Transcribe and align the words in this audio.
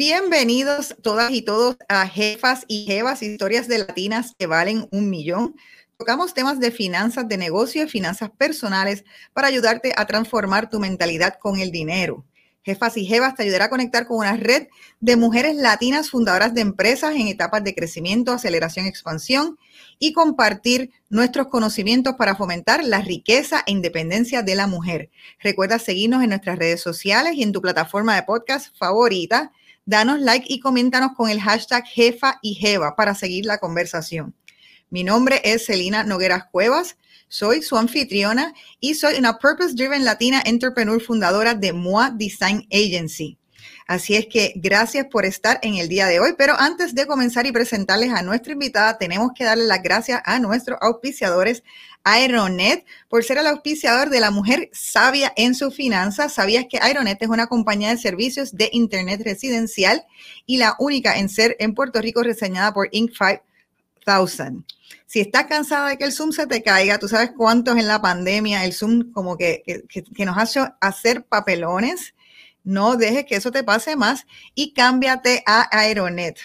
Bienvenidos 0.00 0.94
todas 1.02 1.32
y 1.32 1.42
todos 1.42 1.76
a 1.88 2.06
Jefas 2.06 2.64
y 2.68 2.84
Jevas, 2.84 3.20
historias 3.20 3.66
de 3.66 3.78
latinas 3.78 4.32
que 4.38 4.46
valen 4.46 4.86
un 4.92 5.10
millón. 5.10 5.56
Tocamos 5.96 6.34
temas 6.34 6.60
de 6.60 6.70
finanzas 6.70 7.26
de 7.26 7.36
negocio 7.36 7.82
y 7.82 7.88
finanzas 7.88 8.30
personales 8.30 9.04
para 9.32 9.48
ayudarte 9.48 9.92
a 9.96 10.06
transformar 10.06 10.70
tu 10.70 10.78
mentalidad 10.78 11.40
con 11.40 11.58
el 11.58 11.72
dinero. 11.72 12.24
Jefas 12.62 12.96
y 12.96 13.06
Jevas 13.06 13.34
te 13.34 13.42
ayudará 13.42 13.64
a 13.64 13.70
conectar 13.70 14.06
con 14.06 14.18
una 14.18 14.36
red 14.36 14.68
de 15.00 15.16
mujeres 15.16 15.56
latinas 15.56 16.10
fundadoras 16.10 16.54
de 16.54 16.60
empresas 16.60 17.16
en 17.16 17.26
etapas 17.26 17.64
de 17.64 17.74
crecimiento, 17.74 18.30
aceleración, 18.30 18.86
expansión 18.86 19.58
y 19.98 20.12
compartir 20.12 20.92
nuestros 21.08 21.48
conocimientos 21.48 22.14
para 22.14 22.36
fomentar 22.36 22.84
la 22.84 23.00
riqueza 23.00 23.64
e 23.66 23.72
independencia 23.72 24.44
de 24.44 24.54
la 24.54 24.68
mujer. 24.68 25.10
Recuerda 25.40 25.80
seguirnos 25.80 26.22
en 26.22 26.28
nuestras 26.28 26.56
redes 26.56 26.80
sociales 26.80 27.34
y 27.34 27.42
en 27.42 27.50
tu 27.50 27.60
plataforma 27.60 28.14
de 28.14 28.22
podcast 28.22 28.76
favorita. 28.76 29.50
Danos 29.88 30.20
like 30.20 30.44
y 30.52 30.60
coméntanos 30.60 31.12
con 31.16 31.30
el 31.30 31.40
hashtag 31.40 31.82
Jefa 31.86 32.38
y 32.42 32.52
Jeva 32.56 32.94
para 32.94 33.14
seguir 33.14 33.46
la 33.46 33.56
conversación. 33.56 34.34
Mi 34.90 35.02
nombre 35.02 35.40
es 35.44 35.64
Celina 35.64 36.04
Nogueras 36.04 36.44
Cuevas. 36.52 36.98
Soy 37.28 37.62
su 37.62 37.74
anfitriona 37.74 38.52
y 38.80 38.96
soy 38.96 39.14
una 39.14 39.38
Purpose 39.38 39.74
Driven 39.74 40.04
Latina 40.04 40.42
Entrepreneur 40.44 41.00
fundadora 41.00 41.54
de 41.54 41.72
MOA 41.72 42.10
Design 42.10 42.68
Agency. 42.70 43.38
Así 43.86 44.14
es 44.14 44.26
que 44.26 44.52
gracias 44.56 45.06
por 45.10 45.24
estar 45.24 45.58
en 45.62 45.76
el 45.76 45.88
día 45.88 46.04
de 46.04 46.20
hoy. 46.20 46.34
Pero 46.36 46.52
antes 46.58 46.94
de 46.94 47.06
comenzar 47.06 47.46
y 47.46 47.52
presentarles 47.52 48.12
a 48.12 48.20
nuestra 48.20 48.52
invitada, 48.52 48.98
tenemos 48.98 49.30
que 49.34 49.44
darle 49.44 49.64
las 49.64 49.82
gracias 49.82 50.20
a 50.26 50.38
nuestros 50.38 50.76
auspiciadores, 50.82 51.62
Aeronet, 52.04 52.84
por 53.08 53.24
ser 53.24 53.38
el 53.38 53.46
auspiciador 53.46 54.10
de 54.10 54.20
la 54.20 54.30
mujer 54.30 54.70
sabia 54.72 55.32
en 55.36 55.54
su 55.54 55.70
finanzas. 55.70 56.32
¿Sabías 56.32 56.66
que 56.68 56.78
Aeronet 56.80 57.20
es 57.22 57.28
una 57.28 57.46
compañía 57.46 57.90
de 57.90 57.98
servicios 57.98 58.56
de 58.56 58.70
Internet 58.72 59.20
residencial 59.24 60.04
y 60.46 60.58
la 60.58 60.76
única 60.78 61.18
en 61.18 61.28
ser 61.28 61.56
en 61.58 61.74
Puerto 61.74 62.00
Rico 62.00 62.22
reseñada 62.22 62.72
por 62.72 62.88
Inc. 62.92 63.12
5000? 63.12 64.64
Si 65.06 65.20
estás 65.20 65.46
cansada 65.46 65.88
de 65.88 65.98
que 65.98 66.04
el 66.04 66.12
Zoom 66.12 66.32
se 66.32 66.46
te 66.46 66.62
caiga, 66.62 66.98
tú 66.98 67.08
sabes 67.08 67.30
cuántos 67.36 67.76
en 67.76 67.88
la 67.88 68.00
pandemia 68.00 68.64
el 68.64 68.72
Zoom 68.72 69.12
como 69.12 69.36
que, 69.36 69.62
que, 69.88 70.24
nos 70.24 70.36
hace 70.36 70.60
hacer 70.80 71.24
papelones. 71.24 72.14
No 72.64 72.96
dejes 72.96 73.24
que 73.24 73.36
eso 73.36 73.50
te 73.50 73.64
pase 73.64 73.96
más 73.96 74.26
y 74.54 74.72
cámbiate 74.72 75.42
a 75.46 75.68
Aeronet. 75.70 76.38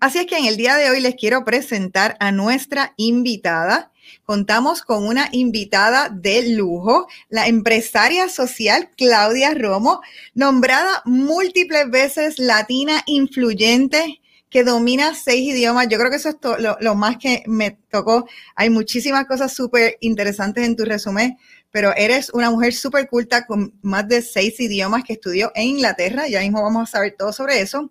Así 0.00 0.18
es 0.18 0.26
que 0.26 0.38
en 0.38 0.46
el 0.46 0.56
día 0.56 0.76
de 0.76 0.90
hoy 0.90 1.00
les 1.00 1.14
quiero 1.14 1.44
presentar 1.44 2.16
a 2.20 2.32
nuestra 2.32 2.94
invitada. 2.96 3.91
Contamos 4.24 4.82
con 4.82 5.06
una 5.06 5.28
invitada 5.32 6.08
de 6.08 6.50
lujo, 6.50 7.06
la 7.28 7.48
empresaria 7.48 8.28
social 8.28 8.90
Claudia 8.96 9.54
Romo, 9.54 10.00
nombrada 10.34 11.02
múltiples 11.04 11.90
veces 11.90 12.38
latina 12.38 13.02
influyente 13.06 14.20
que 14.52 14.64
domina 14.64 15.14
seis 15.14 15.48
idiomas. 15.48 15.88
Yo 15.88 15.98
creo 15.98 16.10
que 16.10 16.16
eso 16.16 16.28
es 16.28 16.36
lo, 16.80 16.94
más 16.94 17.16
que 17.16 17.42
me 17.46 17.78
tocó. 17.90 18.26
Hay 18.54 18.68
muchísimas 18.68 19.26
cosas 19.26 19.54
súper 19.54 19.96
interesantes 20.00 20.66
en 20.66 20.76
tu 20.76 20.84
resumen, 20.84 21.38
pero 21.70 21.96
eres 21.96 22.28
una 22.34 22.50
mujer 22.50 22.74
súper 22.74 23.08
culta 23.08 23.46
con 23.46 23.72
más 23.80 24.06
de 24.08 24.20
seis 24.20 24.60
idiomas 24.60 25.04
que 25.04 25.14
estudió 25.14 25.50
en 25.54 25.68
Inglaterra. 25.68 26.28
Ya 26.28 26.40
mismo 26.40 26.62
vamos 26.62 26.88
a 26.88 26.92
saber 26.92 27.14
todo 27.18 27.32
sobre 27.32 27.60
eso. 27.62 27.90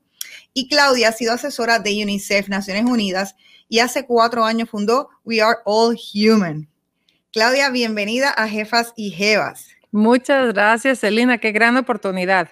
Y 0.53 0.67
Claudia 0.67 1.09
ha 1.09 1.13
sido 1.13 1.33
asesora 1.33 1.79
de 1.79 2.03
UNICEF, 2.03 2.47
Naciones 2.47 2.85
Unidas, 2.85 3.35
y 3.71 3.79
hace 3.79 4.05
cuatro 4.05 4.43
años 4.43 4.69
fundó 4.69 5.07
We 5.23 5.41
Are 5.41 5.59
All 5.63 5.97
Human. 6.13 6.67
Claudia, 7.31 7.69
bienvenida 7.69 8.29
a 8.29 8.49
Jefas 8.49 8.91
y 8.97 9.11
Jevas. 9.11 9.69
Muchas 9.91 10.53
gracias, 10.53 10.99
Celina. 10.99 11.37
Qué 11.37 11.53
gran 11.53 11.77
oportunidad. 11.77 12.49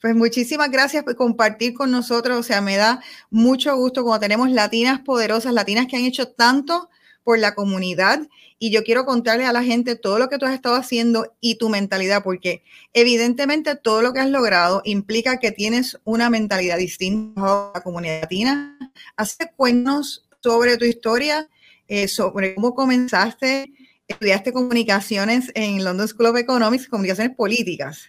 Pues 0.00 0.16
muchísimas 0.16 0.72
gracias 0.72 1.04
por 1.04 1.14
compartir 1.14 1.72
con 1.74 1.92
nosotros. 1.92 2.36
O 2.36 2.42
sea, 2.42 2.60
me 2.60 2.76
da 2.76 3.00
mucho 3.30 3.76
gusto 3.76 4.02
cuando 4.02 4.22
tenemos 4.22 4.50
latinas 4.50 4.98
poderosas, 5.02 5.52
latinas 5.52 5.86
que 5.86 5.98
han 5.98 6.04
hecho 6.04 6.26
tanto 6.26 6.90
por 7.22 7.38
la 7.38 7.54
comunidad. 7.54 8.20
Y 8.58 8.70
yo 8.70 8.84
quiero 8.84 9.04
contarle 9.04 9.46
a 9.46 9.52
la 9.52 9.62
gente 9.62 9.96
todo 9.96 10.18
lo 10.18 10.28
que 10.28 10.38
tú 10.38 10.46
has 10.46 10.54
estado 10.54 10.76
haciendo 10.76 11.34
y 11.40 11.56
tu 11.56 11.68
mentalidad, 11.68 12.22
porque 12.22 12.62
evidentemente 12.92 13.74
todo 13.74 14.00
lo 14.00 14.12
que 14.12 14.20
has 14.20 14.30
logrado 14.30 14.80
implica 14.84 15.38
que 15.38 15.50
tienes 15.50 15.98
una 16.04 16.30
mentalidad 16.30 16.78
distinta 16.78 17.40
a 17.40 17.72
la 17.74 17.80
comunidad 17.82 18.22
latina. 18.22 18.78
Hace 19.16 19.50
cuéntanos 19.56 20.23
sobre 20.44 20.76
tu 20.76 20.84
historia, 20.84 21.48
eh, 21.88 22.06
sobre 22.06 22.54
cómo 22.54 22.74
comenzaste, 22.74 23.72
estudiaste 24.06 24.52
comunicaciones 24.52 25.50
en 25.54 25.82
London 25.82 26.06
School 26.06 26.26
of 26.26 26.36
Economics, 26.36 26.86
comunicaciones 26.86 27.34
políticas. 27.34 28.08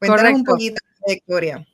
Cuéntanos 0.00 0.32
un 0.32 0.44
poquito 0.44 0.82
de 1.06 1.14
historia. 1.14 1.66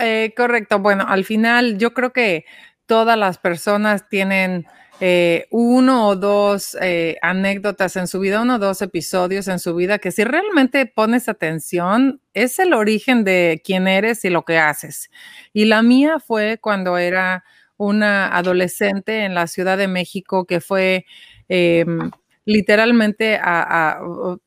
Eh, 0.00 0.34
correcto. 0.36 0.80
Bueno, 0.80 1.04
al 1.06 1.24
final 1.24 1.78
yo 1.78 1.94
creo 1.94 2.12
que 2.12 2.46
todas 2.86 3.16
las 3.16 3.38
personas 3.38 4.08
tienen 4.08 4.66
eh, 4.98 5.46
uno 5.52 6.08
o 6.08 6.16
dos 6.16 6.76
eh, 6.80 7.16
anécdotas 7.22 7.94
en 7.94 8.08
su 8.08 8.18
vida, 8.18 8.42
uno 8.42 8.56
o 8.56 8.58
dos 8.58 8.82
episodios 8.82 9.46
en 9.46 9.60
su 9.60 9.76
vida 9.76 10.00
que 10.00 10.10
si 10.10 10.24
realmente 10.24 10.86
pones 10.86 11.28
atención 11.28 12.20
es 12.32 12.58
el 12.58 12.74
origen 12.74 13.22
de 13.22 13.62
quién 13.64 13.86
eres 13.86 14.24
y 14.24 14.30
lo 14.30 14.44
que 14.44 14.58
haces. 14.58 15.12
Y 15.52 15.66
la 15.66 15.82
mía 15.82 16.18
fue 16.18 16.58
cuando 16.60 16.98
era 16.98 17.44
una 17.76 18.28
adolescente 18.36 19.24
en 19.24 19.34
la 19.34 19.46
Ciudad 19.46 19.78
de 19.78 19.88
México 19.88 20.46
que 20.46 20.60
fue 20.60 21.06
em, 21.48 22.10
literalmente 22.44 23.40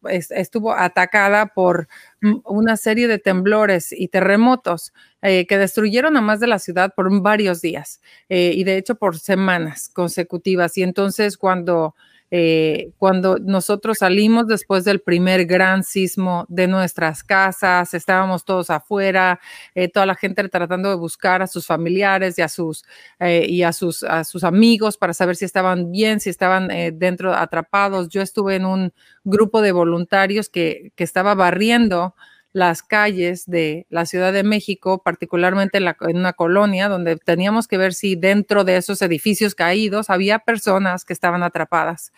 estuvo 0.10 0.74
atacada 0.74 1.48
por 1.48 1.88
una 2.46 2.78
serie 2.78 3.08
de 3.08 3.18
temblores 3.20 3.92
y 3.92 4.08
terremotos 4.10 4.94
eh, 5.22 5.48
que 5.48 5.58
destruyeron 5.58 6.16
a 6.18 6.22
más 6.22 6.40
de 6.40 6.48
la 6.48 6.60
ciudad 6.60 6.94
por 6.96 7.10
varios 7.22 7.62
días 7.62 8.02
eh, 8.30 8.52
y 8.54 8.64
de 8.64 8.78
hecho 8.78 8.96
por 8.96 9.18
semanas 9.18 9.90
consecutivas. 9.90 10.78
Y 10.78 10.84
entonces 10.84 11.38
cuando 11.38 11.96
eh, 12.30 12.92
cuando 12.98 13.38
nosotros 13.40 14.00
salimos 14.00 14.48
después 14.48 14.84
del 14.84 15.00
primer 15.00 15.46
gran 15.46 15.84
sismo 15.84 16.46
de 16.50 16.68
nuestras 16.68 17.24
casas, 17.24 17.94
estábamos 17.94 18.44
todos 18.44 18.70
afuera, 18.70 19.40
eh, 19.76 19.88
toda 19.88 20.06
la 20.06 20.16
gente 20.16 20.48
tratando 20.50 20.90
de 20.90 20.96
buscar 20.96 21.42
a 21.42 21.48
sus 21.48 21.66
familiares 21.66 22.38
y 22.38 22.42
a 22.42 22.50
sus, 22.50 22.84
eh, 23.20 23.46
y 23.48 23.64
a 23.64 23.72
sus, 23.72 24.04
a 24.04 24.24
sus 24.24 24.44
amigos 24.44 24.98
para 24.98 25.14
saber 25.14 25.36
si 25.36 25.46
estaban 25.46 25.92
bien, 25.92 26.20
si 26.20 26.30
estaban 26.30 26.70
dentro 26.94 27.34
atrapados. 27.34 28.10
Yo 28.10 28.22
estuve 28.22 28.56
en 28.56 28.66
un 28.66 28.94
grupo 29.24 29.62
de 29.62 29.72
voluntarios 29.72 30.50
que, 30.50 30.92
que 30.96 31.04
estaba 31.04 31.36
barriendo 31.36 32.16
las 32.58 32.82
calles 32.82 33.46
de 33.46 33.86
la 33.92 34.08
Ciudad 34.08 34.34
de 34.34 34.42
México, 34.42 35.04
particularmente 35.04 35.78
en, 35.78 36.18
una 36.18 36.34
colonia, 36.34 36.90
donde 36.90 37.16
teníamos 37.18 37.68
que 37.68 37.78
ver 37.78 37.94
si 37.94 38.16
dentro 38.16 38.64
de 38.64 38.78
esos 38.78 39.00
edificios 39.04 39.54
caídos 39.54 40.10
había 40.10 40.40
personas 40.40 41.06
que 41.06 41.14
estaban 41.14 41.44
atrapadas. 41.44 42.12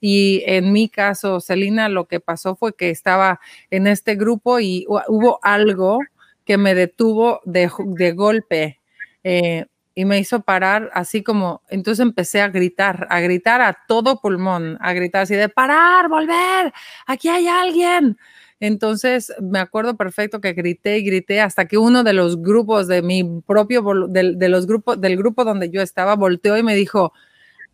Y 0.00 0.44
en 0.46 0.72
mi 0.72 0.88
caso, 0.88 1.40
Celina, 1.40 1.88
lo 1.88 2.06
que 2.06 2.20
pasó 2.20 2.54
fue 2.54 2.76
que 2.76 2.90
estaba 2.90 3.40
en 3.72 3.88
este 3.88 4.14
grupo 4.14 4.60
y 4.60 4.86
hubo 4.86 5.40
algo 5.42 5.98
que 6.44 6.56
me 6.56 6.76
detuvo 6.76 7.40
de, 7.44 8.12
golpe. 8.12 8.78
Eh, 9.24 9.66
y 9.96 10.04
me 10.04 10.20
hizo 10.20 10.40
parar 10.42 10.88
así 10.94 11.24
como, 11.24 11.62
entonces 11.68 12.00
empecé 12.00 12.40
a 12.40 12.48
gritar, 12.48 13.08
a 13.10 13.18
gritar 13.18 13.60
a 13.60 13.76
todo 13.88 14.20
pulmón, 14.20 14.78
a 14.80 14.92
gritar 14.92 15.22
así 15.22 15.34
de 15.34 15.48
parar, 15.48 16.08
volver, 16.08 16.72
aquí 17.06 17.28
hay 17.28 17.48
alguien. 17.48 18.16
Entonces, 18.60 19.32
me 19.40 19.58
acuerdo 19.58 19.96
perfecto 19.96 20.40
que 20.40 20.52
grité 20.52 20.98
y 20.98 21.02
grité 21.02 21.40
hasta 21.40 21.66
que 21.66 21.78
uno 21.78 22.04
de 22.04 22.12
los 22.12 22.40
grupos 22.42 22.86
de 22.86 23.00
mi 23.00 23.24
propio, 23.46 23.82
de, 24.08 24.48
los 24.48 24.66
grupos, 24.66 25.00
del 25.00 25.16
grupo 25.16 25.44
donde 25.44 25.70
yo 25.70 25.80
estaba, 25.80 26.14
volteó 26.14 26.58
y 26.58 26.62
me 26.62 26.74
dijo, 26.74 27.14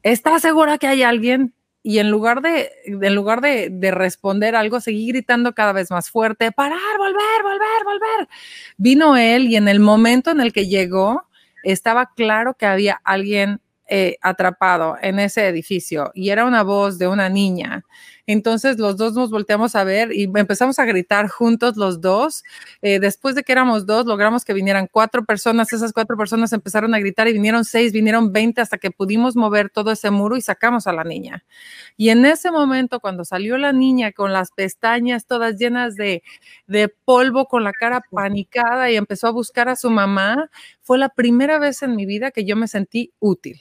¿estás 0.04 0.42
segura 0.42 0.78
que 0.78 0.86
hay 0.86 1.02
alguien? 1.02 1.54
Y 1.82 1.98
en 1.98 2.10
lugar 2.10 2.40
de, 2.40 2.70
en 2.84 3.14
lugar 3.14 3.40
de, 3.40 3.68
de, 3.70 3.90
responder 3.90 4.56
algo, 4.56 4.80
seguí 4.80 5.08
gritando 5.08 5.54
cada 5.54 5.72
vez 5.72 5.90
más 5.90 6.10
fuerte, 6.10 6.52
parar, 6.52 6.78
volver, 6.98 7.42
volver, 7.42 7.84
volver. 7.84 8.28
Vino 8.76 9.16
él 9.16 9.46
y 9.48 9.56
en 9.56 9.68
el 9.68 9.80
momento 9.80 10.30
en 10.30 10.40
el 10.40 10.52
que 10.52 10.66
llegó, 10.66 11.28
estaba 11.62 12.12
claro 12.14 12.54
que 12.54 12.66
había 12.66 13.00
alguien 13.04 13.60
eh, 13.88 14.18
atrapado 14.20 14.96
en 15.00 15.20
ese 15.20 15.46
edificio 15.46 16.10
y 16.12 16.30
era 16.30 16.44
una 16.44 16.64
voz 16.64 16.98
de 16.98 17.06
una 17.06 17.28
niña. 17.28 17.84
Entonces 18.26 18.78
los 18.78 18.96
dos 18.96 19.14
nos 19.14 19.30
volteamos 19.30 19.74
a 19.76 19.84
ver 19.84 20.12
y 20.12 20.24
empezamos 20.24 20.78
a 20.78 20.84
gritar 20.84 21.28
juntos 21.28 21.76
los 21.76 22.00
dos. 22.00 22.44
Eh, 22.82 22.98
después 22.98 23.34
de 23.34 23.42
que 23.42 23.52
éramos 23.52 23.86
dos, 23.86 24.06
logramos 24.06 24.44
que 24.44 24.52
vinieran 24.52 24.88
cuatro 24.90 25.24
personas. 25.24 25.72
Esas 25.72 25.92
cuatro 25.92 26.16
personas 26.16 26.52
empezaron 26.52 26.94
a 26.94 26.98
gritar 26.98 27.28
y 27.28 27.32
vinieron 27.32 27.64
seis, 27.64 27.92
vinieron 27.92 28.32
veinte 28.32 28.60
hasta 28.60 28.78
que 28.78 28.90
pudimos 28.90 29.36
mover 29.36 29.70
todo 29.70 29.92
ese 29.92 30.10
muro 30.10 30.36
y 30.36 30.40
sacamos 30.40 30.86
a 30.86 30.92
la 30.92 31.04
niña. 31.04 31.44
Y 31.96 32.10
en 32.10 32.24
ese 32.24 32.50
momento, 32.50 33.00
cuando 33.00 33.24
salió 33.24 33.58
la 33.58 33.72
niña 33.72 34.12
con 34.12 34.32
las 34.32 34.50
pestañas 34.52 35.26
todas 35.26 35.56
llenas 35.56 35.94
de, 35.96 36.22
de 36.66 36.88
polvo, 36.88 37.46
con 37.46 37.64
la 37.64 37.72
cara 37.72 38.02
panicada 38.10 38.90
y 38.90 38.96
empezó 38.96 39.28
a 39.28 39.30
buscar 39.30 39.68
a 39.68 39.76
su 39.76 39.90
mamá, 39.90 40.50
fue 40.82 40.98
la 40.98 41.08
primera 41.08 41.58
vez 41.58 41.82
en 41.82 41.96
mi 41.96 42.06
vida 42.06 42.30
que 42.30 42.44
yo 42.44 42.56
me 42.56 42.68
sentí 42.68 43.12
útil 43.18 43.60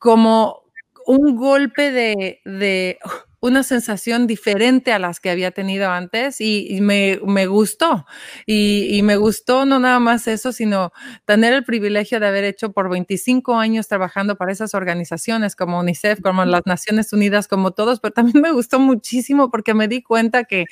como 0.00 0.64
un 1.06 1.36
golpe 1.36 1.92
de, 1.92 2.98
una 3.40 3.62
sensación 3.62 4.26
diferente 4.26 4.92
a 4.92 4.98
las 4.98 5.18
que 5.18 5.30
había 5.30 5.50
tenido 5.50 5.90
antes 5.90 6.40
y, 6.40 6.78
me, 6.82 7.16
gustó. 7.46 8.06
Y, 8.44 9.00
me 9.02 9.16
gustó 9.16 9.64
no 9.64 9.78
nada 9.78 9.98
más 9.98 10.28
eso, 10.28 10.52
sino 10.52 10.92
tener 11.24 11.54
el 11.54 11.64
privilegio 11.64 12.20
de 12.20 12.26
haber 12.26 12.44
hecho 12.44 12.72
por 12.72 12.90
25 12.90 13.56
años 13.56 13.88
trabajando 13.88 14.36
para 14.36 14.52
esas 14.52 14.74
organizaciones 14.74 15.56
como 15.56 15.80
UNICEF, 15.80 16.20
como 16.20 16.44
las 16.44 16.66
Naciones 16.66 17.12
Unidas, 17.14 17.48
como 17.48 17.70
todos, 17.70 18.00
pero 18.00 18.12
también 18.12 18.42
me 18.42 18.52
gustó 18.52 18.78
muchísimo 18.78 19.50
porque 19.50 19.72
me 19.72 19.88
di 19.88 20.02
cuenta 20.02 20.44
que 20.44 20.66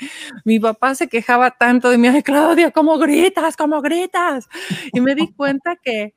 mi 0.44 0.60
papá 0.60 0.94
se 0.94 1.08
quejaba 1.08 1.52
tanto 1.52 1.88
de 1.88 1.96
mí, 1.96 2.08
ay 2.08 2.22
Claudia, 2.22 2.70
¿cómo 2.70 2.98
gritas? 2.98 3.56
¿Cómo 3.56 3.80
gritas? 3.80 4.46
Y 4.92 5.00
me 5.00 5.14
di 5.14 5.32
cuenta 5.36 5.76
que 5.76 6.14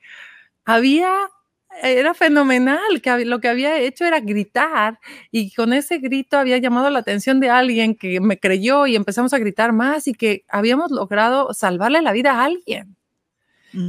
había 0.66 1.30
era 1.82 2.14
fenomenal, 2.14 3.02
que 3.02 3.26
lo 3.26 3.40
que 3.40 3.48
había 3.50 3.80
hecho 3.80 4.06
era 4.06 4.20
gritar 4.20 5.00
y 5.32 5.54
con 5.54 5.74
ese 5.74 5.98
grito 6.00 6.38
había 6.38 6.58
llamado 6.58 6.90
la 6.90 7.00
atención 7.00 7.40
de 7.40 7.50
alguien 7.50 7.96
que 7.96 8.20
me 8.22 8.40
creyó 8.40 8.88
y 8.88 8.96
empezamos 8.96 9.34
a 9.34 9.40
gritar 9.40 9.74
más 9.74 10.08
y 10.08 10.14
que 10.14 10.46
habíamos 10.50 10.92
logrado 10.92 11.54
salvarle 11.54 12.02
la 12.02 12.12
vida 12.12 12.34
a 12.34 12.46
alguien. 12.46 12.96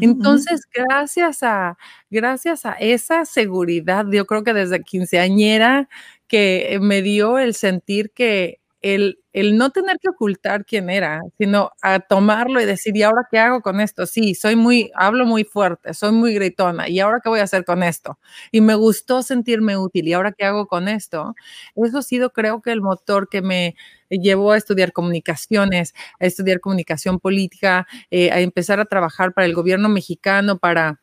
Entonces, 0.01 0.63
gracias 0.73 1.43
a, 1.43 1.77
gracias 2.11 2.67
a 2.67 2.73
esa 2.75 3.25
seguridad, 3.25 4.07
yo 4.11 4.27
creo 4.27 4.45
que 4.45 4.55
desde 4.55 4.83
quinceañera 4.83 5.89
que 6.29 6.79
me 6.81 7.03
dio 7.03 7.39
el 7.39 7.55
sentir 7.55 8.13
que 8.13 8.62
el, 8.83 9.19
no 9.57 9.71
tener 9.71 9.99
que 10.01 10.09
ocultar 10.11 10.65
quién 10.67 10.91
era, 10.91 11.21
sino 11.39 11.71
a 11.83 12.01
tomarlo 12.01 12.61
y 12.61 12.65
decir, 12.67 12.97
¿y 12.97 13.03
ahora 13.03 13.23
qué 13.31 13.39
hago 13.39 13.63
con 13.63 13.81
esto? 13.81 14.07
Sí, 14.07 14.35
soy 14.35 14.57
muy, 14.57 14.91
hablo 14.95 15.25
muy 15.27 15.45
fuerte, 15.45 15.95
soy 15.95 16.13
muy 16.13 16.35
gritona, 16.35 16.89
¿y 16.89 17.01
ahora 17.01 17.21
qué 17.23 17.29
voy 17.29 17.41
a 17.41 17.45
hacer 17.45 17.65
con 17.65 17.83
esto? 17.83 18.19
Y 18.51 18.61
me 18.61 18.75
gustó 18.75 19.23
sentirme 19.23 19.77
útil, 19.77 20.09
¿y 20.09 20.13
ahora 20.13 20.33
qué 20.33 20.45
hago 20.45 20.67
con 20.67 20.89
esto? 20.89 21.35
Eso 21.77 21.99
ha 21.99 22.03
sido, 22.03 22.31
creo 22.31 22.61
que, 22.63 22.73
el 22.73 22.83
motor 22.83 23.29
que 23.29 23.43
me 23.43 23.77
llevó 24.11 24.53
a 24.53 24.57
estudiar 24.59 24.93
comunicaciones, 24.93 25.95
a 26.21 26.27
estudiar 26.27 26.61
comunicación 26.61 27.19
política, 27.21 27.87
eh, 28.11 28.31
a 28.33 28.41
empezar 28.41 28.81
a 28.81 28.85
trabajar 28.87 29.33
para 29.35 29.47
el 29.47 29.55
gobierno 29.55 29.89
mexicano, 29.89 30.59
para 30.59 31.02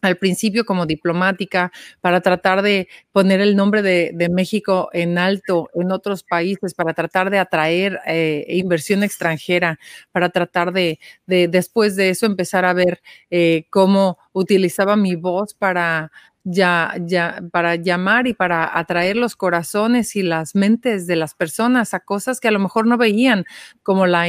al 0.00 0.16
principio 0.16 0.64
como 0.64 0.86
diplomática 0.86 1.72
para 2.00 2.20
tratar 2.20 2.62
de 2.62 2.88
poner 3.12 3.40
el 3.40 3.56
nombre 3.56 3.82
de, 3.82 4.28
México 4.30 4.90
en 4.92 5.18
alto 5.18 5.70
en 5.74 5.90
otros 5.90 6.22
países, 6.22 6.74
para 6.74 6.94
tratar 6.94 7.30
de 7.30 7.38
atraer 7.38 7.98
eh, 8.06 8.44
inversión 8.48 9.02
extranjera, 9.02 9.78
para 10.12 10.28
tratar 10.28 10.72
de, 10.72 10.98
después 11.26 11.96
de 11.96 12.10
eso 12.10 12.26
empezar 12.26 12.64
a 12.64 12.74
ver 12.74 13.00
eh, 13.30 13.66
cómo 13.70 14.18
utilizaba 14.32 14.96
mi 14.96 15.16
voz 15.16 15.54
para 15.54 16.12
ya, 16.50 16.94
ya, 17.00 17.42
para 17.52 17.76
llamar 17.76 18.26
y 18.26 18.32
para 18.32 18.78
atraer 18.78 19.16
los 19.16 19.36
corazones 19.36 20.16
y 20.16 20.22
las 20.22 20.54
mentes 20.54 21.06
de 21.06 21.16
las 21.16 21.34
personas 21.34 21.92
a 21.92 22.00
cosas 22.00 22.40
que 22.40 22.48
a 22.48 22.50
lo 22.50 22.58
mejor 22.58 22.86
no 22.86 22.96
veían, 22.96 23.44
como 23.82 24.06
la, 24.06 24.26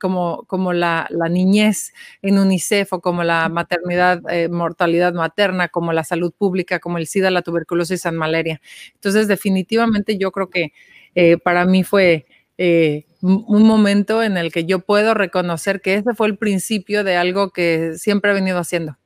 como, 0.00 0.44
como 0.46 0.72
la, 0.72 1.08
niñez 1.30 1.92
en 2.22 2.38
UNICEF 2.38 2.92
o 2.92 3.00
como 3.00 3.24
la 3.24 3.48
maternidad, 3.48 4.22
eh, 4.30 4.48
mortalidad 4.48 5.12
materna, 5.12 5.68
como 5.68 5.92
la 5.92 6.04
salud 6.04 6.32
pública, 6.36 6.78
como 6.78 6.98
el 6.98 7.06
SIDA, 7.08 7.30
la 7.30 7.42
tuberculosis, 7.42 8.02
San 8.02 8.16
Malaria. 8.16 8.60
Entonces, 8.94 9.26
definitivamente 9.28 10.18
yo 10.18 10.30
creo 10.30 10.50
que 10.50 10.72
eh, 11.14 11.38
para 11.38 11.64
mí 11.66 11.84
fue... 11.84 12.26
Eh, 12.60 13.04
un 13.20 13.64
momento 13.64 14.22
en 14.22 14.36
el 14.36 14.52
que 14.52 14.64
yo 14.64 14.78
puedo 14.78 15.12
reconocer 15.12 15.80
que 15.80 15.94
ese 15.94 16.14
fue 16.14 16.28
el 16.28 16.38
principio 16.38 17.02
de 17.02 17.16
algo 17.16 17.50
que 17.50 17.94
siempre 17.96 18.30
he 18.30 18.34
venido 18.34 18.58
haciendo. 18.58 18.96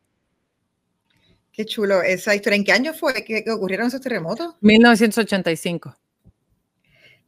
Qué 1.53 1.67
chulo 1.67 2.03
esa 2.03 2.35
historia. 2.35 2.57
¿En 2.57 2.65
qué 2.65 2.73
año 2.73 2.95
fue 2.95 3.13
que, 3.25 3.45
ocurrieron 3.51 3.89
esos 3.89 4.01
terremotos? 4.01 4.55
1985. 4.63 5.95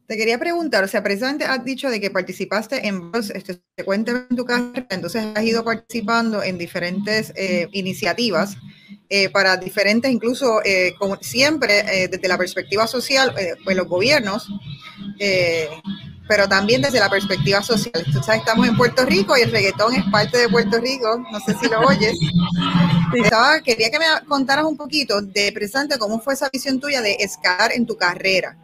Te 0.07 0.17
quería 0.17 0.37
preguntar, 0.37 0.83
o 0.83 0.87
sea, 0.87 1.01
precisamente 1.01 1.45
has 1.45 1.63
dicho 1.63 1.89
de 1.89 1.99
que 1.99 2.11
participaste 2.11 2.87
en, 2.87 3.11
este, 3.33 3.59
te 3.75 3.83
cuenta 3.83 4.27
en 4.29 4.35
tu 4.35 4.45
carrera, 4.45 4.85
entonces 4.91 5.25
has 5.33 5.43
ido 5.43 5.63
participando 5.63 6.43
en 6.43 6.59
diferentes 6.59 7.33
eh, 7.35 7.67
iniciativas 7.71 8.55
eh, 9.09 9.29
para 9.29 9.57
diferentes, 9.57 10.11
incluso 10.11 10.61
eh, 10.63 10.93
como 10.99 11.15
siempre 11.17 12.07
desde 12.07 12.27
la 12.27 12.37
perspectiva 12.37 12.85
social, 12.85 13.33
pues 13.63 13.75
los 13.75 13.87
gobiernos 13.87 14.47
pero 16.27 16.47
también 16.47 16.81
desde 16.81 16.99
la 16.99 17.09
perspectiva 17.09 17.61
social. 17.61 18.03
Tú 18.11 18.23
sabes, 18.23 18.39
estamos 18.39 18.67
en 18.67 18.75
Puerto 18.75 19.05
Rico 19.05 19.37
y 19.37 19.41
el 19.41 19.51
reggaetón 19.51 19.95
es 19.95 20.03
parte 20.11 20.37
de 20.37 20.49
Puerto 20.49 20.79
Rico, 20.79 21.23
no 21.31 21.39
sé 21.39 21.55
si 21.59 21.67
lo 21.67 21.81
oyes. 21.81 22.17
Estaba, 23.13 23.61
quería 23.61 23.89
que 23.89 23.99
me 23.99 24.05
contaras 24.27 24.65
un 24.65 24.75
poquito 24.75 25.21
de 25.21 25.51
presente 25.53 25.97
cómo 25.97 26.19
fue 26.19 26.33
esa 26.33 26.49
visión 26.51 26.79
tuya 26.79 27.01
de 27.01 27.13
escalar 27.19 27.71
en 27.71 27.85
tu 27.85 27.95
carrera, 27.95 28.57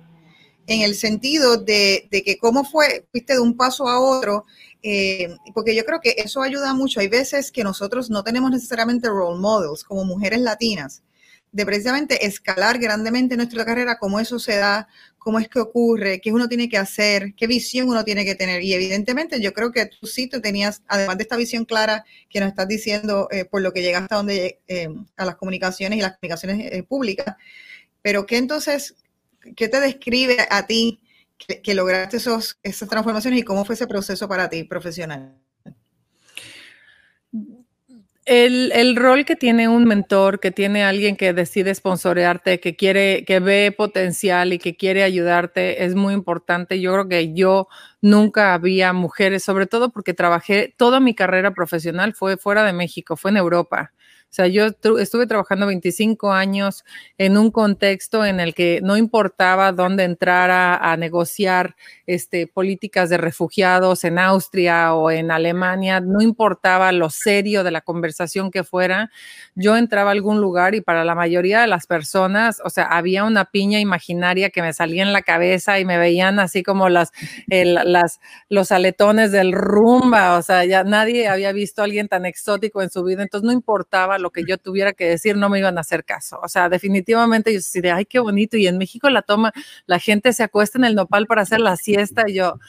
en 0.67 0.81
el 0.81 0.95
sentido 0.95 1.57
de, 1.57 2.07
que 2.11 2.37
cómo 2.37 2.63
fue, 2.65 3.05
fuiste 3.11 3.33
de 3.33 3.39
un 3.39 3.55
paso 3.55 3.87
a 3.87 3.99
otro, 3.99 4.45
eh, 4.83 5.35
porque 5.53 5.75
yo 5.75 5.85
creo 5.85 6.01
que 6.01 6.15
eso 6.17 6.41
ayuda 6.41 6.73
mucho. 6.73 6.99
Hay 6.99 7.07
veces 7.07 7.51
que 7.51 7.63
nosotros 7.63 8.09
no 8.09 8.23
tenemos 8.23 8.51
necesariamente 8.51 9.07
role 9.07 9.39
models 9.39 9.83
como 9.83 10.03
mujeres 10.03 10.41
latinas 10.41 11.03
de 11.51 11.65
precisamente 11.65 12.25
escalar 12.25 12.79
grandemente 12.79 13.35
nuestra 13.35 13.65
carrera, 13.65 13.97
cómo 13.97 14.19
eso 14.19 14.39
se 14.39 14.57
da, 14.57 14.87
cómo 15.21 15.37
es 15.37 15.47
que 15.47 15.59
ocurre, 15.59 16.19
qué 16.19 16.31
uno 16.33 16.49
tiene 16.49 16.67
que 16.67 16.79
hacer, 16.79 17.35
qué 17.35 17.45
visión 17.45 17.87
uno 17.87 18.03
tiene 18.03 18.25
que 18.25 18.33
tener. 18.33 18.63
Y 18.63 18.73
evidentemente 18.73 19.39
yo 19.39 19.53
creo 19.53 19.71
que 19.71 19.85
tú 19.85 20.07
sí 20.07 20.27
tú 20.27 20.41
tenías, 20.41 20.81
además 20.87 21.15
de 21.17 21.23
esta 21.23 21.37
visión 21.37 21.63
clara 21.63 22.03
que 22.27 22.39
nos 22.39 22.49
estás 22.49 22.67
diciendo 22.67 23.27
eh, 23.29 23.45
por 23.45 23.61
lo 23.61 23.71
que 23.71 23.83
llegaste 23.83 24.15
a, 24.15 24.17
donde, 24.17 24.61
eh, 24.67 24.89
a 25.17 25.25
las 25.25 25.35
comunicaciones 25.35 25.99
y 25.99 26.01
las 26.01 26.17
comunicaciones 26.17 26.71
eh, 26.71 26.81
públicas, 26.81 27.35
pero 28.01 28.25
¿qué 28.25 28.37
entonces, 28.37 28.95
qué 29.55 29.67
te 29.67 29.79
describe 29.79 30.37
a 30.49 30.65
ti 30.65 31.01
que, 31.37 31.61
que 31.61 31.75
lograste 31.75 32.17
esos, 32.17 32.57
esas 32.63 32.89
transformaciones 32.89 33.41
y 33.41 33.43
cómo 33.43 33.63
fue 33.63 33.75
ese 33.75 33.85
proceso 33.85 34.27
para 34.27 34.49
ti 34.49 34.63
profesional? 34.63 35.37
El, 38.25 38.95
rol 38.95 39.25
que 39.25 39.35
tiene 39.35 39.67
un 39.67 39.85
mentor, 39.85 40.39
que 40.39 40.51
tiene 40.51 40.83
alguien 40.83 41.15
que 41.15 41.33
decide 41.33 41.73
sponsorearte, 41.73 42.59
que 42.59 42.75
quiere, 42.75 43.25
que 43.25 43.39
ve 43.39 43.73
potencial 43.75 44.53
y 44.53 44.59
que 44.59 44.75
quiere 44.75 45.03
ayudarte, 45.03 45.85
es 45.85 45.95
muy 45.95 46.13
importante. 46.13 46.79
Yo 46.79 46.93
creo 46.93 47.09
que 47.09 47.33
yo 47.33 47.67
nunca 47.99 48.53
había 48.53 48.93
mujeres, 48.93 49.43
sobre 49.43 49.65
todo 49.65 49.91
porque 49.91 50.13
trabajé, 50.13 50.73
toda 50.77 50.99
mi 50.99 51.15
carrera 51.15 51.53
profesional 51.53 52.13
fue 52.13 52.37
fuera 52.37 52.63
de 52.63 52.73
México, 52.73 53.17
fue 53.17 53.31
en 53.31 53.37
Europa. 53.37 53.91
O 54.31 54.33
sea, 54.33 54.47
yo 54.47 54.67
estuve 54.97 55.27
trabajando 55.27 55.67
25 55.67 56.31
años 56.31 56.85
en 57.17 57.37
un 57.37 57.51
contexto 57.51 58.23
en 58.23 58.39
el 58.39 58.53
que 58.53 58.79
no 58.81 58.95
importaba 58.95 59.73
dónde 59.73 60.05
entrara 60.05 60.77
a 60.77 60.95
negociar 60.95 61.75
este, 62.07 62.47
políticas 62.47 63.09
de 63.09 63.17
refugiados 63.17 64.05
en 64.05 64.19
Austria 64.19 64.93
o 64.93 65.11
en 65.11 65.31
Alemania, 65.31 65.99
no 65.99 66.21
importaba 66.21 66.93
lo 66.93 67.09
serio 67.09 67.65
de 67.65 67.71
la 67.71 67.81
conversación 67.81 68.51
que 68.51 68.63
fuera, 68.63 69.11
yo 69.55 69.75
entraba 69.75 70.11
a 70.11 70.13
algún 70.13 70.39
lugar 70.39 70.75
y 70.75 70.81
para 70.81 71.03
la 71.03 71.13
mayoría 71.13 71.59
de 71.59 71.67
las 71.67 71.85
personas, 71.85 72.61
o 72.63 72.69
sea, 72.69 72.85
había 72.85 73.25
una 73.25 73.43
piña 73.43 73.81
imaginaria 73.81 74.49
que 74.49 74.61
me 74.61 74.71
salía 74.71 75.03
en 75.03 75.11
la 75.11 75.23
cabeza 75.23 75.77
y 75.77 75.83
me 75.83 75.97
veían 75.97 76.39
así 76.39 76.63
como 76.63 76.87
los 76.87 78.71
aletones 78.71 79.33
del 79.33 79.51
rumba, 79.51 80.37
o 80.37 80.41
sea, 80.41 80.63
ya 80.63 80.85
nadie 80.85 81.27
había 81.27 81.51
visto 81.51 81.81
a 81.81 81.85
alguien 81.85 82.07
tan 82.07 82.25
exótico 82.25 82.81
en 82.81 82.89
su 82.89 83.03
vida, 83.03 83.23
entonces 83.23 83.45
no 83.45 83.51
importaba 83.51 84.20
lo 84.21 84.31
que 84.31 84.43
yo 84.45 84.57
tuviera 84.57 84.93
que 84.93 85.05
decir, 85.05 85.35
no 85.35 85.49
me 85.49 85.59
iban 85.59 85.77
a 85.77 85.81
hacer 85.81 86.05
caso. 86.05 86.39
O 86.43 86.47
sea, 86.47 86.69
definitivamente 86.69 87.51
yo 87.51 87.57
decía, 87.57 87.95
ay, 87.95 88.05
qué 88.05 88.19
bonito. 88.19 88.57
Y 88.57 88.67
en 88.67 88.77
México 88.77 89.09
la 89.09 89.21
toma, 89.21 89.51
la 89.85 89.99
gente 89.99 90.33
se 90.33 90.43
acuesta 90.43 90.77
en 90.77 90.85
el 90.85 90.95
nopal 90.95 91.27
para 91.27 91.41
hacer 91.41 91.59
la 91.59 91.75
siesta. 91.75 92.23
Y 92.27 92.35
yo, 92.35 92.59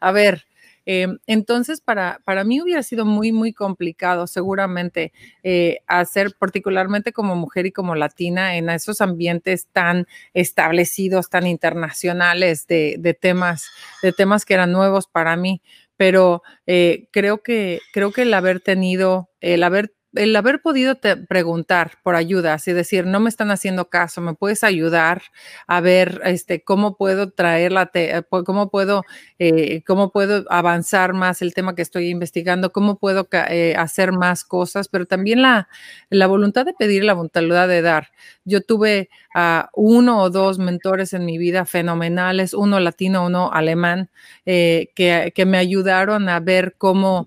a 0.00 0.12
ver, 0.12 0.46
em, 0.86 1.18
entonces, 1.26 1.80
para, 1.80 2.20
para 2.24 2.44
mí 2.44 2.60
hubiera 2.62 2.82
sido 2.82 3.04
muy, 3.04 3.32
muy 3.32 3.52
complicado 3.52 4.26
seguramente 4.26 5.12
eh, 5.42 5.80
hacer, 5.86 6.34
particularmente 6.38 7.12
como 7.12 7.36
mujer 7.36 7.66
y 7.66 7.72
como 7.72 7.94
latina, 7.94 8.56
en 8.56 8.70
esos 8.70 9.00
ambientes 9.00 9.66
tan 9.72 10.06
establecidos, 10.34 11.30
tan 11.30 11.46
internacionales 11.46 12.66
de, 12.66 12.96
de 12.98 13.14
temas, 13.14 13.68
de 14.02 14.12
temas 14.12 14.44
que 14.44 14.54
eran 14.54 14.72
nuevos 14.72 15.06
para 15.06 15.36
mí. 15.36 15.60
Pero 15.98 16.42
eh, 16.66 17.08
creo, 17.10 17.42
que, 17.42 17.80
creo 17.92 18.12
que 18.12 18.22
el 18.22 18.32
haber 18.32 18.60
tenido, 18.60 19.30
el 19.40 19.64
haber 19.64 19.92
el 20.18 20.34
haber 20.36 20.60
podido 20.60 20.98
preguntar 21.28 21.92
por 22.02 22.16
ayuda, 22.16 22.54
así 22.54 22.72
decir, 22.72 23.06
no 23.06 23.20
me 23.20 23.28
están 23.28 23.50
haciendo 23.50 23.88
caso, 23.88 24.20
me 24.20 24.34
puedes 24.34 24.64
ayudar 24.64 25.22
a 25.66 25.80
ver 25.80 26.20
este, 26.24 26.62
cómo 26.62 26.96
puedo 26.96 27.30
traerla, 27.30 27.90
eh, 27.94 28.22
cómo 28.28 28.70
puedo, 28.70 29.04
eh, 29.38 29.82
cómo 29.86 30.10
puedo 30.10 30.44
avanzar 30.50 31.12
más 31.14 31.42
el 31.42 31.54
tema 31.54 31.74
que 31.74 31.82
estoy 31.82 32.08
investigando, 32.08 32.72
cómo 32.72 32.98
puedo 32.98 33.28
eh, 33.32 33.74
hacer 33.78 34.12
más 34.12 34.44
cosas, 34.44 34.88
pero 34.88 35.06
también 35.06 35.42
la, 35.42 35.68
la 36.10 36.26
voluntad 36.26 36.66
de 36.66 36.74
pedir, 36.74 37.04
la 37.04 37.14
voluntad 37.14 37.42
de 37.68 37.82
dar. 37.82 38.08
Yo 38.44 38.60
tuve 38.62 39.08
a 39.34 39.70
uno 39.74 40.22
o 40.22 40.30
dos 40.30 40.58
mentores 40.58 41.12
en 41.12 41.24
mi 41.24 41.38
vida 41.38 41.64
fenomenales, 41.64 42.54
uno 42.54 42.80
latino, 42.80 43.26
uno 43.26 43.52
alemán, 43.52 44.10
que, 44.44 45.32
que, 45.34 45.46
me 45.46 45.58
ayudaron 45.58 46.28
a 46.28 46.40
ver 46.40 46.74
cómo... 46.78 47.26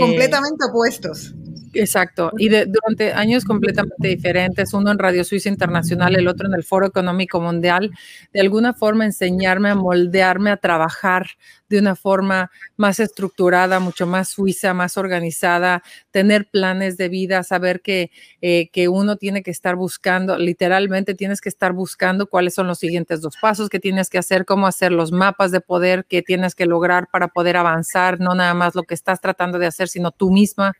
Completamente 0.00 0.64
opuestos 0.68 1.34
Exacto, 1.72 2.32
y 2.36 2.48
durante 2.48 3.12
años 3.12 3.44
completamente 3.44 4.08
diferentes, 4.08 4.74
uno 4.74 4.90
en 4.90 4.98
Radio 4.98 5.22
Suiza 5.22 5.48
Internacional, 5.48 6.16
el 6.16 6.26
otro 6.26 6.48
en 6.48 6.54
el 6.54 6.64
Foro 6.64 6.84
Económico 6.86 7.40
Mundial, 7.40 7.92
de 8.32 8.40
alguna 8.40 8.74
forma 8.74 9.04
enseñarme 9.04 9.68
a 9.70 9.76
moldearme, 9.76 10.50
a 10.50 10.56
trabajar 10.56 11.26
de 11.68 11.78
una 11.78 11.94
forma 11.94 12.50
más 12.76 12.98
estructurada, 12.98 13.78
mucho 13.78 14.04
más 14.08 14.30
suiza, 14.30 14.74
más 14.74 14.96
organizada, 14.96 15.84
tener 16.10 16.48
planes 16.50 16.96
de 16.96 17.08
vida, 17.08 17.44
saber 17.44 17.80
que, 17.82 18.10
eh, 18.40 18.68
que 18.72 18.88
uno 18.88 19.14
tiene 19.14 19.44
que 19.44 19.52
estar 19.52 19.76
buscando, 19.76 20.36
literalmente 20.38 21.14
tienes 21.14 21.40
que 21.40 21.48
estar 21.48 21.72
buscando 21.72 22.26
cuáles 22.26 22.54
son 22.54 22.66
los 22.66 22.80
siguientes 22.80 23.20
dos 23.20 23.36
pasos 23.40 23.68
que 23.68 23.78
tienes 23.78 24.10
que 24.10 24.18
hacer, 24.18 24.44
cómo 24.44 24.66
hacer 24.66 24.90
los 24.90 25.12
mapas 25.12 25.52
de 25.52 25.60
poder 25.60 26.04
que 26.06 26.22
tienes 26.22 26.56
que 26.56 26.66
lograr 26.66 27.06
para 27.12 27.28
poder 27.28 27.56
avanzar, 27.56 28.18
no 28.18 28.34
nada 28.34 28.54
más 28.54 28.74
lo 28.74 28.82
que 28.82 28.94
estás 28.94 29.20
tratando 29.20 29.60
de 29.60 29.66
hacer, 29.66 29.86
sino 29.86 30.10
tú 30.10 30.32
misma. 30.32 30.72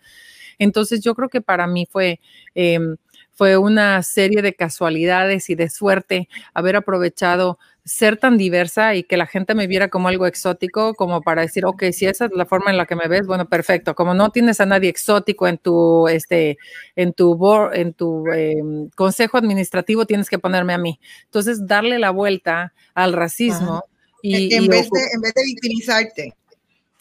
Entonces 0.60 1.00
yo 1.00 1.16
creo 1.16 1.28
que 1.28 1.40
para 1.40 1.66
mí 1.66 1.88
fue... 1.90 2.20
Em, 2.54 2.96
fue 3.32 3.56
una 3.56 4.02
serie 4.02 4.42
de 4.42 4.52
casualidades 4.52 5.48
y 5.48 5.54
de 5.54 5.70
suerte 5.70 6.28
haber 6.52 6.76
aprovechado 6.76 7.58
ser 7.86 8.18
tan 8.18 8.36
diversa 8.36 8.94
y 8.94 9.02
que 9.02 9.16
la 9.16 9.26
gente 9.26 9.54
me 9.54 9.66
viera 9.66 9.88
como 9.88 10.08
algo 10.08 10.26
exótico, 10.26 10.94
como 10.94 11.22
para 11.22 11.42
decir, 11.42 11.64
ok, 11.64 11.84
si 11.92 12.04
esa 12.04 12.26
es 12.26 12.32
la 12.34 12.44
forma 12.44 12.70
en 12.70 12.76
la 12.76 12.84
que 12.84 12.96
me 12.96 13.08
ves, 13.08 13.26
bueno, 13.26 13.48
perfecto. 13.48 13.94
Como 13.94 14.12
no 14.12 14.30
tienes 14.30 14.60
a 14.60 14.66
nadie 14.66 14.90
exótico 14.90 15.48
en 15.48 15.56
tu, 15.56 16.06
este, 16.08 16.58
en 16.96 17.14
tu, 17.14 17.38
en 17.72 17.94
tu 17.94 18.26
em, 18.28 18.90
consejo 18.90 19.38
administrativo, 19.38 20.04
tienes 20.04 20.28
que 20.28 20.38
ponerme 20.38 20.74
a 20.74 20.78
mí. 20.78 21.00
Entonces, 21.24 21.66
darle 21.66 21.98
la 21.98 22.10
vuelta 22.10 22.74
al 22.94 23.14
racismo. 23.14 23.84
Y, 24.22 24.54
en, 24.54 24.66
vez 24.66 24.90
de, 24.90 25.00
en 25.14 25.20
vez 25.22 25.32
de 25.32 25.44
victimizarte. 25.44 26.34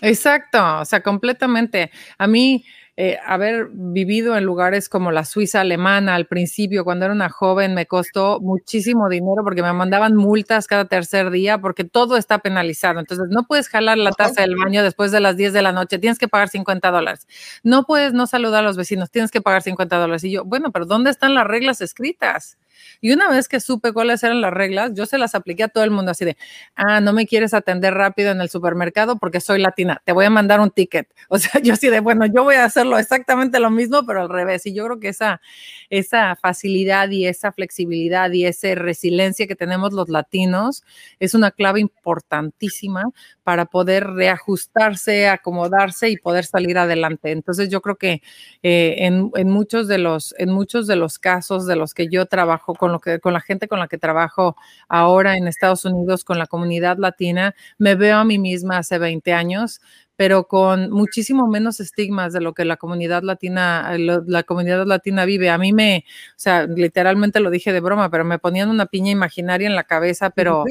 Exacto, 0.01 0.79
o 0.79 0.85
sea, 0.85 1.01
completamente. 1.01 1.91
A 2.17 2.27
mí, 2.27 2.63
eh, 3.01 3.18
haber 3.25 3.70
vivido 3.72 4.36
en 4.36 4.44
lugares 4.44 4.89
como 4.89 5.13
la 5.13 5.24
Suiza 5.24 5.62
alemana 5.62 6.15
al 6.15 6.25
principio, 6.25 6.84
cuando 6.84 7.06
era 7.06 7.13
una 7.13 7.29
joven, 7.29 7.74
me 7.74 7.86
costó 7.86 8.41
muchísimo 8.41 9.08
dinero 9.08 9.41
porque 9.46 9.62
me 9.63 9.72
mandaban 9.72 10.18
multas 10.18 10.68
cada 10.68 10.84
tercer 10.84 11.32
día 11.32 11.60
porque 11.60 11.86
todo 11.86 12.18
está 12.18 12.39
penalizado. 12.39 13.00
Entonces, 13.00 13.27
no 13.29 13.48
puedes 13.48 13.70
jalar 13.70 13.98
la 13.98 14.12
taza 14.12 14.41
del 14.41 14.58
baño 14.58 14.84
después 14.84 15.13
de 15.13 15.22
las 15.22 15.38
10 15.38 15.53
de 15.53 15.62
la 15.62 15.72
noche, 15.72 15.98
tienes 15.98 16.20
que 16.20 16.27
pagar 16.27 16.50
50 16.50 16.91
dólares. 16.91 17.25
No 17.63 17.86
puedes 17.86 18.12
no 18.12 18.27
saludar 18.27 18.65
a 18.65 18.68
los 18.68 18.75
vecinos, 18.75 19.10
tienes 19.10 19.32
que 19.32 19.39
pagar 19.39 19.62
50 19.62 19.96
dólares. 19.96 20.25
Y 20.25 20.32
yo, 20.32 20.44
bueno, 20.44 20.74
pero 20.74 20.86
¿dónde 20.86 21.10
están 21.10 21.36
las 21.36 21.48
reglas 21.48 21.79
escritas? 21.79 22.58
Y 23.01 23.12
una 23.12 23.29
vez 23.29 23.48
que 23.48 23.60
supe 23.60 23.94
cuáles 23.94 24.24
eran 24.24 24.41
las 24.41 24.53
reglas, 24.53 24.91
yo 24.94 25.06
se 25.06 25.18
las 25.18 25.36
apliqué 25.36 25.63
a 25.63 25.68
todo 25.70 25.84
el 25.84 25.91
mundo 25.91 26.12
así 26.12 26.25
de, 26.25 26.38
ah, 26.75 27.00
no 27.01 27.13
me 27.13 27.25
quieres 27.25 27.53
atender 27.53 27.94
rápido 27.94 28.32
en 28.32 28.41
el 28.41 28.50
supermercado 28.50 29.18
porque 29.18 29.39
soy 29.39 29.62
latina, 29.62 30.01
te 30.06 30.12
voy 30.12 30.25
a 30.25 30.29
mandar 30.29 30.60
un 30.60 30.72
ticket. 30.72 31.08
O 31.32 31.38
sea, 31.38 31.62
yo 31.62 31.74
así 31.74 31.89
de, 31.89 32.00
bueno, 32.00 32.25
yo 32.25 32.44
voy 32.44 32.56
a 32.56 32.65
exactamente 32.98 33.60
lo 33.60 33.69
mismo, 33.69 34.05
pero 34.05 34.22
al 34.22 34.29
revés. 34.29 34.65
Y 34.65 34.74
yo 34.74 34.86
creo 34.86 35.00
que 35.00 35.10
esa, 35.10 35.41
esa 35.89 36.36
facilidad 36.36 37.10
y 37.10 37.27
esa 37.27 37.51
flexibilidad 37.51 38.31
y 38.31 38.46
esa 38.46 38.74
resiliencia 38.75 39.48
que 39.48 39.55
tenemos 39.55 39.93
los 39.93 40.10
latinos 40.10 40.84
es 41.19 41.34
una 41.34 41.51
clave 41.51 41.79
importantísima 41.79 43.05
para 43.43 43.65
poder 43.65 44.08
reajustarse, 44.08 45.27
acomodarse 45.27 46.10
y 46.10 46.17
poder 46.17 46.46
salir 46.46 46.77
adelante. 46.77 47.31
Entonces 47.31 47.69
yo 47.69 47.81
creo 47.81 47.96
que 47.96 48.22
eh, 48.63 48.96
en, 49.00 49.31
en, 49.36 49.50
muchos 49.50 49.88
de 49.88 49.98
los, 49.98 50.36
en 50.38 50.51
muchos 50.51 50.88
de 50.88 50.96
los 50.96 51.19
casos 51.19 51.65
de 51.65 51.75
los 51.75 51.93
que 51.93 52.08
yo 52.10 52.25
trabajo 52.25 52.75
con 52.75 52.91
lo 52.91 53.00
que, 53.00 53.19
con 53.19 53.34
la 53.34 53.41
gente 53.41 53.67
con 53.67 53.79
la 53.79 53.88
que 53.88 53.98
trabajo 53.98 54.55
ahora 54.88 55.38
en 55.38 55.48
Estados 55.48 55.86
Unidos, 55.86 56.24
con 56.24 56.38
la 56.38 56.48
comunidad 56.48 56.98
latina, 56.98 57.55
me 57.77 57.96
veo 57.96 58.17
a 58.17 58.25
mí 58.25 58.38
misma 58.38 58.77
hace 58.77 59.00
20 59.00 59.34
años, 59.34 59.81
pero 60.19 60.49
con 60.49 60.91
muchísimo 60.91 61.47
menos 61.47 61.79
estigmas 61.79 62.33
de 62.33 62.41
lo 62.41 62.53
que 62.53 62.65
la 62.65 62.75
comunidad 62.75 63.23
latina, 63.23 63.95
la 63.97 64.43
comunidad 64.43 64.85
latina 64.85 65.23
vive. 65.23 65.49
A 65.49 65.57
mí 65.57 65.71
me, 65.71 66.03
o 66.31 66.33
sea, 66.35 66.65
literalmente 66.65 67.39
lo 67.39 67.49
dije 67.49 67.71
de 67.71 67.79
broma, 67.79 68.11
pero 68.11 68.25
me 68.25 68.38
ponían 68.38 68.69
una 68.69 68.88
piña 68.88 69.11
imaginaria 69.11 69.65
en 69.65 69.75
la 69.75 69.85
cabeza, 69.85 70.29
pero, 70.31 70.65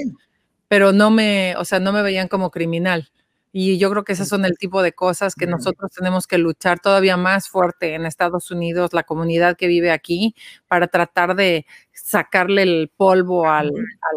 pero 0.68 0.92
no 0.92 1.10
me, 1.10 1.56
o 1.56 1.64
sea, 1.64 1.80
no 1.80 1.94
me 1.94 2.02
veían 2.02 2.28
como 2.28 2.50
criminal. 2.50 3.08
Y 3.52 3.78
yo 3.78 3.90
creo 3.90 4.04
que 4.04 4.12
esas 4.12 4.28
son 4.28 4.44
el 4.44 4.58
tipo 4.58 4.82
de 4.82 4.92
cosas 4.92 5.34
que 5.34 5.46
nosotros 5.46 5.90
tenemos 5.92 6.26
que 6.26 6.38
luchar 6.38 6.80
todavía 6.80 7.16
más 7.16 7.48
fuerte 7.48 7.94
en 7.94 8.06
Estados 8.06 8.50
Unidos, 8.50 8.92
la 8.92 9.04
comunidad 9.04 9.56
que 9.56 9.66
vive 9.66 9.90
aquí, 9.90 10.34
para 10.66 10.88
tratar 10.88 11.34
de 11.34 11.66
sacarle 11.92 12.62
el 12.62 12.92
polvo 12.96 13.48
al, 13.48 13.72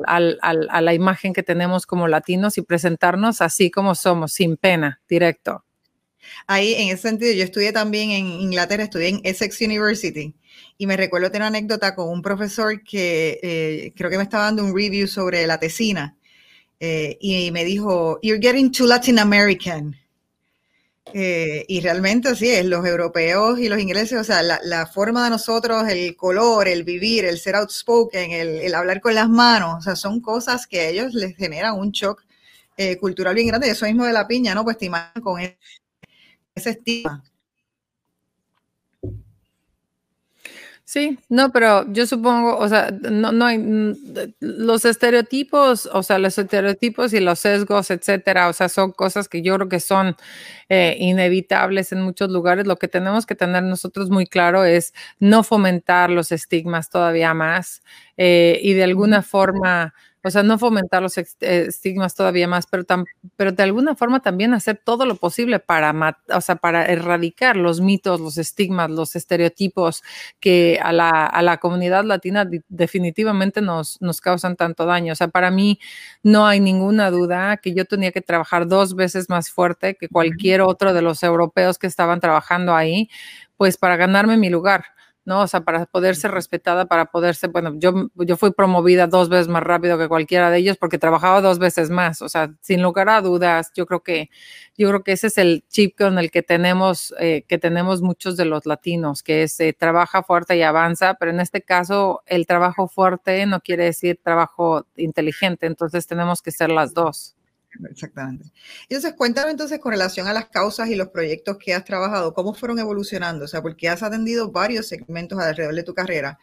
a 0.06 0.82
la 0.82 0.94
imagen 0.94 1.34
que 1.34 1.44
tenemos 1.44 1.86
como 1.86 2.08
latinos 2.08 2.58
y 2.58 2.62
presentarnos 2.62 3.42
así 3.42 3.72
como 3.72 3.96
somos, 3.96 4.34
sin 4.34 4.58
pena, 4.58 5.02
directo. 5.08 5.64
Ahí, 6.48 6.74
en 6.76 6.90
ese 6.90 7.10
sentido, 7.10 7.34
yo 7.34 7.44
estudié 7.44 7.72
también 7.72 8.12
en 8.12 8.26
Inglaterra, 8.28 8.84
estudié 8.84 9.10
en 9.10 9.22
Essex 9.24 9.62
University 9.62 10.36
y 10.78 10.88
me 10.88 10.98
recuerdo 10.98 11.32
tener 11.32 11.48
una 11.48 11.58
anécdota 11.58 11.96
con 11.96 12.10
un 12.10 12.22
profesor 12.22 12.84
que 12.84 13.40
eh, 13.42 13.94
creo 13.96 14.10
que 14.10 14.18
me 14.18 14.24
estaba 14.24 14.46
dando 14.46 14.64
un 14.64 14.76
review 14.76 15.08
sobre 15.08 15.46
la 15.48 15.60
tesina 15.60 16.18
eh, 16.84 17.16
y 17.22 17.52
me 17.52 17.64
dijo, 17.64 18.20
You're 18.24 18.42
getting 18.42 18.72
too 18.72 18.88
Latin 18.88 19.20
American. 19.20 19.96
Eh, 21.14 21.64
y 21.68 21.80
realmente 21.82 22.30
así 22.30 22.50
es, 22.50 22.66
los 22.66 22.84
europeos 22.86 23.60
y 23.60 23.70
los 23.70 23.80
ingleses, 23.80 24.20
o 24.20 24.24
sea, 24.24 24.42
la, 24.42 24.88
forma 24.88 25.26
de 25.26 25.30
nosotros, 25.30 25.88
el 25.88 26.16
color, 26.16 26.68
el 26.68 26.84
vivir, 26.84 27.26
el 27.26 27.38
ser 27.38 27.56
outspoken, 27.56 28.32
el, 28.32 28.74
hablar 28.74 29.00
con 29.00 29.14
las 29.14 29.30
manos, 29.30 29.76
o 29.78 29.82
sea, 29.82 29.96
son 29.96 30.22
cosas 30.22 30.66
que 30.66 30.80
a 30.80 30.90
ellos 30.90 31.14
les 31.14 31.36
generan 31.36 31.78
un 31.78 31.92
shock 31.92 32.24
eh, 32.78 32.98
cultural 32.98 33.36
bien 33.36 33.48
grande. 33.48 33.68
Y 33.68 33.72
eso 33.72 33.86
mismo 33.86 34.06
de 34.06 34.14
la 34.14 34.28
piña, 34.28 34.56
¿no? 34.56 34.64
Pues 34.64 34.80
te 34.80 34.90
con 35.22 35.40
ese, 35.40 35.60
ese 36.56 36.72
estigma. 36.72 37.24
Sí, 40.94 41.18
no, 41.30 41.54
pero 41.54 41.90
yo 41.94 42.06
supongo, 42.06 42.58
o 42.58 42.68
sea, 42.68 42.92
no, 42.92 43.32
no 43.32 43.46
hay 43.46 43.58
los 44.42 44.84
estereotipos, 44.84 45.86
o 45.86 46.04
sea, 46.04 46.20
los 46.20 46.38
estereotipos 46.38 47.14
y 47.14 47.22
los 47.22 47.40
sesgos, 47.40 47.90
etcétera, 47.92 48.50
o 48.50 48.54
sea, 48.54 48.68
son 48.68 48.92
cosas 48.92 49.30
que 49.30 49.42
yo 49.42 49.56
creo 49.56 49.70
que 49.70 49.80
son 49.80 50.18
eh, 50.68 50.98
inevitables 51.00 51.94
en 51.94 52.02
muchos 52.02 52.30
lugares. 52.30 52.68
Lo 52.68 52.76
que 52.76 52.90
tenemos 52.90 53.26
que 53.26 53.36
tener 53.36 53.64
nosotros 53.64 54.10
muy 54.10 54.26
claro 54.28 54.66
es 54.66 54.94
no 55.18 55.44
fomentar 55.46 56.10
los 56.10 56.34
estigmas 56.34 56.90
todavía 56.90 57.34
más 57.34 57.82
eh, 58.18 58.60
y 58.62 58.74
de 58.74 58.84
alguna 58.84 59.22
forma 59.22 59.94
o 60.24 60.30
sea, 60.30 60.44
no 60.44 60.60
fomentar 60.60 61.02
los 61.02 61.18
eh, 61.18 61.26
estigmas 61.40 62.14
todavía 62.16 62.48
más, 62.48 62.68
pero, 62.68 62.86
pero 63.36 63.52
de 63.52 63.64
alguna 63.64 63.96
forma 63.96 64.22
también 64.22 64.54
hacer 64.54 64.80
todo 64.84 65.06
lo 65.06 65.16
posible 65.16 65.60
para, 65.60 66.20
o 66.34 66.42
sea, 66.42 66.56
para 66.58 66.86
erradicar 66.86 67.58
los 67.58 67.82
mitos, 67.82 68.20
los 68.20 68.38
estigmas, 68.38 68.92
los 68.92 69.16
estereotipos 69.16 70.04
que 70.40 70.80
a 70.82 70.92
la, 70.92 71.10
a 71.26 71.42
la 71.42 71.58
comunidad 71.58 72.04
latina 72.04 72.48
definitivamente 72.70 73.62
nos, 73.62 74.00
nos 74.02 74.22
causan 74.22 74.56
tanto 74.56 74.86
daño. 74.86 75.14
O 75.14 75.16
sea, 75.16 75.28
para 75.30 75.50
mí 75.50 75.80
no 76.24 76.46
hay 76.46 76.60
ninguna 76.60 77.10
duda 77.10 77.58
que 77.58 77.74
yo 77.74 77.86
tenía 77.86 78.12
que 78.12 78.22
trabajar 78.22 78.68
dos 78.68 78.96
veces 78.96 79.30
más 79.30 79.50
fuerte 79.50 79.96
que 79.96 80.08
cualquier 80.08 80.62
otro 80.62 80.94
de 80.94 81.02
los 81.02 81.24
europeos 81.24 81.78
que 81.80 81.88
estaban 81.88 82.20
trabajando 82.20 82.76
ahí, 82.76 83.10
pues 83.58 83.78
para 83.78 83.98
ganarme 83.98 84.38
mi 84.38 84.50
lugar. 84.50 84.86
¿No? 85.26 85.42
O 85.42 85.48
sea, 85.48 85.62
para 85.62 85.86
poder 85.86 86.16
ser 86.16 86.32
respetada, 86.32 86.86
para 86.86 87.06
poder 87.06 87.36
ser, 87.36 87.52
bueno, 87.52 87.74
yo, 87.78 88.10
yo 88.16 88.38
fui 88.38 88.52
promovida 88.52 89.08
dos 89.08 89.30
veces 89.30 89.48
más 89.48 89.64
rápido 89.64 89.98
que 89.98 90.08
cualquiera 90.08 90.50
de 90.50 90.58
ellos 90.58 90.78
porque 90.78 90.98
trabajaba 90.98 91.42
dos 91.42 91.60
veces 91.60 91.90
más, 91.90 92.22
o 92.22 92.30
sea, 92.30 92.54
sin 92.62 92.82
lugar 92.82 93.10
a 93.10 93.22
dudas, 93.22 93.72
yo 93.76 93.86
creo 93.86 94.02
que, 94.04 94.30
yo 94.78 94.90
creo 94.90 95.04
que 95.04 95.12
ese 95.14 95.28
es 95.28 95.38
el 95.38 95.64
chip 95.70 95.98
con 95.98 96.18
el 96.18 96.32
que 96.32 96.44
tenemos, 96.44 97.14
eh, 97.20 97.44
que 97.48 97.58
tenemos 97.58 98.02
muchos 98.02 98.38
de 98.38 98.46
los 98.46 98.66
latinos, 98.66 99.24
que 99.24 99.44
es 99.44 99.60
eh, 99.60 99.74
trabaja 99.78 100.24
fuerte 100.24 100.58
y 100.58 100.64
avanza, 100.64 101.16
pero 101.16 101.32
en 101.32 101.40
este 101.40 101.62
caso 101.62 102.24
el 102.26 102.48
trabajo 102.48 102.88
fuerte 102.88 103.46
no 103.46 103.62
quiere 103.62 103.86
decir 103.86 104.20
trabajo 104.24 104.86
inteligente, 104.96 105.68
entonces 105.68 106.08
tenemos 106.08 106.42
que 106.42 106.52
ser 106.52 106.70
las 106.72 106.94
dos. 106.94 107.36
Exactamente. 107.90 108.52
Entonces, 108.90 109.14
cuéntame 109.14 109.52
entonces 109.52 109.80
con 109.80 109.92
relación 109.92 110.28
a 110.28 110.34
las 110.34 110.48
causas 110.48 110.90
y 110.90 110.96
los 110.96 111.10
proyectos 111.10 111.58
que 111.58 111.74
has 111.74 111.86
trabajado, 111.86 112.34
¿cómo 112.34 112.54
fueron 112.54 112.80
evolucionando? 112.80 113.46
O 113.46 113.48
sea, 113.48 113.62
porque 113.62 113.90
has 113.90 114.04
atendido 114.04 114.52
varios 114.52 114.88
segmentos 114.88 115.40
alrededor 115.40 115.76
de 115.76 115.84
tu 115.84 115.94
carrera. 115.94 116.38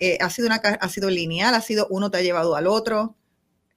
Eh, 0.00 0.18
¿ha, 0.20 0.30
sido 0.30 0.48
una, 0.48 0.56
¿Ha 0.56 0.88
sido 0.88 1.10
lineal? 1.10 1.54
¿Ha 1.54 1.60
sido 1.60 1.86
uno 1.90 2.10
te 2.10 2.18
ha 2.18 2.22
llevado 2.22 2.56
al 2.56 2.66
otro? 2.66 3.16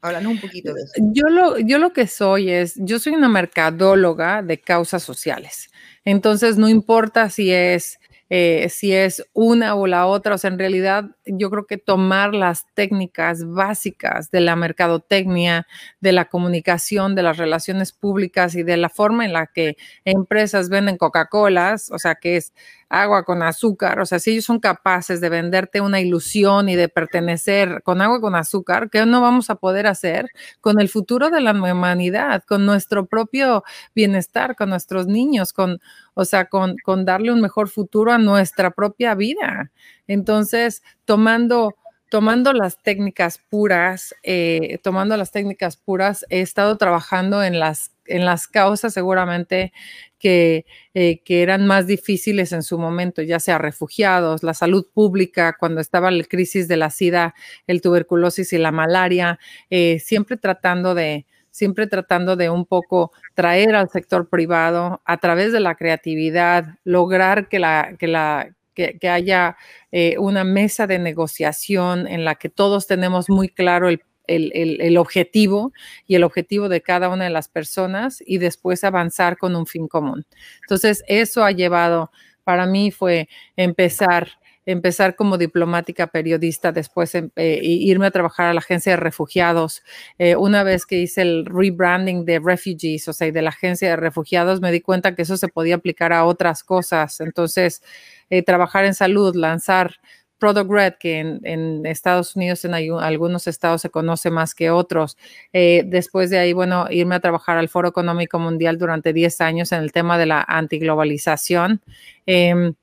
Háblanos 0.01 0.33
un 0.33 0.41
poquito 0.41 0.73
de 0.73 0.81
eso. 0.83 0.93
Yo 1.13 1.29
lo, 1.29 1.57
yo 1.59 1.79
lo 1.79 1.93
que 1.93 2.07
soy 2.07 2.51
es, 2.51 2.73
yo 2.77 2.99
soy 2.99 3.13
una 3.13 3.29
mercadóloga 3.29 4.41
de 4.41 4.59
causas 4.59 5.03
sociales. 5.03 5.69
Entonces, 6.03 6.57
no 6.57 6.69
importa 6.69 7.29
si 7.29 7.51
es 7.51 7.99
eh, 8.29 8.69
si 8.69 8.93
es 8.93 9.23
una 9.33 9.75
o 9.75 9.87
la 9.87 10.07
otra. 10.07 10.35
O 10.35 10.37
sea, 10.37 10.49
en 10.49 10.59
realidad 10.59 11.05
yo 11.25 11.49
creo 11.49 11.67
que 11.67 11.77
tomar 11.77 12.33
las 12.33 12.65
técnicas 12.73 13.45
básicas 13.47 14.31
de 14.31 14.41
la 14.41 14.55
mercadotecnia, 14.55 15.67
de 15.99 16.11
la 16.11 16.25
comunicación, 16.25 17.15
de 17.15 17.23
las 17.23 17.37
relaciones 17.37 17.91
públicas 17.91 18.55
y 18.55 18.63
de 18.63 18.77
la 18.77 18.89
forma 18.89 19.25
en 19.25 19.33
la 19.33 19.47
que 19.47 19.77
empresas 20.05 20.69
venden 20.69 20.97
Coca-Colas, 20.97 21.91
o 21.91 21.99
sea, 21.99 22.15
que 22.15 22.37
es 22.37 22.53
agua 22.89 23.23
con 23.23 23.41
azúcar, 23.43 23.99
o 23.99 24.05
sea, 24.05 24.19
si 24.19 24.31
ellos 24.31 24.45
son 24.45 24.59
capaces 24.59 25.19
de 25.21 25.29
venderte 25.29 25.81
una 25.81 25.99
ilusión 25.99 26.69
y 26.69 26.75
de 26.75 26.87
pertenecer 26.89 27.81
con 27.83 28.01
agua 28.01 28.21
con 28.21 28.35
azúcar, 28.35 28.89
¿qué 28.89 29.05
no 29.05 29.21
vamos 29.21 29.49
a 29.49 29.55
poder 29.55 29.87
hacer 29.87 30.29
con 30.61 30.79
el 30.79 30.89
futuro 30.89 31.29
de 31.29 31.41
la 31.41 31.51
humanidad, 31.51 32.43
con 32.47 32.65
nuestro 32.65 33.05
propio 33.07 33.63
bienestar, 33.95 34.55
con 34.55 34.69
nuestros 34.69 35.07
niños, 35.07 35.51
con, 35.53 35.79
o 36.13 36.25
sea, 36.25 36.45
con, 36.45 36.75
con 36.83 37.05
darle 37.05 37.31
un 37.31 37.41
mejor 37.41 37.69
futuro 37.69 38.11
a 38.11 38.17
nuestra 38.17 38.71
propia 38.71 39.15
vida? 39.15 39.71
Entonces, 40.07 40.83
tomando 41.05 41.75
tomando 42.09 42.53
las 42.53 42.81
técnicas 42.81 43.39
puras, 43.49 44.15
eh, 44.23 44.79
tomando 44.83 45.17
las 45.17 45.31
técnicas 45.31 45.77
puras, 45.77 46.25
he 46.29 46.41
estado 46.41 46.77
trabajando 46.77 47.43
en 47.43 47.59
las, 47.59 47.91
en 48.05 48.25
las 48.25 48.47
causas 48.47 48.93
seguramente 48.93 49.73
que, 50.19 50.65
eh, 50.93 51.21
que, 51.23 51.41
eran 51.41 51.67
más 51.67 51.87
difíciles 51.87 52.51
en 52.51 52.63
su 52.63 52.77
momento, 52.77 53.21
ya 53.21 53.39
sea 53.39 53.57
refugiados, 53.57 54.43
la 54.43 54.53
salud 54.53 54.85
pública, 54.93 55.55
cuando 55.59 55.81
estaba 55.81 56.11
la 56.11 56.23
crisis 56.23 56.67
de 56.67 56.77
la 56.77 56.89
SIDA, 56.89 57.33
el 57.67 57.81
tuberculosis 57.81 58.53
y 58.53 58.57
la 58.57 58.71
malaria, 58.71 59.39
eh, 59.69 59.99
siempre 59.99 60.37
tratando 60.37 60.95
de 60.95 61.25
siempre 61.51 61.87
tratando 61.87 62.35
de 62.35 62.49
un 62.49 62.65
poco 62.65 63.13
traer 63.33 63.75
al 63.75 63.89
sector 63.89 64.27
privado 64.27 65.01
a 65.05 65.17
través 65.19 65.53
de 65.53 65.61
la 65.61 65.75
creatividad, 65.75 66.79
lograr 66.83 67.47
que 67.47 67.59
la, 67.59 67.95
que 67.97 68.07
la, 68.07 68.53
que, 68.75 69.09
haya 69.09 69.57
eh, 69.91 70.17
una 70.19 70.43
mesa 70.43 70.85
de 70.85 70.99
negociación 70.99 72.07
en 72.07 72.25
la 72.25 72.35
que 72.35 72.49
todos 72.49 72.85
tenemos 72.85 73.29
muy 73.29 73.49
claro 73.49 73.89
el, 73.89 74.97
objetivo 74.97 75.71
y 76.05 76.15
el 76.15 76.23
objetivo 76.23 76.69
de 76.69 76.81
cada 76.81 77.09
una 77.09 77.23
de 77.23 77.29
las 77.29 77.47
personas 77.47 78.21
y 78.25 78.37
después 78.37 78.83
avanzar 78.83 79.37
con 79.37 79.55
un 79.55 79.65
fin 79.65 79.87
común. 79.87 80.25
Entonces, 80.61 81.03
eso 81.07 81.43
ha 81.43 81.51
llevado, 81.51 82.11
para 82.43 82.65
mí 82.65 82.91
fue 82.91 83.29
empezar 83.55 84.29
empezar 84.65 85.15
como 85.15 85.37
diplomática 85.37 86.07
periodista, 86.07 86.71
después 86.71 87.15
em, 87.15 87.29
eh, 87.35 87.59
irme 87.61 88.07
a 88.07 88.11
trabajar 88.11 88.47
a 88.47 88.53
la 88.53 88.59
agencia 88.59 88.93
de 88.93 88.97
refugiados. 88.97 89.83
Eh, 90.17 90.35
una 90.35 90.63
vez 90.63 90.85
que 90.85 90.99
hice 90.99 91.21
el 91.21 91.45
rebranding 91.45 92.25
de 92.25 92.39
refugees, 92.39 93.07
o 93.07 93.13
sea, 93.13 93.31
de 93.31 93.41
la 93.41 93.49
agencia 93.49 93.89
de 93.89 93.95
refugiados, 93.95 94.61
me 94.61 94.71
di 94.71 94.81
cuenta 94.81 95.15
que 95.15 95.23
eso 95.23 95.37
se 95.37 95.47
podía 95.47 95.75
aplicar 95.75 96.13
a 96.13 96.25
otras 96.25 96.63
cosas. 96.63 97.19
Entonces, 97.21 97.81
eh, 98.29 98.43
trabajar 98.43 98.85
en 98.85 98.93
salud, 98.93 99.35
lanzar 99.35 99.95
Product 100.37 100.69
Red, 100.69 100.93
que 100.99 101.19
en, 101.19 101.85
Estados 101.85 102.35
Unidos, 102.35 102.65
en 102.65 102.73
algunos 102.73 103.47
estados 103.47 103.81
se 103.81 103.89
conoce 103.89 104.31
más 104.31 104.53
que 104.53 104.69
otros. 104.69 105.17
Eh, 105.53 105.83
después 105.85 106.29
de 106.29 106.39
ahí, 106.39 106.53
bueno, 106.53 106.87
irme 106.89 107.15
a 107.15 107.19
trabajar 107.19 107.57
al 107.57 107.69
Foro 107.69 107.87
Económico 107.87 108.37
Mundial 108.39 108.77
durante 108.77 109.13
10 109.13 109.41
años 109.41 109.71
en 109.71 109.81
el 109.81 109.91
tema 109.91 110.17
de 110.17 110.25
la 110.25 110.43
antiglobalización. 110.47 111.81
Eh, 112.25 112.73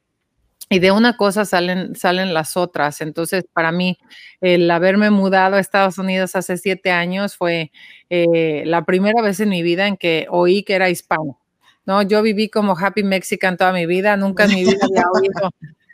y 0.69 0.78
de 0.78 0.90
una 0.90 1.16
cosa 1.16 1.45
salen, 1.45 1.95
salen 1.97 2.35
las 2.35 2.57
otras. 2.57 3.00
Entonces, 3.00 3.45
para 3.52 3.73
mí, 3.73 3.99
el 4.40 4.71
haberme 4.71 5.11
mudado 5.11 5.57
a 5.57 5.61
Estados 5.61 5.99
Unidos 5.99 6.37
hace 6.37 6.57
siete 6.57 6.90
años 6.90 7.37
fue 7.37 7.73
eh, 8.11 8.62
la 8.66 8.85
primera 8.85 9.23
vez 9.23 9.40
en 9.40 9.49
mi 9.50 9.62
vida 9.62 9.87
en 9.87 9.97
que 9.97 10.26
oí 10.31 10.62
que 10.62 10.75
era 10.75 10.90
hispano. 10.90 11.38
¿no? 11.85 12.02
Yo 12.02 12.23
viví 12.23 12.49
como 12.49 12.76
Happy 12.78 13.02
Mexican 13.02 13.57
toda 13.57 13.73
mi 13.73 13.87
vida, 13.87 14.16
nunca 14.16 14.45
en 14.45 14.54
mi 14.54 14.64
vida 14.64 14.78
había 14.83 15.04
oído 15.12 15.50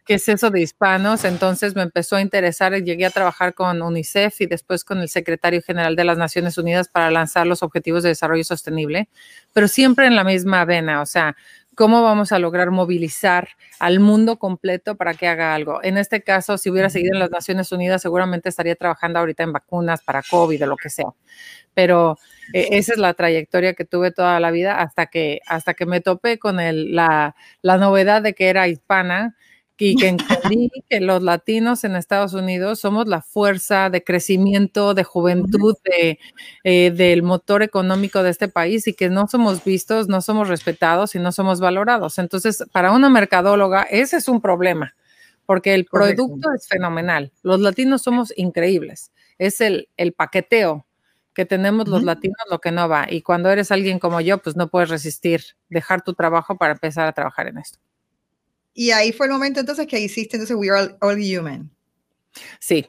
qué 0.09 0.15
es 0.15 0.27
eso 0.27 0.51
de 0.51 0.63
hispanos, 0.63 1.25
entonces 1.25 1.77
me 1.77 1.83
empezó 1.83 2.17
a 2.17 2.23
interesar, 2.23 2.73
llegué 2.83 3.05
a 3.05 3.11
trabajar 3.11 3.53
con 3.53 3.83
UNICEF 3.83 4.41
y 4.41 4.47
después 4.47 4.83
con 4.83 5.01
el 5.03 5.11
secretario 5.11 5.61
general 5.61 5.97
de 5.97 6.05
las 6.05 6.17
Naciones 6.17 6.57
Unidas 6.57 6.89
para 6.89 7.11
lanzar 7.11 7.47
los 7.47 7.63
Objetivos 7.63 8.03
de 8.03 8.09
Desarrollo 8.09 8.43
Sostenible, 8.43 9.11
pero 9.53 9.69
siempre 9.69 10.07
en 10.07 10.17
la 10.17 10.25
misma 10.25 10.65
vena, 10.65 11.03
o 11.03 11.07
sea, 11.07 11.37
¿cómo 11.79 12.03
vamos 12.03 12.33
a 12.33 12.41
lograr 12.41 12.73
movilizar 12.73 13.51
al 13.79 14.01
mundo 14.01 14.37
completo 14.39 14.97
para 14.97 15.15
que 15.15 15.29
haga 15.29 15.55
algo? 15.55 15.81
En 15.85 15.97
este 15.97 16.23
caso, 16.23 16.59
si 16.59 16.69
hubiera 16.69 16.91
seguido 16.91 17.15
en 17.15 17.21
las 17.21 17.31
Naciones 17.31 17.71
Unidas, 17.71 18.03
seguramente 18.03 18.49
estaría 18.49 18.75
trabajando 18.75 19.21
ahorita 19.21 19.45
en 19.45 19.53
vacunas 19.53 20.03
para 20.03 20.23
COVID 20.29 20.65
o 20.65 20.67
lo 20.67 20.77
que 20.77 20.91
sea 20.91 21.07
pero 21.79 22.19
eh, 22.55 22.71
esa 22.73 22.95
es 22.95 22.99
la 22.99 23.15
trayectoria 23.15 23.75
que 23.75 23.85
tuve 23.85 24.11
toda 24.11 24.41
la 24.41 24.51
vida 24.51 24.81
hasta 24.81 25.07
que, 25.07 25.43
hasta 25.47 25.75
que 25.75 25.87
me 25.87 26.01
topé 26.01 26.37
con 26.37 26.57
la, 26.57 27.37
la, 27.63 27.77
novedad 27.77 28.21
de 28.21 28.35
que 28.35 28.49
era 28.49 28.67
hispana 28.67 29.37
y 29.79 29.97
que 29.97 30.09
entendí 30.09 30.71
que 30.89 31.01
los 31.01 31.23
latinos 31.23 31.85
en 31.85 31.97
Estados 31.97 32.35
Unidos 32.35 32.81
somos 32.81 33.07
la 33.07 33.23
fuerza 33.23 33.91
de 33.91 34.03
crecimiento, 34.03 34.95
de 34.95 35.05
juventud, 35.05 35.77
de, 35.85 36.19
eh, 36.65 36.91
del 36.91 37.23
motor 37.23 37.63
económico 37.63 38.23
de 38.23 38.31
este 38.31 38.49
país 38.49 38.87
y 38.89 38.95
que 38.95 39.09
no 39.09 39.29
somos 39.29 39.65
vistos, 39.65 40.09
no 40.09 40.21
somos 40.21 40.49
respetados 40.49 41.15
y 41.15 41.19
no 41.19 41.33
somos 41.33 41.61
valorados. 41.61 42.19
Entonces, 42.19 42.65
para 42.73 42.93
una 42.93 43.09
mercadóloga, 43.09 43.83
ese 43.83 44.17
es 44.17 44.29
un 44.29 44.41
problema, 44.41 44.95
porque 45.47 45.75
el 45.75 45.87
producto 45.87 46.53
es 46.55 46.67
fenomenal. 46.69 47.33
Los 47.43 47.61
latinos 47.61 48.03
somos 48.03 48.33
increíbles. 48.37 49.13
Es 49.39 49.61
el, 49.61 49.89
el 49.97 50.13
paqueteo 50.13 50.87
que 51.39 51.47
tenemos 51.47 51.87
los 51.87 52.03
latinos 52.03 52.37
lo 52.51 52.61
que 52.61 52.73
no 52.73 52.89
va. 52.89 53.07
Y 53.09 53.23
cuando 53.23 53.49
eres 53.49 53.71
alguien 53.71 54.01
como 54.01 54.21
yo, 54.21 54.39
pues 54.39 54.57
no 54.57 54.69
puedes 54.69 54.89
resistir 54.91 55.41
dejar 55.69 56.03
tu 56.03 56.15
trabajo 56.15 56.57
para 56.59 56.73
empezar 56.73 57.07
a 57.07 57.13
trabajar 57.13 57.47
en 57.47 57.59
esto. 57.59 57.79
Y 58.75 58.91
ahí 58.91 59.13
fue 59.13 59.27
el 59.27 59.33
momento 59.33 59.61
entonces 59.61 59.87
que 59.87 59.99
hiciste 59.99 60.37
entonces 60.37 60.57
We 60.57 60.71
Are 60.71 60.97
All, 61.01 61.19
Human. 61.19 61.71
Sí. 62.61 62.87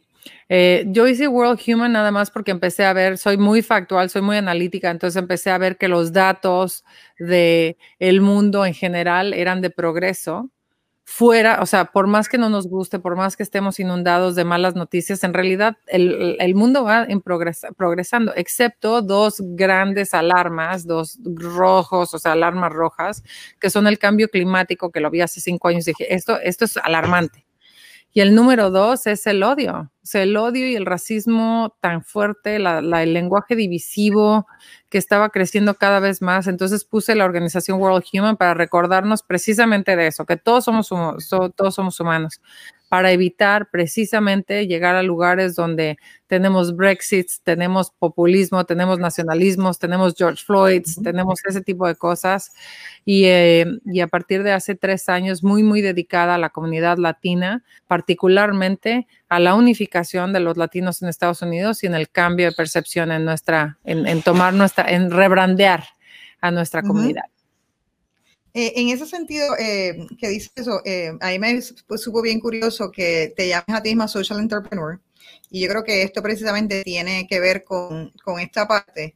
Eh, 0.49 0.85
yo 0.87 1.07
hice 1.07 1.27
World 1.27 1.59
Human 1.67 1.91
nada 1.91 2.11
más 2.11 2.31
porque 2.31 2.51
empecé 2.51 2.83
a 2.83 2.93
ver, 2.93 3.17
soy 3.17 3.37
muy 3.37 3.61
factual, 3.61 4.09
soy 4.09 4.21
muy 4.21 4.37
analítica, 4.37 4.89
entonces 4.89 5.19
empecé 5.19 5.51
a 5.51 5.57
ver 5.57 5.77
que 5.77 5.87
los 5.87 6.11
datos 6.11 6.83
de 7.19 7.77
el 7.99 8.21
mundo 8.21 8.65
en 8.65 8.73
general 8.73 9.33
eran 9.33 9.61
de 9.61 9.69
progreso 9.69 10.49
fuera, 11.09 11.59
o 11.63 11.65
sea, 11.65 11.85
por 11.85 12.05
más 12.05 12.29
que 12.29 12.37
no 12.37 12.49
nos 12.49 12.67
guste, 12.67 12.99
por 12.99 13.15
más 13.15 13.35
que 13.35 13.41
estemos 13.41 13.79
inundados 13.79 14.35
de 14.35 14.45
malas 14.45 14.75
noticias, 14.75 15.23
en 15.23 15.33
realidad 15.33 15.75
el, 15.87 16.53
mundo 16.53 16.83
va 16.83 17.03
en 17.03 17.19
progresando, 17.21 18.31
excepto 18.35 19.01
dos 19.01 19.37
grandes 19.39 20.13
alarmas, 20.13 20.85
dos 20.85 21.17
rojos, 21.25 22.13
o 22.13 22.19
sea, 22.19 22.33
alarmas 22.33 22.71
rojas, 22.71 23.23
que 23.59 23.71
son 23.71 23.87
el 23.87 23.97
cambio 23.97 24.29
climático, 24.29 24.91
que 24.91 24.99
lo 24.99 25.09
vi 25.09 25.21
hace 25.21 25.41
cinco 25.41 25.69
años, 25.69 25.85
dije, 25.85 26.13
esto, 26.13 26.39
esto 26.41 26.65
es 26.65 26.77
alarmante. 26.77 27.48
Y 28.11 28.21
el 28.21 28.33
número 28.33 28.71
dos 28.71 29.05
es 29.05 29.27
el 29.27 29.43
odio, 29.43 29.91
o 30.01 30.05
sea, 30.05 30.23
el 30.23 30.35
odio 30.35 30.67
y 30.67 30.75
el 30.75 30.87
racismo 30.87 31.77
tan 31.79 32.03
fuerte, 32.03 32.55
el 32.55 33.13
lenguaje 33.13 33.55
divisivo 33.55 34.47
que 34.89 34.97
estaba 34.97 35.29
creciendo 35.29 35.75
cada 35.75 35.99
vez 35.99 36.21
más. 36.21 36.47
Entonces 36.47 36.85
puse 36.85 37.13
la 37.13 37.25
organización 37.25 37.79
World 37.79 38.03
Human 38.11 38.35
para 38.35 38.55
recordarnos 38.55 39.21
precisamente 39.21 39.95
de 39.95 40.07
eso, 40.07 40.25
que 40.25 40.37
todos 40.37 40.65
somos, 40.65 40.89
todos 41.55 41.75
somos 41.75 41.99
humanos 41.99 42.41
para 42.89 43.11
evitar 43.11 43.69
precisamente 43.69 44.65
llegar 44.65 44.95
a 44.95 45.03
lugares 45.03 45.55
donde 45.55 45.97
tenemos 46.25 46.75
Brexit, 46.75 47.29
tenemos 47.43 47.91
populismo, 47.91 48.65
tenemos 48.65 48.97
nacionalismos, 48.97 49.77
tenemos 49.77 50.15
George 50.17 50.43
Floyd, 50.43 50.83
tenemos 51.03 51.39
ese 51.45 51.61
tipo 51.61 51.87
de 51.87 51.95
cosas. 51.95 52.51
Y, 53.05 53.25
eh, 53.25 53.67
y, 53.85 54.01
a 54.01 54.07
partir 54.07 54.41
de 54.41 54.53
hace 54.53 54.73
tres 54.73 55.07
años, 55.07 55.43
muy, 55.43 55.61
muy 55.61 55.81
dedicada 55.81 56.35
a 56.35 56.39
la 56.39 56.49
comunidad 56.49 56.97
latina, 56.97 57.63
particularmente 57.87 59.07
a 59.29 59.39
la 59.39 59.53
unificación 59.53 60.33
de 60.33 60.39
los 60.39 60.57
latinos 60.57 61.01
en 61.03 61.09
Estados 61.09 61.43
Unidos 61.43 61.83
y 61.83 61.87
en 61.87 61.93
el 61.93 62.09
cambio 62.09 62.47
de 62.47 62.51
percepción 62.53 63.11
en 63.11 63.23
nuestra, 63.23 63.77
en, 63.83 64.21
tomar 64.23 64.53
nuestra, 64.55 64.89
en 64.89 65.11
rebrandear 65.11 65.83
a 66.41 66.49
nuestra 66.49 66.81
comunidad. 66.81 67.25
Eh, 68.59 68.73
en 68.75 68.89
ese 68.89 69.05
sentido, 69.05 69.55
eh, 69.57 70.05
que 70.17 70.27
dices 70.27 70.51
eso, 70.53 70.81
eh, 70.83 71.13
a 71.21 71.29
mí 71.29 71.39
me 71.39 71.61
supo 71.61 72.21
bien 72.21 72.41
curioso 72.41 72.91
que 72.91 73.33
te 73.37 73.47
llames 73.47 73.69
a 73.69 73.81
ti 73.81 73.89
misma 73.91 74.09
social 74.09 74.37
entrepreneur. 74.37 74.99
Y 75.49 75.61
yo 75.61 75.69
creo 75.69 75.85
que 75.85 76.03
esto 76.03 76.21
precisamente 76.21 76.83
tiene 76.83 77.25
que 77.25 77.39
ver 77.39 77.63
con, 77.63 78.11
con 78.21 78.37
esta 78.41 78.67
parte, 78.67 79.15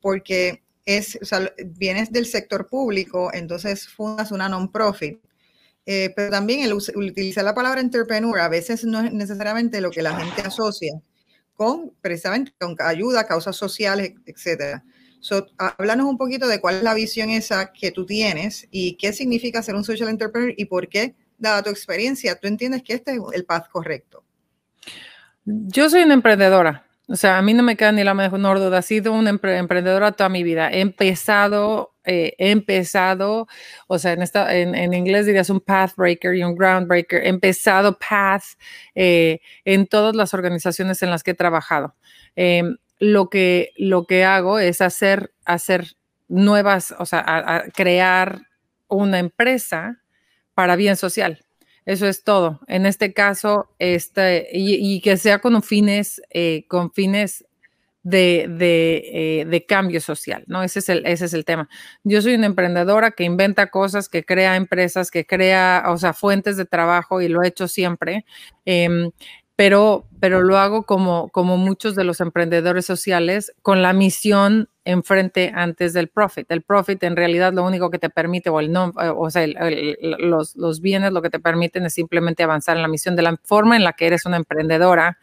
porque 0.00 0.62
es, 0.86 1.18
o 1.20 1.36
vienes 1.76 2.12
del 2.12 2.26
sector 2.26 2.68
público, 2.68 3.30
entonces 3.34 3.88
fundas 3.88 4.30
una 4.30 4.48
non-profit. 4.48 5.18
pero 5.84 6.30
también 6.30 6.60
el, 6.62 6.72
utilizar 6.72 7.44
la 7.44 7.54
palabra 7.54 7.80
entrepreneur 7.80 8.38
a 8.38 8.48
veces 8.48 8.84
no 8.84 9.00
es 9.00 9.12
necesariamente 9.12 9.80
lo 9.80 9.90
que 9.90 10.02
la 10.02 10.16
gente 10.16 10.42
asocia 10.42 10.92
con 11.54 11.92
precisamente 12.00 12.52
con 12.60 12.76
ayuda, 12.78 13.26
causas 13.26 13.56
sociales, 13.56 14.14
etcétera. 14.26 14.84
So, 15.22 15.46
háblanos 15.56 16.06
un 16.06 16.18
poquito 16.18 16.48
de 16.48 16.60
cuál 16.60 16.78
es 16.78 16.82
la 16.82 16.94
visión 16.94 17.30
esa 17.30 17.72
que 17.72 17.92
tú 17.92 18.04
tienes 18.04 18.66
y 18.72 18.96
qué 18.96 19.12
significa 19.12 19.62
ser 19.62 19.76
un 19.76 19.84
social 19.84 20.08
entrepreneur 20.08 20.52
y 20.56 20.64
por 20.64 20.88
qué, 20.88 21.14
dada 21.38 21.62
tu 21.62 21.70
experiencia, 21.70 22.34
tú 22.34 22.48
entiendes 22.48 22.82
que 22.82 22.94
este 22.94 23.12
es 23.12 23.18
el 23.32 23.44
path 23.44 23.68
correcto. 23.68 24.24
Yo 25.44 25.88
soy 25.88 26.02
una 26.02 26.14
emprendedora. 26.14 26.86
O 27.06 27.14
sea, 27.14 27.38
a 27.38 27.42
mí 27.42 27.54
no 27.54 27.62
me 27.62 27.76
queda 27.76 27.92
ni 27.92 28.02
la 28.02 28.14
menor 28.14 28.58
duda. 28.58 28.78
He 28.78 28.82
sido 28.82 29.12
una 29.12 29.30
emprendedora 29.30 30.10
toda 30.10 30.28
mi 30.28 30.42
vida. 30.42 30.70
He 30.72 30.80
empezado, 30.80 31.94
eh, 32.04 32.34
he 32.38 32.50
empezado, 32.50 33.46
o 33.86 33.98
sea, 34.00 34.14
en, 34.14 34.22
esta, 34.22 34.56
en, 34.56 34.92
inglés 34.92 35.26
dirías 35.26 35.50
un 35.50 35.60
path 35.60 35.94
breaker 35.96 36.34
y 36.34 36.42
un 36.42 36.56
ground 36.56 36.88
breaker. 36.88 37.22
He 37.22 37.28
empezado 37.28 37.96
path 37.96 38.42
eh, 38.96 39.40
en 39.64 39.86
todas 39.86 40.16
las 40.16 40.34
organizaciones 40.34 41.00
en 41.04 41.10
las 41.10 41.22
que 41.22 41.30
he 41.30 41.34
trabajado. 41.34 41.94
Em, 42.34 42.76
lo 43.02 43.28
que, 43.30 43.72
lo 43.76 44.06
que 44.06 44.24
hago 44.24 44.60
es 44.60 44.80
hacer, 44.80 45.32
hacer 45.44 45.96
nuevas, 46.28 46.94
o 47.00 47.04
sea, 47.04 47.64
crear 47.74 48.42
una 48.86 49.18
empresa 49.18 50.00
para 50.54 50.76
bien 50.76 50.94
social. 50.94 51.44
Eso 51.84 52.06
es 52.06 52.22
todo. 52.22 52.60
En 52.68 52.86
este 52.86 53.12
caso, 53.12 53.74
este, 53.80 54.46
y, 54.52 55.00
que 55.00 55.16
sea 55.16 55.40
con 55.40 55.64
fines, 55.64 56.22
eh, 56.30 56.64
con 56.68 56.92
fines 56.92 57.44
de, 58.04 58.46
de, 58.48 59.46
de, 59.48 59.66
cambio 59.66 60.00
social, 60.00 60.44
¿no? 60.46 60.62
Ese 60.62 60.78
es, 60.78 60.88
el, 60.88 61.04
ese 61.04 61.24
es 61.24 61.34
el 61.34 61.44
tema. 61.44 61.68
Yo 62.04 62.22
soy 62.22 62.36
una 62.36 62.46
emprendedora 62.46 63.10
que 63.10 63.24
inventa 63.24 63.70
cosas, 63.70 64.08
que 64.08 64.24
crea 64.24 64.54
empresas, 64.54 65.10
que 65.10 65.26
crea, 65.26 65.86
o 65.88 65.96
sea, 65.96 66.12
fuentes 66.12 66.56
de 66.56 66.66
trabajo 66.66 67.20
y 67.20 67.26
lo 67.26 67.42
he 67.42 67.48
hecho 67.48 67.66
siempre. 67.66 68.24
Em, 68.64 69.10
pero, 69.56 70.08
pero 70.20 70.42
lo 70.42 70.58
hago 70.58 70.84
como, 70.84 71.28
como 71.28 71.56
muchos 71.56 71.94
de 71.94 72.04
los 72.04 72.20
emprendedores 72.20 72.86
sociales, 72.86 73.52
con 73.62 73.82
la 73.82 73.92
misión 73.92 74.68
enfrente 74.84 75.52
antes 75.54 75.92
del 75.92 76.08
profit. 76.08 76.50
El 76.50 76.62
profit 76.62 77.02
en 77.02 77.16
realidad 77.16 77.52
lo 77.52 77.64
único 77.64 77.90
que 77.90 77.98
te 77.98 78.10
permite, 78.10 78.50
o 78.50 78.58
el 78.60 78.72
no, 78.72 78.92
o 79.16 79.30
sea, 79.30 79.46
los, 80.18 80.56
los, 80.56 80.80
bienes 80.80 81.12
lo 81.12 81.22
que 81.22 81.30
te 81.30 81.38
permiten 81.38 81.86
es 81.86 81.94
simplemente 81.94 82.42
avanzar 82.42 82.76
en 82.76 82.82
la 82.82 82.88
misión 82.88 83.14
de 83.14 83.22
la 83.22 83.38
forma 83.44 83.76
en 83.76 83.84
la 83.84 83.92
que 83.92 84.06
eres 84.06 84.24
una 84.26 84.38
emprendedora, 84.38 85.18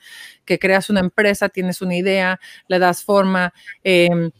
que 0.45 0.59
creas 0.59 0.89
una 0.89 1.01
empresa, 1.01 1.49
tienes 1.49 1.81
una 1.81 1.95
idea, 1.95 2.39
le 2.67 2.79
das 2.79 3.03
forma 3.03 3.53
em, 3.83 4.31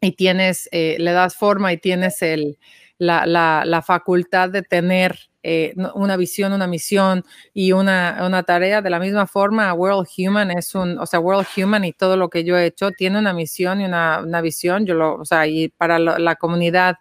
y 0.00 0.12
tienes, 0.12 0.68
eh, 0.72 0.96
le 0.98 1.12
das 1.12 1.36
forma 1.36 1.72
y 1.72 1.78
tienes 1.78 2.20
el, 2.22 2.58
la, 3.02 3.64
la, 3.64 3.82
facultad 3.82 4.48
de 4.50 4.62
tener 4.62 5.18
eh, 5.42 5.74
una 5.94 6.16
visión, 6.16 6.52
una 6.52 6.68
misión 6.68 7.24
y 7.52 7.72
una, 7.72 8.22
una, 8.24 8.44
tarea. 8.44 8.80
De 8.80 8.90
la 8.90 9.00
misma 9.00 9.26
forma, 9.26 9.72
World 9.74 10.06
Human 10.16 10.52
es 10.52 10.74
un, 10.74 10.98
o 10.98 11.06
sea, 11.06 11.18
World 11.18 11.46
Human 11.56 11.84
y 11.84 11.92
todo 11.92 12.16
lo 12.16 12.30
que 12.30 12.44
yo 12.44 12.56
he 12.56 12.66
hecho 12.66 12.90
tiene 12.92 13.18
una 13.18 13.32
misión 13.32 13.80
y 13.80 13.84
una, 13.86 14.20
una 14.20 14.40
visión. 14.40 14.86
Yo 14.86 14.94
lo, 14.94 15.16
o 15.16 15.24
sea, 15.24 15.46
y 15.46 15.68
para 15.68 15.98
la 15.98 16.36
comunidad 16.36 16.96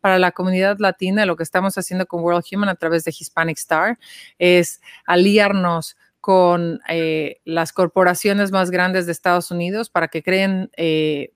para 0.00 0.18
la 0.18 0.32
comunidad 0.32 0.78
latina, 0.78 1.26
lo 1.26 1.36
que 1.36 1.42
estamos 1.42 1.76
haciendo 1.76 2.06
con 2.06 2.22
World 2.22 2.44
Human 2.50 2.70
a 2.70 2.74
través 2.74 3.04
de 3.04 3.10
Hispanic 3.10 3.58
Star 3.58 3.98
es 4.38 4.80
aliarnos 5.04 5.96
con 6.20 6.80
eh, 6.88 7.40
las 7.44 7.72
corporaciones 7.72 8.50
más 8.50 8.70
grandes 8.70 9.04
de 9.04 9.12
Estados 9.12 9.50
Unidos 9.50 9.90
para 9.90 10.08
que 10.08 10.22
creen 10.22 10.70
eh, 10.76 11.34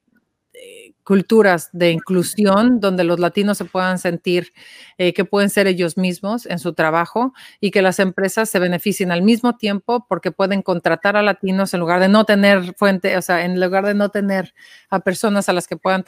culturas 1.05 1.69
de 1.73 1.91
inclusión 1.91 2.81
donde 2.81 3.05
los 3.05 3.21
latinos 3.21 3.59
se 3.59 3.67
puedan 3.67 3.99
sentir 3.99 4.53
eh, 4.99 5.13
que 5.13 5.25
pueden 5.25 5.51
ser 5.51 5.67
ellos 5.67 5.97
mismos 5.99 6.47
en 6.47 6.59
su 6.59 6.73
trabajo 6.73 7.35
y 7.61 7.71
que 7.71 7.83
las 7.83 7.99
empresas 8.01 8.49
se 8.49 8.59
beneficien 8.59 9.13
al 9.13 9.23
mismo 9.23 9.57
tiempo 9.57 10.07
porque 10.09 10.33
pueden 10.33 10.63
contratar 10.63 11.17
a 11.17 11.23
latinos 11.23 11.75
en 11.75 11.81
lugar 11.81 12.01
de 12.01 12.09
no 12.09 12.25
tener 12.25 12.75
fuente, 12.75 13.17
o 13.19 13.23
sea, 13.23 13.45
en 13.45 13.61
lugar 13.61 13.85
de 13.85 13.95
no 13.95 14.09
tener 14.09 14.55
a 14.89 15.01
personas 15.01 15.49
a 15.49 15.53
las 15.53 15.69
que 15.69 15.77
puedan, 15.77 16.05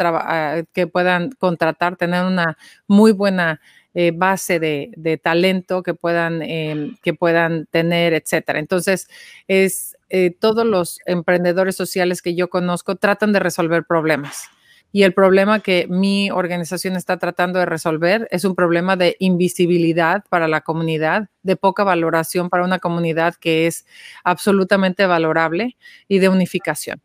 que 0.72 0.87
puedan 0.87 1.30
contratar, 1.32 1.96
tener 1.96 2.24
una 2.24 2.56
muy 2.87 3.12
buena 3.12 3.61
eh, 3.94 4.12
base 4.14 4.59
de, 4.61 5.20
talento 5.22 5.82
que 5.82 5.94
puedan, 5.94 6.42
em, 6.42 6.96
que 7.02 7.14
puedan 7.14 7.66
tener, 7.66 8.14
etcétera. 8.14 8.59
Entonces, 8.59 9.09
es 9.48 9.96
eh, 10.11 10.30
todos 10.38 10.66
los 10.66 11.00
emprendedores 11.06 11.76
sociales 11.76 12.22
que 12.22 12.35
yo 12.35 12.48
conozco 12.48 12.96
tratan 12.96 13.32
de 13.32 13.40
resolver 13.40 13.85
problemas 13.85 14.50
y 14.96 15.02
el 15.02 15.12
problema 15.12 15.61
que 15.61 15.87
mi 15.90 16.30
organización 16.30 16.96
está 16.96 17.18
tratando 17.18 17.59
de 17.59 17.66
resolver 17.66 18.28
es 18.30 18.46
un 18.46 18.54
problema 18.54 18.96
de 18.96 19.14
invisibilidad 19.18 20.24
para 20.30 20.48
la 20.48 20.62
comunidad, 20.62 21.28
de 21.42 21.54
poca 21.54 21.85
valoración 21.85 22.48
para 22.48 22.64
una 22.64 22.78
comunidad 22.78 23.35
que 23.35 23.66
es 23.66 23.85
absolutamente 24.24 25.04
valorable 25.04 25.76
y 26.09 26.18
de 26.18 26.30
unificación. 26.30 27.02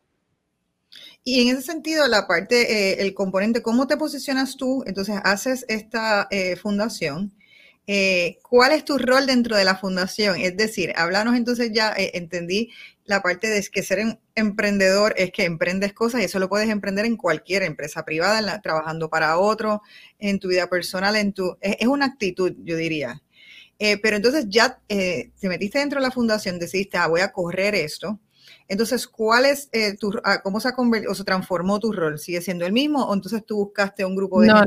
Y 1.22 1.42
en 1.42 1.54
ese 1.54 1.66
sentido, 1.70 2.08
la 2.08 2.26
parte, 2.26 2.62
eh, 2.62 3.02
el 3.02 3.12
componente, 3.12 3.60
¿cómo 3.60 3.86
te 3.86 3.98
posicionas 3.98 4.56
tú? 4.56 4.82
Entonces, 4.86 5.16
haces 5.22 5.66
esta 5.68 6.28
eh, 6.30 6.56
fundación. 6.56 7.34
Eh, 7.86 8.38
¿Cuál 8.40 8.72
es 8.72 8.86
tu 8.86 8.96
rol 8.96 9.26
dentro 9.26 9.54
de 9.54 9.64
la 9.64 9.76
fundación? 9.76 10.40
Es 10.40 10.56
decir, 10.56 10.94
háblanos 10.96 11.36
entonces 11.36 11.72
ya, 11.74 11.92
entendí 11.94 12.70
la 13.04 13.22
parte 13.22 13.48
de 13.48 13.62
que 13.70 13.82
ser 13.82 13.98
em, 13.98 14.16
emprendedor 14.34 15.14
es 15.16 15.32
que 15.32 15.44
emprendes 15.44 15.92
cosas 15.92 16.20
y 16.20 16.24
eso 16.24 16.38
lo 16.38 16.48
puedes 16.48 16.68
emprender 16.68 17.04
en 17.04 17.16
cualquier 17.16 17.62
empresa 17.62 18.04
privada, 18.04 18.60
trabajando 18.60 19.10
para 19.10 19.38
otro, 19.38 19.82
en 20.18 20.38
tu 20.38 20.48
vida 20.48 20.68
personal, 20.68 21.16
en 21.16 21.32
tu 21.32 21.56
es, 21.60 21.86
una 21.86 22.06
actitud, 22.06 22.54
yo 22.64 22.76
diría. 22.76 23.22
Eh, 23.78 23.98
pero 24.00 24.16
entonces 24.16 24.46
ya 24.48 24.78
eh, 24.88 25.30
te 25.40 25.48
metiste 25.48 25.78
dentro 25.78 26.00
de 26.00 26.06
la 26.06 26.12
fundación, 26.12 26.58
decidiste, 26.58 26.98
ah, 26.98 27.08
voy 27.08 27.20
a 27.20 27.32
correr 27.32 27.74
esto. 27.74 28.20
Entonces, 28.68 29.06
¿cuál 29.06 29.44
es 29.44 29.68
eh, 29.72 29.96
tu, 29.96 30.12
ah, 30.24 30.40
cómo 30.42 30.60
se 30.60 30.68
ha 30.68 30.72
convertido 30.72 31.12
o 31.12 31.14
se 31.14 31.24
transformó 31.24 31.80
tu 31.80 31.92
rol? 31.92 32.18
¿Sigue 32.18 32.40
siendo 32.40 32.64
el 32.64 32.72
mismo 32.72 33.04
o 33.04 33.14
entonces 33.14 33.44
tú 33.44 33.56
buscaste 33.56 34.04
un 34.04 34.14
grupo 34.14 34.40
de 34.40 34.48
no, 34.48 34.62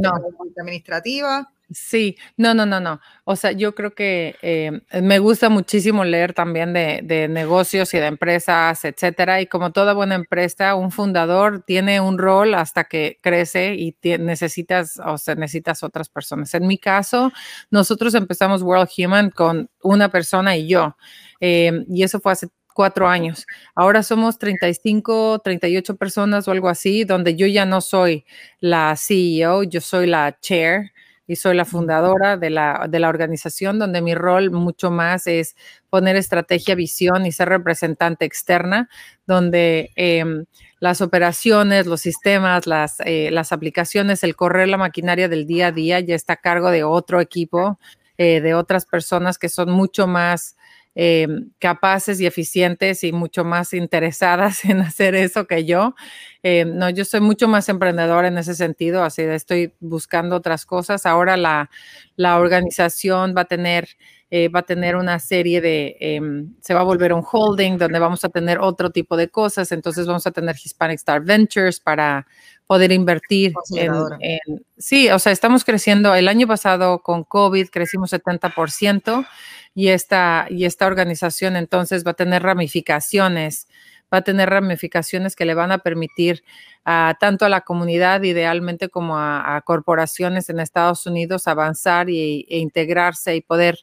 administrativa? 0.60 1.52
Sí, 1.72 2.18
no, 2.38 2.54
no, 2.54 2.66
no, 2.68 2.80
no. 2.80 3.02
O 3.24 3.36
sea, 3.36 3.52
yo 3.52 3.74
creo 3.74 3.96
que 3.96 4.36
eh, 4.44 4.72
me 5.02 5.18
gusta 5.18 5.50
muchísimo 5.50 6.06
leer 6.06 6.34
también 6.34 6.74
de, 6.74 7.28
negocios 7.28 7.94
y 7.96 7.98
de 7.98 8.06
empresas, 8.06 8.86
etcétera. 8.86 9.42
Y 9.42 9.48
como 9.48 9.72
toda 9.72 9.94
buena 9.94 10.14
empresa, 10.16 10.76
un 10.76 10.92
fundador 10.92 11.64
tiene 11.66 12.00
un 12.02 12.20
rol 12.20 12.54
hasta 12.54 12.84
que 12.84 13.20
crece 13.22 13.74
y 13.76 13.96
necesitas, 14.20 15.00
o 15.04 15.18
sea, 15.18 15.34
necesitas 15.36 15.82
otras 15.82 16.08
personas. 16.10 16.54
En 16.54 16.68
mi 16.68 16.78
caso, 16.78 17.32
nosotros 17.72 18.14
empezamos 18.14 18.62
World 18.62 18.90
Human 18.98 19.32
con 19.32 19.70
una 19.82 20.10
persona 20.10 20.56
y 20.56 20.68
yo. 20.68 20.96
Eh, 21.40 21.84
y 21.90 22.04
eso 22.04 22.20
fue 22.20 22.34
hace 22.34 22.48
cuatro 22.76 23.08
años. 23.08 23.48
Ahora 23.74 24.04
somos 24.04 24.38
35, 24.38 25.40
38 25.44 25.96
personas 25.96 26.48
o 26.48 26.52
algo 26.52 26.70
así, 26.70 27.06
donde 27.06 27.36
yo 27.36 27.48
ya 27.48 27.66
no 27.66 27.82
soy 27.82 28.26
la 28.60 28.96
CEO, 28.98 29.64
yo 29.64 29.82
soy 29.82 30.08
la 30.08 30.38
chair 30.42 30.92
y 31.28 31.36
soy 31.36 31.56
la 31.56 31.66
fundadora 31.66 32.38
de 32.38 32.50
la, 32.50 32.88
de 32.90 33.00
la 33.00 33.10
organización 33.10 33.80
donde 33.80 34.02
mi 34.02 34.14
rol 34.14 34.52
mucho 34.52 34.92
más 34.92 35.28
es 35.28 35.56
poner 35.90 36.16
estrategia, 36.16 36.76
visión 36.76 37.26
y 37.26 37.32
ser 37.32 37.50
representante 37.50 38.26
externa, 38.26 38.90
donde 39.26 39.92
em, 39.96 40.46
las 40.80 41.02
operaciones, 41.02 41.88
los 41.88 42.02
sistemas, 42.02 42.68
las, 42.68 43.00
eh, 43.06 43.30
las 43.32 43.52
aplicaciones, 43.52 44.24
el 44.24 44.36
correr 44.36 44.68
la 44.68 44.78
maquinaria 44.78 45.28
del 45.28 45.48
día 45.48 45.68
a 45.68 45.72
día 45.72 46.00
ya 46.00 46.16
está 46.16 46.34
a 46.34 46.38
cargo 46.38 46.70
de 46.70 46.84
otro 46.84 47.22
equipo, 47.22 47.80
eh, 48.18 48.40
de 48.42 48.54
otras 48.54 48.86
personas 48.86 49.38
que 49.38 49.50
son 49.50 49.72
mucho 49.72 50.08
más 50.08 50.56
Em, 50.98 51.52
capaces 51.60 52.22
y 52.22 52.26
eficientes 52.26 53.04
y 53.04 53.12
mucho 53.12 53.44
más 53.44 53.74
interesadas 53.74 54.64
en 54.66 54.80
hacer 54.80 55.14
eso 55.16 55.46
que 55.46 55.66
yo. 55.66 55.94
Em, 56.42 56.74
no, 56.78 56.90
yo 56.90 57.04
soy 57.04 57.20
mucho 57.20 57.50
más 57.50 57.68
emprendedora 57.68 58.30
en 58.30 58.38
ese 58.38 58.56
sentido, 58.56 59.04
así 59.04 59.22
estoy 59.24 59.74
buscando 59.82 60.38
otras 60.38 60.66
cosas. 60.66 61.06
Ahora 61.06 61.36
la, 61.36 61.70
la 62.16 62.40
organización 62.40 63.36
va 63.38 63.42
a 63.42 63.46
tener 63.46 63.90
eh, 64.38 64.50
va 64.50 64.60
a 64.60 64.64
tener 64.64 64.98
una 64.98 65.18
serie 65.18 65.62
de, 65.62 65.96
em, 65.98 66.56
se 66.60 66.74
va 66.74 66.82
a 66.82 66.84
volver 66.84 67.14
un 67.14 67.24
holding 67.24 67.78
donde 67.78 68.00
vamos 68.00 68.26
a 68.26 68.28
tener 68.28 68.60
otro 68.60 68.90
tipo 68.90 69.16
de 69.16 69.30
cosas. 69.30 69.72
Entonces 69.72 70.06
vamos 70.08 70.28
a 70.28 70.32
tener 70.32 70.58
Hispanic 70.62 70.98
Star 70.98 71.24
Ventures 71.24 71.80
para 71.80 72.28
poder 72.68 72.92
invertir 72.92 73.54
en, 73.78 73.94
en, 74.20 74.66
sí, 74.78 75.10
o 75.10 75.20
sea, 75.20 75.32
estamos 75.32 75.64
creciendo. 75.64 76.14
El 76.14 76.28
año 76.28 76.48
pasado 76.48 77.02
con 77.02 77.24
COVID 77.24 77.70
crecimos 77.70 78.12
70% 78.12 79.26
y 79.74 79.88
esta, 79.88 80.48
y 80.50 80.66
esta 80.66 80.86
organización 80.86 81.56
entonces 81.56 82.06
va 82.06 82.12
a 82.12 82.16
tener 82.16 82.44
ramificaciones, 82.44 83.70
va 84.16 84.20
a 84.20 84.24
tener 84.24 84.50
ramificaciones 84.50 85.36
que 85.36 85.44
le 85.44 85.54
van 85.54 85.74
a 85.74 85.80
permitir 85.80 86.44
a, 86.86 87.18
tanto 87.20 87.46
a 87.46 87.50
la 87.50 87.62
comunidad 87.62 88.24
idealmente 88.24 88.88
como 88.88 89.18
a, 89.18 89.62
corporaciones 89.66 90.50
en 90.50 90.62
Estados 90.62 91.06
Unidos 91.06 91.48
avanzar 91.48 92.10
y, 92.10 92.46
e 92.50 92.60
integrarse 92.60 93.36
y 93.36 93.42
poder 93.42 93.78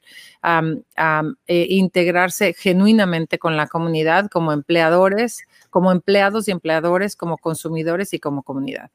e 1.46 1.66
integrarse 1.68 2.54
genuinamente 2.54 3.38
con 3.38 3.56
la 3.56 3.66
comunidad 3.66 4.30
como 4.30 4.52
empleadores, 4.52 5.42
como 5.68 5.92
empleados 5.92 6.48
y 6.48 6.52
empleadores, 6.52 7.14
como 7.14 7.36
consumidores 7.36 8.14
y 8.14 8.18
como 8.18 8.42
comunidad. 8.42 8.90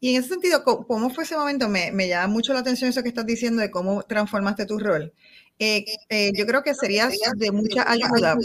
Y 0.00 0.14
en 0.14 0.20
ese 0.20 0.28
sentido, 0.30 0.62
¿cómo 0.62 1.10
fue 1.10 1.24
ese 1.24 1.36
momento? 1.36 1.68
Me, 1.68 2.08
llama 2.08 2.28
mucho 2.28 2.52
la 2.52 2.60
atención 2.60 2.90
eso 2.90 3.02
que 3.02 3.08
estás 3.08 3.26
diciendo 3.26 3.62
de 3.62 3.70
cómo 3.70 4.02
transformaste 4.02 4.66
tu 4.66 4.78
rol. 4.78 5.12
Eh, 5.58 5.84
eh, 6.08 6.30
yo 6.36 6.46
creo 6.46 6.62
que 6.62 6.74
sería 6.74 7.08
de 7.36 7.50
mucha 7.50 7.90
ayuda 7.90 8.36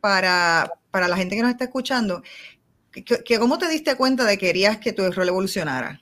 para, 0.00 0.70
para 0.94 1.08
la 1.08 1.16
gente 1.16 1.34
que 1.34 1.42
nos 1.42 1.50
está 1.50 1.64
escuchando. 1.64 2.22
Que, 2.92 3.36
¿Cómo 3.40 3.58
te 3.58 3.68
diste 3.68 3.96
cuenta 3.96 4.22
de 4.22 4.38
que 4.38 4.46
querías 4.46 4.78
que 4.78 4.92
tu 4.92 5.10
rol 5.10 5.26
evolucionara? 5.26 6.00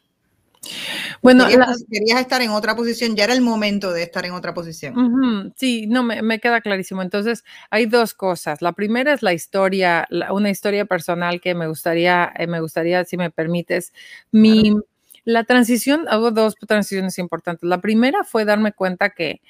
Bueno, 1.23 1.47
querías, 1.47 2.21
estar 2.21 2.43
en 2.43 2.51
otra 2.51 2.77
posición, 2.77 3.17
ya 3.17 3.25
era 3.25 3.33
el 3.33 3.41
momento 3.41 3.91
de 3.91 4.03
estar 4.03 4.27
en 4.27 4.33
otra 4.33 4.53
posición. 4.53 5.55
sí, 5.57 5.87
no, 5.87 6.03
me, 6.03 6.21
me, 6.21 6.41
queda 6.41 6.61
clarísimo. 6.61 7.01
Entonces, 7.01 7.43
hay 7.71 7.87
dos 7.87 8.13
cosas. 8.13 8.61
La 8.61 8.73
primera 8.73 9.15
es 9.15 9.23
la 9.23 9.33
historia, 9.33 10.07
una 10.31 10.51
historia 10.51 10.85
personal 10.85 11.41
que 11.41 11.55
me 11.55 11.69
gustaría, 11.69 12.31
eh, 12.37 12.47
me 12.47 12.61
gustaría, 12.61 13.03
si 13.07 13.17
me 13.17 13.31
permites, 13.31 13.95
mi, 14.31 14.77
la 15.25 15.45
transición, 15.45 16.05
hago 16.11 16.33
dos 16.33 16.55
transiciones 16.57 17.19
importantes. 17.19 17.67
La 17.67 17.81
primera 17.81 18.25
fue 18.25 18.45
darme 18.45 18.73
cuenta 18.73 19.09
que 19.09 19.41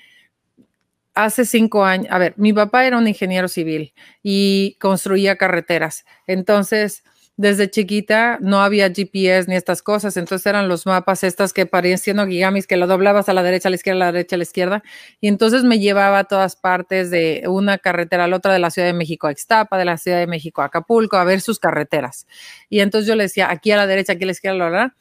hace 1.15 1.45
cinco 1.45 1.85
años, 1.85 2.09
a 2.11 2.19
ver, 2.19 2.35
mi 2.37 2.53
papá 2.53 2.87
era 2.87 2.99
un 2.99 3.09
ingeniero 3.09 3.49
civil 3.49 3.95
y 4.23 4.77
construía 4.81 5.37
carreteras. 5.37 6.05
Entonces, 6.27 7.03
desde 7.37 7.71
chiquita 7.71 8.39
no 8.41 8.61
había 8.61 8.91
GPS 8.91 9.49
ni 9.49 9.57
estas 9.57 9.83
cosas, 9.83 10.17
entonces 10.17 10.47
eran 10.47 10.69
los 10.69 10.85
mapas 10.85 11.25
estas 11.25 11.53
que 11.53 11.65
parecían 11.65 12.29
gigamis, 12.29 12.67
que 12.67 12.77
lo 12.77 12.87
doblabas 12.87 13.29
a 13.29 13.33
la 13.33 13.43
derecha, 13.43 13.69
a 13.69 13.71
la 13.71 13.77
izquierda, 13.77 14.05
a 14.05 14.07
la 14.07 14.13
derecha, 14.13 14.37
a 14.37 14.39
la 14.39 14.43
izquierda, 14.43 14.83
y 15.21 15.29
entonces 15.29 15.65
me 15.65 15.79
llevaba 15.79 16.21
a 16.21 16.25
todas 16.25 16.57
partes 16.57 17.11
de 17.11 17.45
una 17.49 17.79
carretera 17.79 18.25
a 18.25 18.29
la 18.29 18.37
otra, 18.37 18.53
de 18.53 18.59
la 18.59 18.71
Ciudad 18.71 18.87
de 18.87 18.93
México 18.93 19.27
a 19.27 19.33
Ixtapa, 19.33 19.79
de 19.79 19.85
la 19.87 19.97
Ciudad 19.97 20.19
de 20.19 20.27
México 20.27 20.61
a 20.61 20.67
Acapulco, 20.67 21.17
a 21.17 21.25
ver 21.25 21.41
sus 21.41 21.59
carreteras. 21.59 22.27
Y 22.69 22.81
entonces 22.81 23.09
yo 23.09 23.17
le 23.17 23.25
decía, 23.25 23.51
aquí 23.51 23.71
a 23.73 23.77
la 23.77 23.87
derecha, 23.87 24.13
aquí 24.13 24.25
a 24.25 24.27
la 24.27 24.33
izquierda, 24.33 24.59
la 24.59 24.65
verdad. 24.67 24.93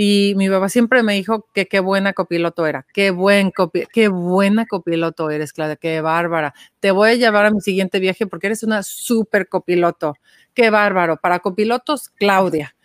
Y 0.00 0.34
mi 0.36 0.48
papá 0.48 0.68
siempre 0.68 1.02
me 1.02 1.14
dijo 1.14 1.48
que 1.52 1.66
qué 1.66 1.80
buena 1.80 2.12
copiloto 2.12 2.68
era, 2.68 2.86
qué 2.94 3.10
buen 3.10 3.50
copi 3.50 3.82
qué 3.92 4.06
buena 4.06 4.64
copiloto 4.64 5.28
eres, 5.28 5.52
Claudia, 5.52 5.74
qué 5.74 6.00
bárbara. 6.00 6.54
Te 6.78 6.92
voy 6.92 7.10
a 7.10 7.14
llevar 7.16 7.46
a 7.46 7.50
mi 7.50 7.60
siguiente 7.60 7.98
viaje 7.98 8.24
porque 8.28 8.46
eres 8.46 8.62
una 8.62 8.84
súper 8.84 9.48
copiloto. 9.48 10.14
Qué 10.54 10.70
bárbaro. 10.70 11.16
Para 11.16 11.40
copilotos, 11.40 12.10
Claudia. 12.10 12.76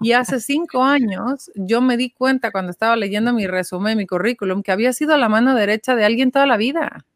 Y 0.00 0.10
hace 0.10 0.40
cinco 0.40 0.82
años 0.82 1.52
yo 1.54 1.80
me 1.80 1.96
di 1.96 2.10
cuenta 2.10 2.50
cuando 2.50 2.72
estaba 2.72 2.96
leyendo 2.96 3.32
mi 3.32 3.46
resumen, 3.46 3.96
mi 3.96 4.06
currículum, 4.08 4.64
que 4.64 4.72
había 4.72 4.92
sido 4.92 5.16
la 5.16 5.28
mano 5.28 5.54
derecha 5.54 5.94
de 5.94 6.04
alguien 6.04 6.32
toda 6.32 6.46
la 6.46 6.56
vida. 6.56 7.06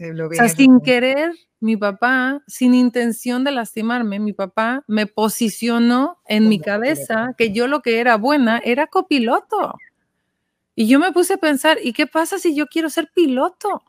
O 0.00 0.34
sea, 0.34 0.48
sin 0.48 0.80
querer, 0.80 1.32
mi 1.60 1.76
papá, 1.76 2.42
sin 2.46 2.74
intención 2.74 3.44
de 3.44 3.50
lastimarme, 3.50 4.18
mi 4.18 4.32
papá 4.32 4.82
me 4.86 5.06
posicionó 5.06 6.18
en 6.26 6.48
mi 6.48 6.58
cabeza 6.58 7.34
que 7.36 7.52
yo 7.52 7.66
lo 7.66 7.82
que 7.82 8.00
era 8.00 8.16
buena 8.16 8.60
era 8.64 8.86
copiloto. 8.86 9.74
Y 10.74 10.88
yo 10.88 10.98
me 10.98 11.12
puse 11.12 11.34
a 11.34 11.36
pensar, 11.36 11.78
¿y 11.82 11.92
qué 11.92 12.06
pasa 12.06 12.38
si 12.38 12.54
yo 12.54 12.66
quiero 12.66 12.88
ser 12.88 13.10
piloto? 13.14 13.82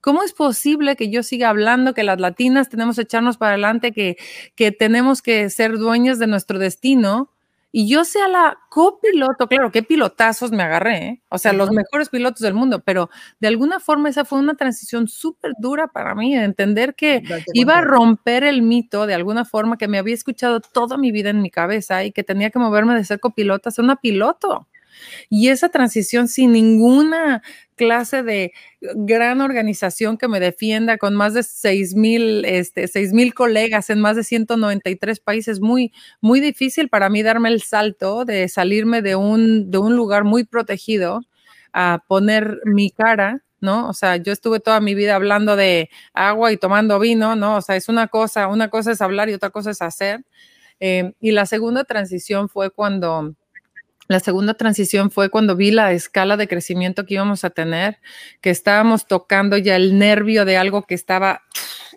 ¿Cómo 0.00 0.22
es 0.22 0.32
posible 0.32 0.96
que 0.96 1.10
yo 1.10 1.22
siga 1.22 1.50
hablando 1.50 1.92
que 1.92 2.04
las 2.04 2.18
latinas 2.18 2.70
tenemos 2.70 2.96
que 2.96 3.02
echarnos 3.02 3.36
para 3.36 3.52
adelante, 3.52 3.92
que, 3.92 4.16
que 4.54 4.72
tenemos 4.72 5.20
que 5.20 5.50
ser 5.50 5.76
dueños 5.76 6.18
de 6.18 6.26
nuestro 6.26 6.58
destino? 6.58 7.30
Y 7.72 7.88
yo 7.88 8.04
sea 8.04 8.28
la 8.28 8.58
copiloto, 8.68 9.48
claro, 9.48 9.70
qué 9.70 9.82
pilotazos 9.82 10.52
me 10.52 10.62
agarré, 10.62 10.96
¿eh? 11.06 11.22
o 11.28 11.38
sea, 11.38 11.52
los 11.52 11.70
mejores 11.70 12.08
pilotos 12.08 12.40
del 12.40 12.54
mundo, 12.54 12.82
pero 12.84 13.10
de 13.40 13.48
alguna 13.48 13.80
forma 13.80 14.08
esa 14.08 14.24
fue 14.24 14.38
una 14.38 14.54
transición 14.54 15.08
súper 15.08 15.52
dura 15.58 15.88
para 15.88 16.14
mí, 16.14 16.34
de 16.36 16.44
entender 16.44 16.94
que 16.94 17.22
iba 17.54 17.78
a 17.78 17.80
romper 17.82 18.44
el 18.44 18.62
mito 18.62 19.06
de 19.06 19.14
alguna 19.14 19.44
forma 19.44 19.76
que 19.76 19.88
me 19.88 19.98
había 19.98 20.14
escuchado 20.14 20.60
toda 20.60 20.96
mi 20.98 21.12
vida 21.12 21.30
en 21.30 21.42
mi 21.42 21.50
cabeza 21.50 22.04
y 22.04 22.12
que 22.12 22.24
tenía 22.24 22.50
que 22.50 22.58
moverme 22.58 22.94
de 22.94 23.04
ser 23.04 23.20
copiloto 23.20 23.68
a 23.68 23.72
ser 23.72 23.84
una 23.84 23.96
piloto. 23.96 24.66
Y 25.28 25.48
esa 25.48 25.68
transición 25.68 26.28
sin 26.28 26.52
ninguna 26.52 27.42
clase 27.76 28.22
de 28.22 28.52
gran 28.80 29.40
organización 29.40 30.18
que 30.18 30.28
me 30.28 30.40
defienda 30.40 30.98
con 30.98 31.14
más 31.14 31.34
de 31.34 31.42
6 31.42 31.94
mil 31.94 32.44
este, 32.44 32.88
colegas 33.32 33.90
en 33.90 34.00
más 34.00 34.16
de 34.16 34.24
193 34.24 35.20
países, 35.20 35.60
muy, 35.60 35.92
muy 36.20 36.40
difícil 36.40 36.88
para 36.88 37.08
mí 37.08 37.22
darme 37.22 37.48
el 37.48 37.62
salto 37.62 38.24
de 38.24 38.48
salirme 38.48 39.02
de 39.02 39.16
un, 39.16 39.70
de 39.70 39.78
un 39.78 39.96
lugar 39.96 40.24
muy 40.24 40.44
protegido 40.44 41.22
a 41.72 42.04
poner 42.06 42.60
mi 42.64 42.90
cara 42.90 43.42
¿no? 43.60 43.88
O 43.88 43.92
sea, 43.92 44.16
yo 44.16 44.32
estuve 44.32 44.60
toda 44.60 44.80
mi 44.80 44.94
vida 44.94 45.14
hablando 45.16 45.56
de 45.56 45.90
agua 46.14 46.52
y 46.52 46.56
tomando 46.56 46.98
vino, 46.98 47.36
¿no? 47.36 47.56
O 47.56 47.60
sea, 47.62 47.76
es 47.76 47.88
una 47.88 48.08
cosa, 48.08 48.48
una 48.48 48.68
cosa 48.70 48.92
es 48.92 49.00
hablar 49.00 49.28
y 49.28 49.34
otra 49.34 49.50
cosa 49.50 49.70
es 49.70 49.82
hacer. 49.82 50.24
Eh, 50.80 51.12
y 51.20 51.32
la 51.32 51.46
segunda 51.46 51.84
transición 51.84 52.48
fue 52.48 52.70
cuando 52.70 53.34
la 54.10 54.18
segunda 54.18 54.54
transición 54.54 55.12
fue 55.12 55.30
cuando 55.30 55.54
vi 55.54 55.70
la 55.70 55.92
escala 55.92 56.36
de 56.36 56.48
crecimiento 56.48 57.06
que 57.06 57.14
íbamos 57.14 57.44
a 57.44 57.50
tener, 57.50 57.98
que 58.40 58.50
estábamos 58.50 59.06
tocando 59.06 59.56
ya 59.56 59.76
el 59.76 60.00
nervio 60.00 60.44
de 60.44 60.56
algo 60.56 60.82
que 60.82 60.96
estaba 60.96 61.42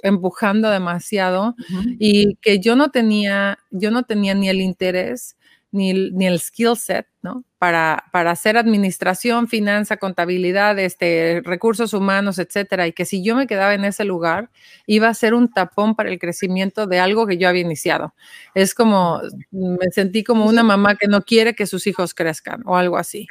empujando 0.04 0.70
demasiado 0.70 1.56
y 1.98 2.36
que 2.36 2.60
yo 2.60 2.76
no 2.76 2.92
tenía, 2.92 3.58
yo 3.72 3.90
no 3.90 4.04
tenía 4.04 4.36
ni 4.36 4.48
el 4.48 4.62
interés 4.62 5.38
ni, 5.72 5.90
el 5.90 6.40
skill 6.40 6.78
set, 6.78 7.08
¿no? 7.24 7.46
Para, 7.64 8.04
para 8.12 8.32
hacer 8.32 8.58
administración, 8.58 9.48
finanza, 9.48 9.96
contabilidad, 9.96 10.78
este, 10.80 11.42
recursos 11.46 11.94
humanos, 11.94 12.38
etcétera. 12.38 12.88
Y 12.88 12.92
que 12.92 13.06
si 13.06 13.24
yo 13.24 13.38
me 13.38 13.48
quedaba 13.48 13.74
en 13.74 13.86
ese 13.86 14.04
lugar, 14.04 14.50
iba 14.86 15.08
a 15.08 15.14
ser 15.14 15.34
un 15.34 15.50
tapón 15.50 15.96
para 15.96 16.10
el 16.10 16.20
crecimiento 16.20 16.88
de 16.88 17.00
algo 17.00 17.26
que 17.26 17.38
yo 17.38 17.48
había 17.48 17.62
iniciado. 17.62 18.16
Es 18.54 18.76
como, 18.76 19.22
me 19.52 19.90
sentí 19.92 20.26
como 20.26 20.46
una 20.46 20.64
mamá 20.64 20.96
que 20.96 21.08
no 21.08 21.22
quiere 21.24 21.56
que 21.56 21.66
sus 21.66 21.88
hijos 21.88 22.14
crezcan 22.14 22.64
o 22.66 22.76
algo 22.76 22.98
así. 22.98 23.28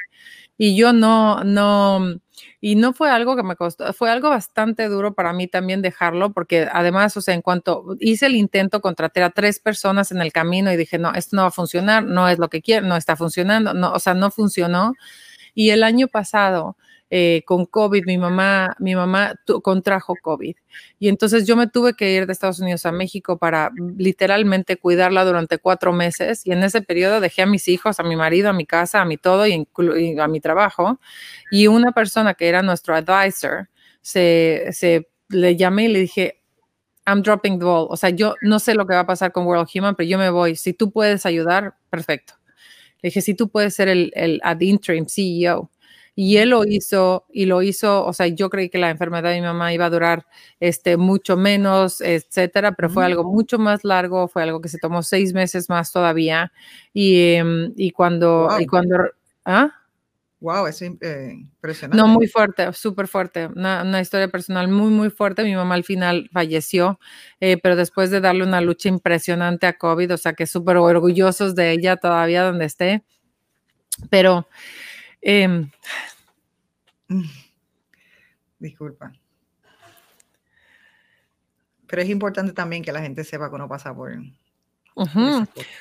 Y 0.57 0.75
yo 0.77 0.93
no, 0.93 1.43
no, 1.43 2.19
y 2.61 2.75
no 2.75 2.93
fue 2.93 3.09
algo 3.09 3.35
que 3.35 3.43
me 3.43 3.55
costó, 3.55 3.91
fue 3.93 4.09
algo 4.09 4.29
bastante 4.29 4.87
duro 4.87 5.13
para 5.15 5.33
mí 5.33 5.47
también 5.47 5.81
dejarlo, 5.81 6.31
porque 6.33 6.67
además, 6.71 7.17
o 7.17 7.21
sea, 7.21 7.33
en 7.33 7.41
cuanto 7.41 7.95
hice 7.99 8.27
el 8.27 8.35
intento, 8.35 8.81
contraté 8.81 9.23
a 9.23 9.31
tres 9.31 9.59
personas 9.59 10.11
en 10.11 10.21
el 10.21 10.31
camino 10.31 10.71
y 10.71 10.77
dije, 10.77 10.97
no, 10.99 11.13
esto 11.13 11.35
no 11.35 11.41
va 11.43 11.47
a 11.49 11.51
funcionar, 11.51 12.03
no 12.05 12.29
es 12.29 12.39
lo 12.39 12.49
que 12.49 12.61
quiero, 12.61 12.85
no 12.87 12.95
está 12.95 13.15
funcionando, 13.15 13.73
no, 13.73 13.91
o 13.93 13.99
sea, 13.99 14.13
no 14.13 14.31
funcionó. 14.31 14.93
Y 15.55 15.71
el 15.71 15.83
año 15.83 16.07
pasado, 16.07 16.77
eh, 17.15 17.43
con 17.45 17.67
COVID, 17.67 18.07
mi 18.07 18.17
mamá, 18.17 18.75
mi 18.79 18.95
mamá 18.95 19.35
contrajo 19.61 20.15
COVID. 20.19 20.55
Y 20.97 21.09
entonces 21.09 21.45
yo 21.45 21.55
me 21.55 21.67
tuve 21.67 21.93
que 21.93 22.11
ir 22.11 22.25
de 22.25 22.33
Estados 22.33 22.59
Unidos 22.59 22.87
a 22.87 22.91
México 22.91 23.37
para 23.37 23.69
literalmente 23.99 24.77
cuidarla 24.77 25.23
durante 25.23 25.59
cuatro 25.59 25.93
meses. 25.93 26.41
Y 26.43 26.53
en 26.53 26.63
ese 26.63 26.81
periodo 26.81 27.19
dejé 27.19 27.43
a 27.43 27.45
mis 27.45 27.67
hijos, 27.67 27.99
a 27.99 28.03
mi 28.03 28.15
marido, 28.15 28.49
a 28.49 28.53
mi 28.53 28.65
casa, 28.65 28.99
a 28.99 29.05
mi 29.05 29.17
todo 29.17 29.45
y, 29.45 29.67
a 30.19 30.27
mi 30.27 30.39
trabajo. 30.39 30.99
Y 31.51 31.67
una 31.67 31.91
persona 31.91 32.33
que 32.33 32.47
era 32.47 32.63
nuestro 32.63 32.95
advisor, 32.95 33.69
se, 34.01 35.07
le 35.29 35.55
llamé 35.55 35.83
y 35.83 35.87
le 35.89 35.99
dije, 35.99 36.41
I'm 37.05 37.21
dropping 37.21 37.59
the 37.59 37.65
ball. 37.65 37.85
O 37.91 37.95
sea, 37.95 38.09
yo 38.09 38.33
no 38.41 38.57
sé 38.57 38.73
lo 38.73 38.87
que 38.87 38.95
va 38.95 39.01
a 39.01 39.05
pasar 39.05 39.31
con 39.31 39.45
World 39.45 39.69
Human, 39.75 39.93
pero 39.93 40.09
yo 40.09 40.17
me 40.17 40.31
voy. 40.31 40.55
Si 40.55 40.73
tú 40.73 40.89
puedes 40.89 41.27
ayudar, 41.27 41.75
perfecto. 41.91 42.33
Le 43.03 43.09
dije, 43.09 43.21
si 43.21 43.35
tú 43.35 43.49
puedes 43.49 43.75
ser 43.75 43.87
el 43.87 44.39
ad 44.43 44.61
interim 44.61 45.05
CEO. 45.05 45.69
Y 46.15 46.37
él 46.37 46.49
lo 46.49 46.63
hizo 46.65 47.25
y 47.31 47.45
lo 47.45 47.61
hizo, 47.63 48.05
o 48.05 48.13
sea, 48.13 48.27
yo 48.27 48.49
creí 48.49 48.69
que 48.69 48.77
la 48.77 48.91
enfermedad 48.91 49.31
de 49.31 49.41
mi 49.41 49.47
mamá 49.47 49.73
iba 49.73 49.85
a 49.85 49.89
durar 49.89 50.27
este, 50.59 50.97
mucho 50.97 51.37
menos, 51.37 52.01
etcétera, 52.01 52.73
pero 52.73 52.89
fue 52.89 53.03
algo 53.05 53.23
mucho 53.23 53.57
más 53.57 53.83
largo, 53.83 54.27
fue 54.27 54.43
algo 54.43 54.61
que 54.61 54.69
se 54.69 54.77
tomó 54.77 55.01
seis 55.01 55.33
meses 55.33 55.69
más 55.69 55.91
todavía. 55.91 56.51
Y, 56.93 57.33
em, 57.33 57.73
y 57.75 57.91
cuando, 57.91 58.47
y 58.59 58.67
cuando, 58.67 58.97
¿ah? 59.45 59.71
Wow, 60.43 60.67
es 60.67 60.81
eh, 60.81 61.31
impresionante. 61.31 61.95
No, 61.95 62.09
muy 62.09 62.27
fuerte, 62.27 62.73
súper 62.73 63.07
fuerte. 63.07 63.47
Una, 63.47 64.01
historia 64.01 64.27
personal 64.27 64.67
muy, 64.67 64.91
muy 64.91 65.09
fuerte. 65.09 65.45
Mi 65.45 65.55
mamá 65.55 65.75
al 65.75 65.85
final 65.85 66.29
falleció, 66.33 66.99
eh, 67.39 67.57
pero 67.63 67.77
después 67.77 68.11
de 68.11 68.19
darle 68.19 68.43
una 68.43 68.59
lucha 68.59 68.89
impresionante 68.89 69.67
a 69.67 69.77
COVID, 69.77 70.13
o 70.13 70.17
sea 70.17 70.33
que 70.33 70.45
súper 70.45 70.75
orgullosos 70.75 71.55
de 71.55 71.71
ella 71.71 71.95
todavía 71.95 72.43
donde 72.43 72.65
esté. 72.65 73.05
Pero 74.09 74.45
Em, 75.23 75.69
Disculpa. 78.59 79.11
Pero 81.87 82.01
es 82.01 82.09
importante 82.09 82.53
también 82.53 82.83
que 82.83 82.91
la 82.91 83.01
gente 83.01 83.23
sepa 83.23 83.49
que 83.49 83.55
uno 83.55 83.67
pasa 83.67 83.93
por. 83.95 84.11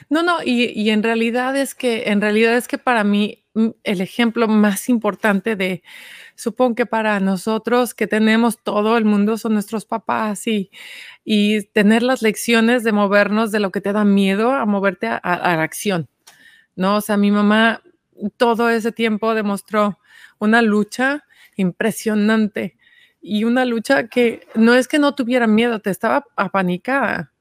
No, 0.09 0.22
no, 0.22 0.38
y, 0.42 0.88
en 0.88 1.02
realidad 1.02 1.55
es 1.55 1.74
que, 1.74 2.05
en 2.07 2.20
realidad 2.20 2.57
es 2.57 2.66
que 2.66 2.78
para 2.78 3.05
mí 3.05 3.44
mm, 3.55 3.68
el 3.85 4.00
ejemplo 4.00 4.48
más 4.48 4.88
importante 4.88 5.55
de, 5.55 5.83
supongo 6.35 6.76
que 6.76 6.87
para 6.87 7.20
nosotros 7.20 7.92
que 7.92 8.07
tenemos 8.07 8.59
todo 8.59 8.96
el 8.96 9.05
mundo 9.05 9.37
son 9.37 9.52
nuestros 9.52 9.85
papás 9.85 10.46
y, 10.46 10.70
y 11.24 11.62
tener 11.68 12.02
las 12.02 12.22
lecciones 12.22 12.85
de 12.85 12.92
movernos 12.92 13.52
de 13.52 13.61
lo 13.61 13.70
que 13.70 13.83
te 13.83 13.92
da 13.92 14.05
miedo 14.05 14.50
a 14.52 14.64
moverte 14.64 15.09
a, 15.09 15.16
a 15.16 15.57
la 15.57 15.62
acción. 15.62 16.09
¿no? 16.74 16.96
O 16.96 17.00
sea, 17.02 17.18
mi 17.18 17.31
mamá 17.31 17.83
todo 18.30 18.70
ese 18.70 18.92
tiempo 18.92 19.35
demostró 19.35 19.98
una 20.38 20.62
lucha 20.62 21.24
impresionante 21.56 22.76
y 23.20 23.44
una 23.44 23.64
lucha 23.64 24.08
que 24.08 24.46
no 24.54 24.74
es 24.74 24.88
que 24.88 24.98
no 24.98 25.14
tuviera 25.14 25.46
miedo, 25.46 25.80
te 25.80 25.90
estaba 25.90 26.24
apanicada. 26.37 27.32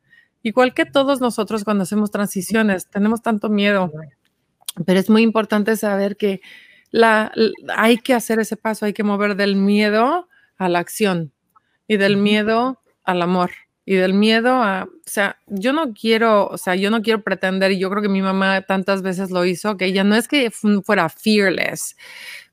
Igual 0.44 0.74
que 0.74 0.86
todos 0.86 1.22
nosotros 1.22 1.63
cuando 1.63 1.84
hacemos 1.84 2.12
transiciones, 2.12 2.88
tenemos 2.88 3.22
tanto 3.22 3.50
miedo, 3.50 3.91
pero 4.86 5.00
es 5.00 5.10
muy 5.10 5.22
importante 5.22 5.76
saber 5.76 6.17
que 6.17 6.41
la, 6.91 7.32
hay 7.76 7.98
que 7.98 8.13
hacer 8.13 8.39
ese 8.39 8.58
paso, 8.58 8.86
hay 8.86 8.94
que 8.94 9.04
mover 9.04 9.36
del 9.36 9.56
miedo 9.56 10.28
a 10.58 10.70
la 10.70 10.80
acción 10.80 11.34
y 11.88 11.98
del 11.98 12.17
miedo 12.17 12.82
al 13.04 13.22
amor 13.22 13.52
y 13.91 13.95
del 13.95 14.13
miedo 14.13 14.54
a, 14.54 14.86
o 14.86 14.89
sea, 15.06 15.38
yo 15.47 15.73
no 15.73 15.93
quiero, 15.93 16.47
o 16.47 16.58
sea, 16.58 16.75
yo 16.75 16.89
no 16.89 17.01
quiero 17.01 17.21
pretender, 17.23 17.73
y 17.73 17.77
yo 17.77 17.89
creo 17.89 18.01
que 18.01 18.08
mi 18.08 18.21
mamá 18.21 18.62
tantas 18.62 19.01
veces 19.01 19.32
lo 19.32 19.43
hizo, 19.43 19.75
que 19.75 19.84
ella 19.84 20.06
no 20.06 20.15
es 20.15 20.30
que 20.30 20.49
fuera 20.49 21.10
fearless, 21.10 21.97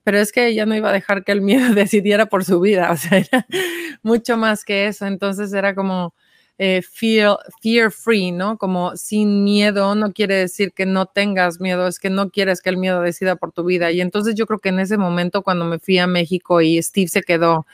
pero 0.02 0.18
es 0.18 0.32
que 0.32 0.48
ella 0.48 0.66
no 0.66 0.74
iba 0.74 0.88
a 0.88 0.92
dejar 0.92 1.22
que 1.22 1.30
el 1.30 1.40
miedo 1.40 1.72
decidiera 1.76 2.26
por 2.26 2.44
su 2.44 2.58
vida, 2.58 2.90
o 2.90 2.96
sea, 2.96 3.22
mucho 4.02 4.36
más 4.36 4.64
que 4.64 4.88
eso, 4.88 5.06
entonces 5.06 5.52
era 5.52 5.76
como 5.76 6.12
eh, 6.58 6.82
fear, 6.82 7.36
fear 7.62 7.92
free, 7.92 8.32
¿no? 8.32 8.58
Como 8.58 8.96
sin 8.96 9.44
miedo, 9.44 9.94
no 9.94 10.12
quiere 10.12 10.34
decir 10.34 10.72
que 10.72 10.86
no 10.86 11.06
tengas 11.06 11.60
miedo, 11.60 11.86
es 11.86 12.00
que 12.00 12.10
no 12.10 12.30
quieres 12.30 12.60
que 12.62 12.70
el 12.70 12.78
miedo 12.78 13.00
decida 13.00 13.36
por 13.36 13.52
tu 13.52 13.62
vida, 13.62 13.92
y 13.92 14.00
entonces 14.00 14.34
yo 14.34 14.44
creo 14.48 14.58
que 14.58 14.70
en 14.70 14.80
ese 14.80 14.98
momento 14.98 15.42
cuando 15.44 15.66
me 15.66 15.78
fui 15.78 15.98
a 15.98 16.08
México 16.08 16.60
y 16.62 16.82
Steve 16.82 17.06
se 17.06 17.22
quedó 17.22 17.64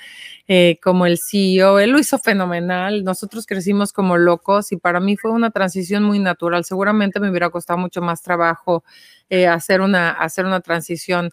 eh, 0.49 0.79
como 0.83 1.07
el 1.07 1.19
CEO. 1.19 1.79
Él 1.79 1.91
lo 1.91 1.99
hizo 1.99 2.19
fenomenal. 2.19 3.05
Nosotros 3.05 3.47
crecimos 3.47 3.93
como 3.93 4.17
locos 4.19 4.73
y 4.73 4.77
para 4.77 5.01
mí 5.01 5.17
fue 5.17 5.31
una 5.31 5.51
transición 5.51 6.03
muy 6.05 6.19
natural. 6.19 6.65
Seguramente 6.65 7.21
me 7.21 7.31
hubiera 7.31 7.51
costado 7.51 7.79
mucho 7.79 8.03
más 8.03 8.23
trabajo 8.23 8.85
eh, 9.29 9.47
hacer, 9.47 9.81
una, 9.81 10.11
hacer 10.11 10.47
una 10.47 10.61
transición. 10.61 11.31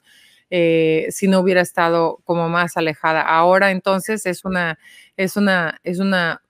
si 0.50 1.28
no 1.28 1.40
hubiera 1.40 1.62
estado 1.62 2.20
como 2.26 2.50
más 2.50 2.78
alejada. 2.78 3.22
Ahora 3.22 3.72
entonces 3.72 4.26
es 4.26 4.44
una, 4.46 4.78
es 5.18 5.38
una, 5.38 5.80
es 5.84 6.00
una, 6.00 6.42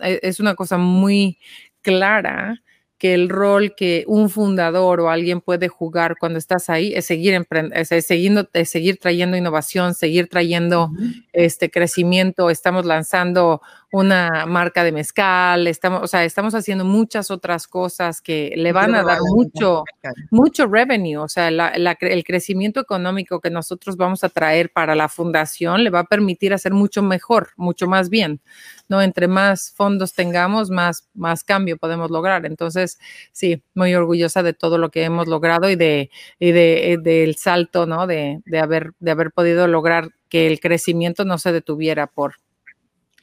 es 0.00 0.40
una 0.40 0.54
cosa 0.54 0.76
muy 0.78 1.38
clara 1.82 2.60
que 2.98 3.14
el 3.14 3.28
rol 3.28 3.74
que 3.76 4.04
un 4.06 4.30
fundador 4.30 5.00
o 5.00 5.10
alguien 5.10 5.40
puede 5.40 5.68
jugar 5.68 6.16
cuando 6.18 6.38
estás 6.38 6.70
ahí 6.70 6.94
es 6.94 7.04
seguir, 7.06 7.46
es 7.72 7.88
seguir, 8.06 8.48
es 8.52 8.70
seguir 8.70 8.98
trayendo 8.98 9.36
innovación, 9.36 9.94
seguir 9.94 10.28
trayendo 10.28 10.90
este 11.32 11.70
crecimiento. 11.70 12.48
Estamos 12.48 12.86
lanzando 12.86 13.60
una 13.96 14.44
marca 14.44 14.84
de 14.84 14.92
mezcal, 14.92 15.66
estamos, 15.66 16.02
o 16.02 16.06
sea, 16.06 16.22
estamos 16.22 16.54
haciendo 16.54 16.84
muchas 16.84 17.30
otras 17.30 17.66
cosas 17.66 18.20
que 18.20 18.52
le 18.54 18.72
van 18.72 18.94
a 18.94 19.02
dar 19.02 19.20
mucho, 19.22 19.84
mucho 20.30 20.66
revenue, 20.66 21.16
o 21.16 21.28
sea, 21.28 21.48
el 21.48 22.24
crecimiento 22.24 22.78
económico 22.78 23.40
que 23.40 23.48
nosotros 23.48 23.96
vamos 23.96 24.22
a 24.22 24.28
traer 24.28 24.70
para 24.70 24.94
la 24.94 25.08
fundación 25.08 25.82
le 25.82 25.88
va 25.88 26.00
a 26.00 26.04
permitir 26.04 26.52
hacer 26.52 26.74
mucho 26.74 27.02
mejor, 27.02 27.48
mucho 27.56 27.86
más 27.86 28.10
bien, 28.10 28.42
¿no? 28.88 29.00
Entre 29.00 29.28
más 29.28 29.72
fondos 29.74 30.12
tengamos, 30.12 30.68
más, 30.68 31.08
más 31.14 31.42
cambio 31.42 31.78
podemos 31.78 32.10
lograr. 32.10 32.44
Entonces, 32.44 32.98
sí, 33.32 33.62
muy 33.74 33.94
orgullosa 33.94 34.42
de 34.42 34.52
todo 34.52 34.76
lo 34.76 34.90
que 34.90 35.04
hemos 35.04 35.26
logrado 35.26 35.70
y 35.70 35.76
de, 35.76 36.10
y 36.38 36.52
de, 36.52 36.98
del 37.02 37.36
salto, 37.36 37.86
¿no? 37.86 38.06
De, 38.06 38.42
de, 38.44 38.58
haber, 38.58 38.92
de 38.98 39.10
haber 39.10 39.32
podido 39.32 39.66
lograr 39.66 40.10
que 40.28 40.48
el 40.48 40.60
crecimiento 40.60 41.24
no 41.24 41.38
se 41.38 41.52
detuviera 41.52 42.06
por, 42.08 42.34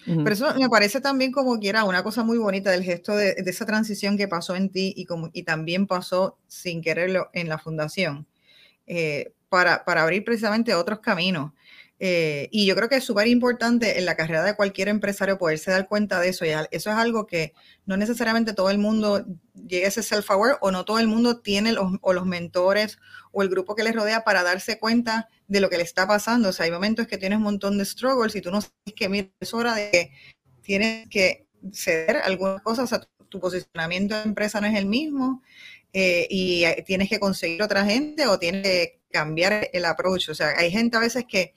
pero 0.06 0.30
eso 0.30 0.54
me 0.60 0.70
parece 0.70 1.02
también 1.02 1.32
como 1.32 1.60
que 1.60 1.70
era 1.70 1.84
una 1.84 2.04
cosa 2.04 2.24
muy 2.24 2.38
bonita 2.38 2.72
del 2.72 2.84
gesto 2.84 3.16
de, 3.16 3.36
esa 3.46 3.66
transición 3.66 4.18
que 4.18 4.28
pasó 4.28 4.56
en 4.56 4.70
ti 4.70 4.94
y, 4.96 5.06
como, 5.06 5.30
y 5.34 5.44
también 5.44 5.88
pasó 5.88 6.38
sin 6.48 6.82
quererlo 6.82 7.30
en 7.34 7.50
la 7.50 7.58
fundación, 7.58 8.28
eh, 8.88 9.34
para, 9.50 9.86
para, 9.86 10.04
abrir 10.04 10.24
precisamente 10.26 10.74
otros 10.74 11.00
caminos. 11.00 11.52
Eh, 12.06 12.50
y 12.52 12.66
yo 12.66 12.76
creo 12.76 12.90
que 12.90 12.98
es 12.98 13.06
súper 13.06 13.28
importante 13.28 13.98
en 13.98 14.04
la 14.04 14.18
carrera 14.18 14.44
de 14.44 14.58
cualquier 14.58 14.90
empresario 14.90 15.38
poderse 15.38 15.72
dar 15.72 15.88
cuenta 15.88 16.20
de 16.20 16.28
eso. 16.28 16.44
Y 16.44 16.50
eso 16.50 16.90
es 16.92 16.98
algo 16.98 17.26
que 17.26 17.54
no 17.86 17.96
necesariamente 17.96 18.52
todo 18.52 18.70
el 18.70 18.78
mundo 18.78 19.26
llega 19.54 19.86
a 19.86 19.88
ese 19.88 20.02
self-aware 20.02 20.58
o 20.60 20.70
no 20.70 20.84
todo 20.84 21.00
el 21.00 21.08
mundo 21.08 21.40
tiene 21.40 21.72
los, 21.72 21.94
o 22.02 22.12
los 22.12 22.26
mentores 22.26 23.00
o 23.32 23.42
el 23.42 23.48
grupo 23.48 23.74
que 23.74 23.86
les 23.86 23.96
rodea 23.96 24.26
para 24.26 24.44
darse 24.44 24.80
cuenta 24.80 25.30
de 25.48 25.62
lo 25.62 25.70
que 25.70 25.78
le 25.78 25.84
está 25.84 26.06
pasando. 26.06 26.50
O 26.50 26.52
sea, 26.52 26.66
hay 26.66 26.72
momentos 26.72 27.08
que 27.08 27.18
tienes 27.18 27.38
un 27.38 27.44
montón 27.44 27.78
de 27.78 27.86
struggles 27.86 28.36
y 28.36 28.42
tú 28.42 28.52
no 28.52 28.60
sabes 28.60 28.94
que, 28.98 29.08
mira, 29.08 29.30
es 29.40 29.54
hora 29.54 29.74
de 29.74 29.90
que 29.90 30.12
tienes 30.62 31.08
que 31.08 31.48
ceder 31.72 32.18
algunas 32.18 32.62
cosas. 32.64 32.84
O 32.84 32.88
sea, 32.88 33.08
tu, 33.30 33.40
posicionamiento 33.40 34.14
de 34.16 34.24
empresa 34.24 34.60
no 34.60 34.68
es 34.68 34.76
el 34.76 34.88
mismo 34.88 35.42
eh, 35.94 36.28
y 36.30 36.66
tienes 36.84 37.08
que 37.08 37.22
conseguir 37.22 37.64
otra 37.64 37.86
gente 37.86 38.28
o 38.28 38.38
tienes 38.38 38.64
que 38.64 39.02
cambiar 39.10 39.70
el 39.72 39.86
approach. 39.86 40.28
O 40.28 40.36
sea, 40.36 40.50
hay 40.58 40.70
gente 40.70 40.98
a 40.98 41.00
veces 41.00 41.24
que 41.26 41.54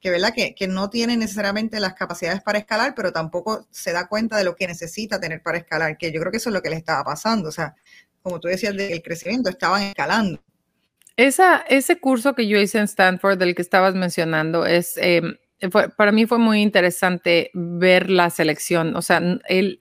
que, 0.00 0.10
¿verdad? 0.10 0.32
Que, 0.34 0.54
que, 0.54 0.68
no 0.68 0.90
tiene 0.90 1.16
necesariamente 1.16 1.80
las 1.80 1.94
capacidades 1.94 2.42
para 2.42 2.58
escalar, 2.58 2.94
pero 2.94 3.12
tampoco 3.12 3.66
se 3.70 3.92
da 3.92 4.08
cuenta 4.08 4.36
de 4.36 4.44
lo 4.44 4.56
que 4.56 4.66
necesita 4.66 5.20
tener 5.20 5.42
para 5.42 5.58
escalar, 5.58 5.96
que 5.96 6.12
yo 6.12 6.20
creo 6.20 6.30
que 6.30 6.38
eso 6.38 6.50
es 6.50 6.54
lo 6.54 6.62
que 6.62 6.70
le 6.70 6.76
estaba 6.76 7.02
pasando. 7.04 7.48
O 7.48 7.52
sea, 7.52 7.74
como 8.22 8.40
tú 8.40 8.48
decías, 8.48 8.74
del 8.74 9.02
crecimiento, 9.02 9.48
estaban 9.48 9.82
escalando. 9.82 10.40
Esa, 11.16 11.64
ese 11.68 11.98
curso 11.98 12.34
que 12.34 12.46
yo 12.46 12.58
hice 12.58 12.78
en 12.78 12.84
Stanford, 12.84 13.38
del 13.38 13.54
que 13.54 13.62
estabas 13.62 13.94
mencionando, 13.94 14.66
es, 14.66 14.98
em, 14.98 15.36
para 15.96 16.12
mí 16.12 16.26
fue 16.26 16.38
muy 16.38 16.60
interesante 16.60 17.50
ver 17.54 18.10
la 18.10 18.28
selección. 18.30 18.96
O 18.96 19.02
sea, 19.02 19.22
el, 19.48 19.80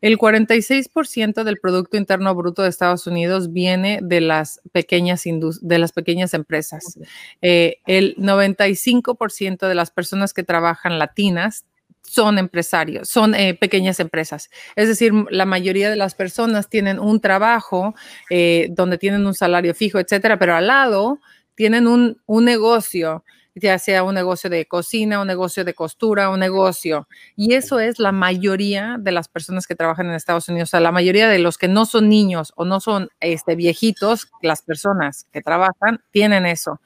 el 0.00 0.18
46% 0.18 1.44
del 1.44 1.58
Producto 1.58 1.96
Interno 1.96 2.34
Bruto 2.34 2.62
de 2.62 2.68
Estados 2.68 3.06
Unidos 3.06 3.52
viene 3.52 4.00
de 4.02 4.20
las 4.20 4.60
pequeñas, 4.72 5.24
de 5.24 5.78
las 5.78 5.92
pequeñas 5.92 6.34
empresas. 6.34 6.98
Eh, 7.42 7.78
el 7.86 8.14
95% 8.16 9.66
de 9.66 9.74
las 9.74 9.90
personas 9.90 10.32
que 10.32 10.44
trabajan 10.44 10.98
latinas 10.98 11.64
son 12.02 12.38
empresarios, 12.38 13.08
son 13.08 13.34
eh, 13.34 13.54
pequeñas 13.54 14.00
empresas. 14.00 14.50
Es 14.76 14.88
decir, 14.88 15.12
la 15.30 15.44
mayoría 15.44 15.90
de 15.90 15.96
las 15.96 16.14
personas 16.14 16.68
tienen 16.68 16.98
un 16.98 17.20
trabajo 17.20 17.94
eh, 18.30 18.68
donde 18.70 18.98
tienen 18.98 19.26
un 19.26 19.34
salario 19.34 19.74
fijo, 19.74 19.98
etcétera, 19.98 20.38
pero 20.38 20.54
al 20.54 20.68
lado 20.68 21.20
tienen 21.54 21.86
un, 21.86 22.20
un 22.24 22.44
negocio 22.44 23.24
ya 23.58 23.78
sea 23.78 24.02
un 24.02 24.14
negocio 24.14 24.50
de 24.50 24.66
cocina, 24.66 25.20
un 25.20 25.26
negocio 25.26 25.64
de 25.64 25.74
costura, 25.74 26.30
un 26.30 26.40
negocio. 26.40 27.08
Y 27.36 27.54
eso 27.54 27.80
es 27.80 27.98
la 27.98 28.12
mayoría 28.12 28.96
de 28.98 29.12
las 29.12 29.28
personas 29.28 29.66
que 29.66 29.74
trabajan 29.74 30.06
en 30.06 30.14
Estados 30.14 30.48
Unidos. 30.48 30.68
O 30.68 30.72
sea, 30.72 30.80
la 30.80 30.92
mayoría 30.92 31.28
de 31.28 31.38
los 31.38 31.58
que 31.58 31.68
no 31.68 31.86
son 31.86 32.08
niños 32.08 32.52
o 32.56 32.64
no 32.64 32.80
son 32.80 33.10
este, 33.20 33.56
viejitos, 33.56 34.28
las 34.42 34.62
personas 34.62 35.26
que 35.32 35.42
trabajan, 35.42 36.00
tienen 36.10 36.46
eso. 36.46 36.80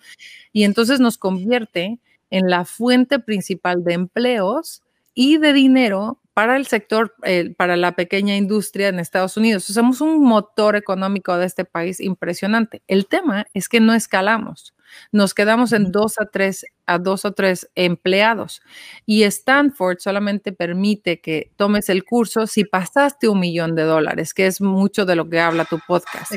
Y 0.53 0.65
entonces 0.65 1.01
nos 1.01 1.19
convierte 1.19 1.99
en 2.31 2.49
la 2.49 2.65
fuente 2.65 3.19
principal 3.19 3.85
de 3.85 3.95
empleos 3.95 4.83
y 5.15 5.39
de 5.39 5.53
dinero 5.53 6.19
para 6.35 6.57
el 6.57 6.67
sector, 6.67 7.15
eh, 7.25 7.55
para 7.57 7.77
la 7.77 7.93
pequeña 7.93 8.37
industria 8.37 8.89
en 8.89 8.99
Estados 8.99 9.37
Unidos. 9.37 9.65
Somos 9.65 10.01
un 10.01 10.25
motor 10.25 10.77
económico 10.77 11.37
de 11.37 11.47
este 11.47 11.65
país 11.65 12.01
impresionante. 12.01 12.83
El 12.87 13.07
tema 13.07 13.47
es 13.53 13.69
que 13.69 13.81
no 13.81 13.93
escalamos. 13.93 14.75
Nos 15.11 15.35
quedamos 15.35 15.73
en 15.73 15.93
dos 15.93 16.19
a 16.19 16.27
tres, 16.27 16.65
a 16.87 16.99
dos 16.99 17.25
o 17.25 17.33
tres 17.33 17.71
empleados. 17.75 18.63
Y 19.07 19.23
Stanford 19.25 19.99
solamente 19.99 20.53
permite 20.53 21.21
que 21.21 21.53
tomes 21.57 21.89
el 21.89 22.05
curso 22.05 22.47
si 22.47 22.65
pasaste 22.65 23.29
un 23.29 23.41
millón 23.41 23.75
de 23.75 23.83
dólares, 23.83 24.35
que 24.35 24.47
es 24.47 24.61
mucho 24.61 25.05
de 25.05 25.17
lo 25.17 25.29
que 25.29 25.41
habla 25.41 25.65
tu 25.65 25.79
podcast. 25.87 26.33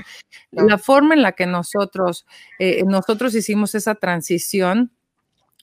La 0.51 0.77
forma 0.77 1.13
en 1.13 1.21
la 1.21 1.33
que 1.33 1.45
nosotros, 1.45 2.25
eh, 2.59 2.83
nosotros 2.85 3.35
hicimos 3.35 3.75
esa 3.75 3.95
transición 3.95 4.91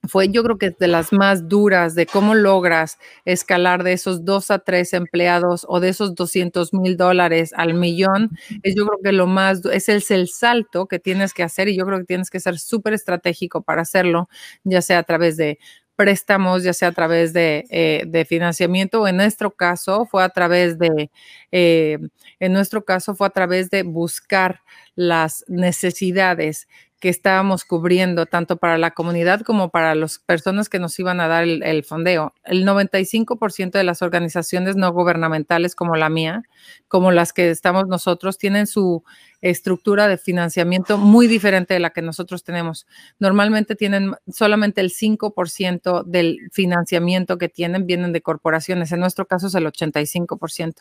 fue 0.08 0.28
yo 0.30 0.42
creo 0.42 0.58
que 0.58 0.70
de 0.70 0.88
las 0.88 1.12
más 1.12 1.48
duras 1.48 1.94
de 1.94 2.06
cómo 2.06 2.34
logras 2.34 2.98
escalar 3.24 3.84
de 3.84 3.92
esos 3.92 4.24
dos 4.24 4.50
a 4.50 4.58
tres 4.58 4.92
empleados 4.94 5.64
o 5.68 5.80
de 5.80 5.90
esos 5.90 6.14
200 6.14 6.74
mil 6.74 6.96
dólares 6.96 7.52
al 7.56 7.74
millón. 7.74 8.30
Es 8.62 8.74
yo 8.74 8.86
creo 8.86 8.98
que 9.02 9.12
lo 9.12 9.26
más, 9.26 9.64
es 9.66 9.88
el, 9.88 10.02
el 10.10 10.28
salto 10.28 10.86
que 10.86 10.98
tienes 10.98 11.34
que 11.34 11.42
hacer 11.44 11.68
y 11.68 11.76
yo 11.76 11.86
creo 11.86 11.98
que 11.98 12.04
tienes 12.04 12.30
que 12.30 12.40
ser 12.40 12.58
súper 12.58 12.94
estratégico 12.94 13.62
para 13.62 13.82
hacerlo, 13.82 14.28
ya 14.64 14.82
sea 14.82 14.98
a 14.98 15.02
través 15.04 15.36
de 15.36 15.58
préstamos, 15.96 16.64
ya 16.64 16.72
sea 16.72 16.88
a 16.88 16.92
través 16.92 17.32
de, 17.32 17.64
eh, 17.70 18.24
financiamiento, 18.24 19.02
o 19.02 19.08
en 19.08 19.16
nuestro 19.16 19.50
caso 19.52 20.06
fue 20.06 20.24
a 20.24 20.30
través 20.30 20.78
de, 20.78 21.10
eh, 21.52 21.98
en 22.40 22.52
nuestro 22.52 22.84
caso 22.84 23.14
fue 23.14 23.26
a 23.26 23.30
través 23.30 23.70
de 23.70 23.82
buscar 23.82 24.62
las 24.96 25.44
necesidades 25.48 26.66
que 27.02 27.08
estábamos 27.08 27.64
cubriendo 27.64 28.26
tanto 28.26 28.58
para 28.58 28.78
la 28.78 28.92
comunidad 28.92 29.40
como 29.40 29.70
para 29.70 29.96
las 29.96 30.20
personas 30.20 30.68
que 30.68 30.78
nos 30.78 30.96
iban 31.00 31.18
a 31.18 31.26
dar 31.26 31.42
el, 31.42 31.82
fondeo. 31.82 32.32
El 32.44 32.64
95% 32.64 33.72
de 33.72 33.82
las 33.82 34.02
organizaciones 34.02 34.76
no 34.76 34.92
gubernamentales 34.92 35.74
como 35.74 35.96
la 35.96 36.08
mía, 36.08 36.44
como 36.86 37.10
las 37.10 37.32
que 37.32 37.50
estamos 37.50 37.88
nosotros, 37.88 38.38
tienen 38.38 38.68
su 38.68 39.02
estructura 39.40 40.06
de 40.06 40.16
financiamiento 40.16 40.96
muy 40.96 41.26
diferente 41.26 41.74
de 41.74 41.80
la 41.80 41.90
que 41.90 42.02
nosotros 42.02 42.44
tenemos. 42.44 42.86
Normalmente 43.18 43.74
tienen 43.74 44.14
solamente 44.28 44.80
el 44.80 44.92
5% 44.92 46.04
del 46.04 46.38
financiamiento 46.52 47.36
que 47.36 47.48
tienen 47.48 47.84
vienen 47.84 48.12
de 48.12 48.22
corporaciones. 48.22 48.92
En 48.92 49.00
nuestro 49.00 49.26
caso 49.26 49.48
es 49.48 49.56
el 49.56 49.66
85%. 49.66 50.74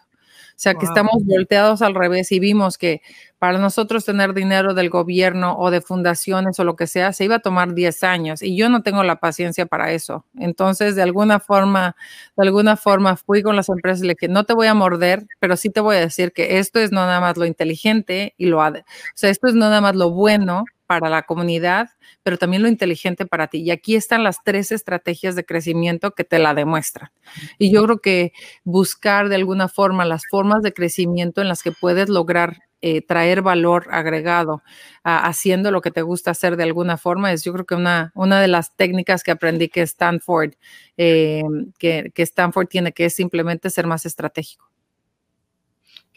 O 0.51 0.59
sea, 0.61 0.75
que 0.75 0.85
estamos 0.85 1.25
volteados 1.25 1.81
al 1.81 1.95
revés 1.95 2.31
y 2.31 2.39
vimos 2.39 2.77
que 2.77 3.01
para 3.39 3.57
nosotros 3.57 4.05
tener 4.05 4.35
dinero 4.35 4.75
del 4.75 4.91
gobierno 4.91 5.57
o 5.57 5.71
de 5.71 5.81
fundaciones 5.81 6.59
o 6.59 6.63
lo 6.63 6.75
que 6.75 6.85
sea, 6.85 7.11
se 7.11 7.23
iba 7.25 7.37
a 7.37 7.39
tomar 7.39 7.73
10 7.73 8.03
años 8.03 8.43
y 8.43 8.55
yo 8.55 8.69
no 8.69 8.83
tengo 8.83 9.03
la 9.03 9.19
paciencia 9.19 9.65
para 9.65 9.91
eso. 9.91 10.25
Entonces, 10.37 10.95
de 10.95 11.01
alguna 11.01 11.39
forma, 11.39 11.95
de 12.37 12.43
alguna 12.43 12.77
forma 12.77 13.17
fui 13.17 13.41
con 13.41 13.55
las 13.55 13.69
empresas 13.69 14.03
y 14.03 14.07
le 14.07 14.13
dije, 14.13 14.27
no 14.27 14.43
te 14.43 14.53
voy 14.53 14.67
a 14.67 14.75
morder, 14.75 15.25
pero 15.39 15.57
sí 15.57 15.71
te 15.71 15.81
voy 15.81 15.95
a 15.95 16.01
decir 16.01 16.33
que 16.33 16.59
esto 16.59 16.79
es 16.79 16.91
no 16.91 17.01
nada 17.01 17.19
más 17.19 17.35
lo 17.37 17.45
inteligente 17.45 18.35
y 18.37 18.45
lo, 18.45 18.59
o 18.59 18.73
sea, 19.15 19.31
esto 19.31 19.47
es 19.47 19.55
no 19.55 19.61
nada 19.61 19.81
más 19.81 19.95
lo 19.95 20.11
bueno 20.11 20.65
para 20.91 21.09
la 21.09 21.21
comunidad, 21.21 21.87
pero 22.21 22.37
también 22.37 22.63
lo 22.63 22.67
inteligente 22.67 23.25
para 23.25 23.47
ti. 23.47 23.59
Y 23.59 23.71
aquí 23.71 23.95
están 23.95 24.25
las 24.25 24.43
tres 24.43 24.73
estrategias 24.73 25.37
de 25.37 25.45
crecimiento 25.45 26.11
que 26.11 26.25
te 26.25 26.37
la 26.37 26.53
demuestran. 26.53 27.11
Y 27.57 27.71
yo 27.71 27.81
creo 27.85 27.99
que 27.99 28.33
buscar 28.65 29.29
de 29.29 29.35
alguna 29.35 29.69
forma 29.69 30.03
las 30.03 30.23
formas 30.29 30.61
de 30.63 30.73
crecimiento 30.73 31.39
en 31.39 31.47
las 31.47 31.63
que 31.63 31.71
puedes 31.71 32.09
lograr 32.09 32.57
eh, 32.81 33.01
traer 33.01 33.41
valor 33.41 33.87
agregado 33.91 34.63
haciendo 35.03 35.71
lo 35.71 35.79
que 35.79 35.91
te 35.91 36.01
gusta 36.01 36.31
hacer 36.31 36.57
de 36.57 36.63
alguna 36.63 36.97
forma 36.97 37.31
es 37.31 37.43
yo 37.45 37.53
creo 37.53 37.65
que 37.65 37.75
una, 37.75 38.11
una 38.13 38.41
de 38.41 38.49
las 38.49 38.75
técnicas 38.75 39.23
que 39.23 39.31
aprendí 39.31 39.69
que 39.69 39.83
Stanford, 39.83 40.55
eh, 40.97 41.43
que, 41.79 42.11
que 42.13 42.23
Stanford 42.23 42.67
tiene, 42.67 42.91
que 42.91 43.05
es 43.05 43.15
simplemente 43.15 43.69
ser 43.69 43.87
más 43.87 44.05
estratégico. 44.05 44.70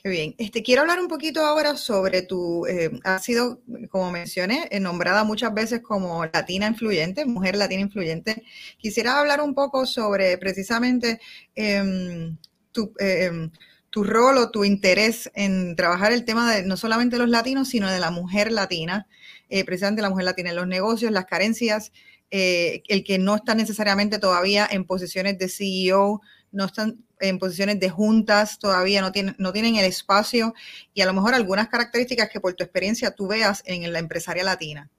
Bien. 0.07 0.34
Este, 0.36 0.62
quiero 0.62 0.82
hablar 0.82 1.00
un 1.00 1.09
poquito 1.09 1.40
ahora 1.46 1.78
sobre 1.78 2.20
tu, 2.20 2.66
eh, 2.66 2.90
has 3.05 3.24
sido, 3.24 3.62
como 3.88 4.11
mencioné, 4.11 4.68
eh, 4.70 4.78
nombrada 4.78 5.24
muchas 5.24 5.55
veces 5.55 5.80
como 5.80 6.26
latina 6.26 6.66
influyente, 6.66 7.24
mujer 7.24 7.57
latina 7.57 7.80
influyente. 7.80 8.42
Quisiera 8.76 9.18
hablar 9.18 9.40
un 9.40 9.55
poco 9.55 9.86
sobre 9.86 10.36
precisamente 10.36 11.20
em, 11.55 12.36
tu, 12.70 12.92
em, 12.98 13.50
tu, 13.88 14.05
rol 14.05 14.36
o 14.36 14.50
tu 14.50 14.64
interés 14.64 15.30
en 15.34 15.74
trabajar 15.74 16.12
el 16.12 16.26
tema 16.26 16.55
de 16.55 16.64
no 16.64 16.76
solamente 16.76 17.16
los 17.16 17.30
latinos, 17.30 17.68
sino 17.68 17.90
de 17.90 17.98
la 17.98 18.11
mujer 18.11 18.52
latina, 18.52 19.07
eh, 19.48 19.64
precisamente 19.64 20.02
la 20.02 20.11
mujer 20.11 20.26
latina 20.26 20.50
en 20.50 20.57
los 20.57 20.66
negocios, 20.66 21.12
las 21.12 21.24
carencias, 21.24 21.92
el 22.30 23.05
que 23.05 23.18
no 23.18 23.36
está 23.36 23.55
necesariamente 23.55 24.18
todavía 24.18 24.66
en 24.68 24.84
posiciones 24.84 25.38
de 25.38 25.48
CEO, 25.48 26.20
no 26.55 26.66
están 26.66 27.05
en 27.20 27.38
posiciones 27.38 27.80
de 27.80 27.90
juntas 27.90 28.59
todavía, 28.59 29.00
no 29.00 29.12
tienen, 29.12 29.34
no 29.38 29.52
tienen 29.52 29.76
el 29.76 29.84
espacio 29.84 30.55
y 30.92 31.02
a 31.02 31.07
lo 31.07 31.12
mejor 31.12 31.34
algunas 31.34 31.68
características 31.68 32.30
que 32.30 32.40
por 32.40 32.55
tu 32.55 32.64
experiencia 32.64 33.11
tú 33.11 33.28
veas 33.28 33.62
en 33.66 33.92
la 33.92 33.98
empresaria 33.98 34.44
latina. 34.44 34.90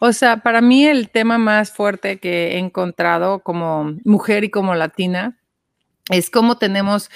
O 0.00 0.12
sea, 0.12 0.38
para 0.38 0.60
mí 0.60 0.86
el 0.86 1.10
tema 1.10 1.38
más 1.38 1.70
fuerte 1.70 2.18
que 2.18 2.52
he 2.52 2.58
encontrado 2.58 3.40
como 3.40 3.96
mujer 4.04 4.44
y 4.44 4.50
como 4.50 4.74
latina 4.74 5.38
es 6.10 6.30
cómo 6.30 6.58
tenemos 6.58 7.10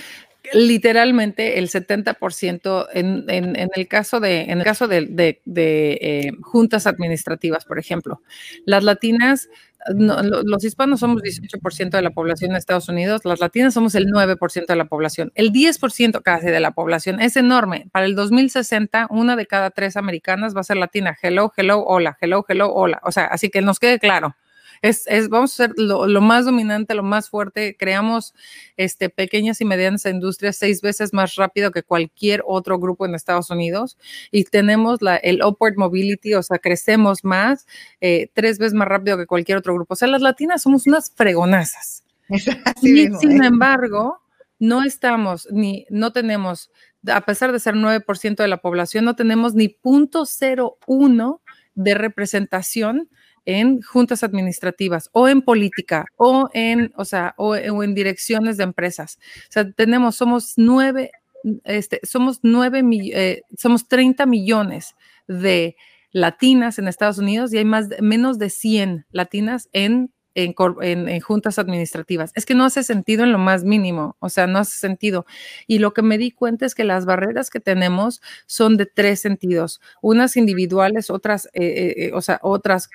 literalmente 0.53 1.59
el 1.59 1.69
70% 1.69 2.89
en, 2.93 3.25
en, 3.29 3.71
el 3.75 3.89
caso 3.89 4.21
de, 4.21 4.43
en 4.43 4.59
el 4.59 4.65
caso 4.65 4.89
de, 4.89 5.07
de, 5.45 5.99
eh, 6.01 6.33
juntas 6.43 6.87
administrativas, 6.87 7.65
por 7.65 7.79
ejemplo. 7.79 8.23
Las 8.65 8.85
latinas, 8.85 9.49
los 9.95 10.65
hispanos 10.65 11.01
somos 11.01 11.23
18% 11.23 11.91
de 11.91 12.03
la 12.03 12.11
población 12.11 12.53
de 12.53 12.59
Estados 12.59 12.89
Unidos, 12.89 13.25
las 13.25 13.41
latinas 13.41 13.75
somos 13.75 13.95
el 13.95 14.07
9% 14.07 14.67
de 14.67 14.77
la 14.77 14.87
población. 14.87 15.33
El 15.35 15.53
10% 15.53 16.23
casi 16.23 16.47
de 16.47 16.61
la 16.61 16.73
población 16.73 17.21
es 17.21 17.37
enorme. 17.37 17.89
Para 17.93 18.07
el 18.07 18.15
2060, 18.15 19.09
una 19.11 19.37
de 19.37 19.47
cada 19.47 19.71
tres 19.71 19.97
americanas 19.97 20.55
va 20.55 20.61
a 20.61 20.65
ser 20.65 20.77
latina. 20.77 21.17
Hello, 21.21 21.53
hello, 21.57 21.85
hola, 21.85 22.17
hello, 22.21 22.45
hello, 22.49 22.73
hola. 22.73 23.01
O 23.05 23.13
sea, 23.13 23.27
así 23.27 23.51
que 23.51 23.63
nos 23.63 23.79
quede 23.79 23.99
claro 23.99 24.37
es, 24.83 25.07
vamos 25.29 25.53
a 25.53 25.67
ser 25.67 25.73
lo, 25.77 26.21
más 26.21 26.45
dominante, 26.45 26.95
lo 26.95 27.03
más 27.03 27.31
fuerte. 27.31 27.77
Creamos 27.79 28.35
este, 28.77 29.09
pequeñas 29.09 29.61
y 29.61 29.65
medianas 29.65 30.07
industrias 30.07 30.57
seis 30.57 30.81
veces 30.81 31.13
más 31.13 31.37
rápido 31.37 31.71
que 31.71 31.83
cualquier 31.83 32.43
otro 32.47 32.79
grupo 32.79 33.07
en 33.07 33.15
Estados 33.15 33.51
Unidos 33.51 33.99
y 34.31 34.45
tenemos 34.45 35.03
la, 35.03 35.17
el 35.17 35.43
upward 35.43 35.77
mobility, 35.77 36.35
o 36.35 36.43
sea, 36.43 36.59
crecemos 36.59 37.25
más, 37.25 37.67
eh, 38.01 38.29
tres 38.33 38.59
veces 38.59 38.75
más 38.75 38.89
rápido 38.89 39.17
que 39.17 39.27
cualquier 39.27 39.59
otro 39.59 39.75
grupo. 39.75 39.95
O 39.95 39.97
sea, 39.97 40.09
las 40.09 40.23
latinas 40.23 40.63
somos 40.63 40.87
unas 40.87 41.11
fregonazas. 41.11 42.03
y 42.83 43.09
sin 43.13 43.43
¿eh? 43.43 43.47
embargo, 43.47 44.21
no 44.59 44.83
estamos 44.83 45.49
ni 45.51 45.87
no 45.91 46.13
tenemos, 46.13 46.71
a 47.07 47.21
pesar 47.23 47.53
de 47.53 47.61
ser 47.61 47.75
9% 47.75 48.37
de 48.37 48.49
la 48.49 48.59
población, 48.59 49.05
no 49.05 49.17
tenemos 49.17 49.55
ni 49.55 49.69
punto 49.69 50.23
0.01 50.23 51.41
de 51.75 51.95
representación 51.95 53.11
en 53.47 53.81
juntas 53.81 54.23
administrativas 54.25 55.09
o 55.13 55.29
en 55.29 55.41
política 55.41 56.07
o 56.17 56.51
en, 56.53 56.93
o 56.97 57.05
sea, 57.05 57.35
o, 57.39 57.57
en 57.57 57.95
direcciones 57.95 58.57
de 58.57 58.65
empresas. 58.65 59.19
O 59.49 59.53
sea, 59.53 59.71
tenemos, 59.71 60.17
somos 60.17 60.55
nueve, 60.57 61.13
este, 61.65 62.01
somos 62.03 62.41
nueve, 62.43 62.83
eh, 63.15 63.43
somos 63.57 63.89
30 63.89 64.27
millones 64.27 64.95
de 65.29 65.77
latinas 66.11 66.79
en 66.79 66.89
Estados 66.89 67.19
Unidos 67.19 67.53
y 67.53 67.59
hay 67.59 67.65
más, 67.65 67.89
menos 68.01 68.39
de 68.39 68.51
100 68.51 69.07
latinas 69.11 69.69
en 69.73 70.13
en, 70.37 71.21
juntas 71.21 71.59
administrativas. 71.59 72.31
Es 72.35 72.45
que 72.45 72.55
no 72.55 72.65
hace 72.65 72.85
sentido 72.85 73.25
en 73.25 73.33
lo 73.33 73.39
más 73.39 73.65
mínimo, 73.65 74.17
o 74.21 74.29
sea, 74.29 74.47
no 74.47 74.59
hace 74.59 74.79
sentido. 74.79 75.25
Y 75.67 75.79
lo 75.79 75.95
que 75.95 76.03
me 76.03 76.19
di 76.19 76.31
cuenta 76.31 76.67
es 76.67 76.75
que 76.75 76.85
las 76.85 77.07
barreras 77.07 77.49
que 77.49 77.59
tenemos 77.59 78.21
son 78.45 78.77
de 78.77 78.85
tres 78.85 79.21
sentidos, 79.21 79.81
unas 80.03 80.37
individuales, 80.37 81.11
otras, 81.11 81.47
eh, 81.47 81.65
eh, 81.65 81.95
eh, 81.97 82.11
o 82.13 82.21
sea, 82.21 82.39
otras 82.43 82.91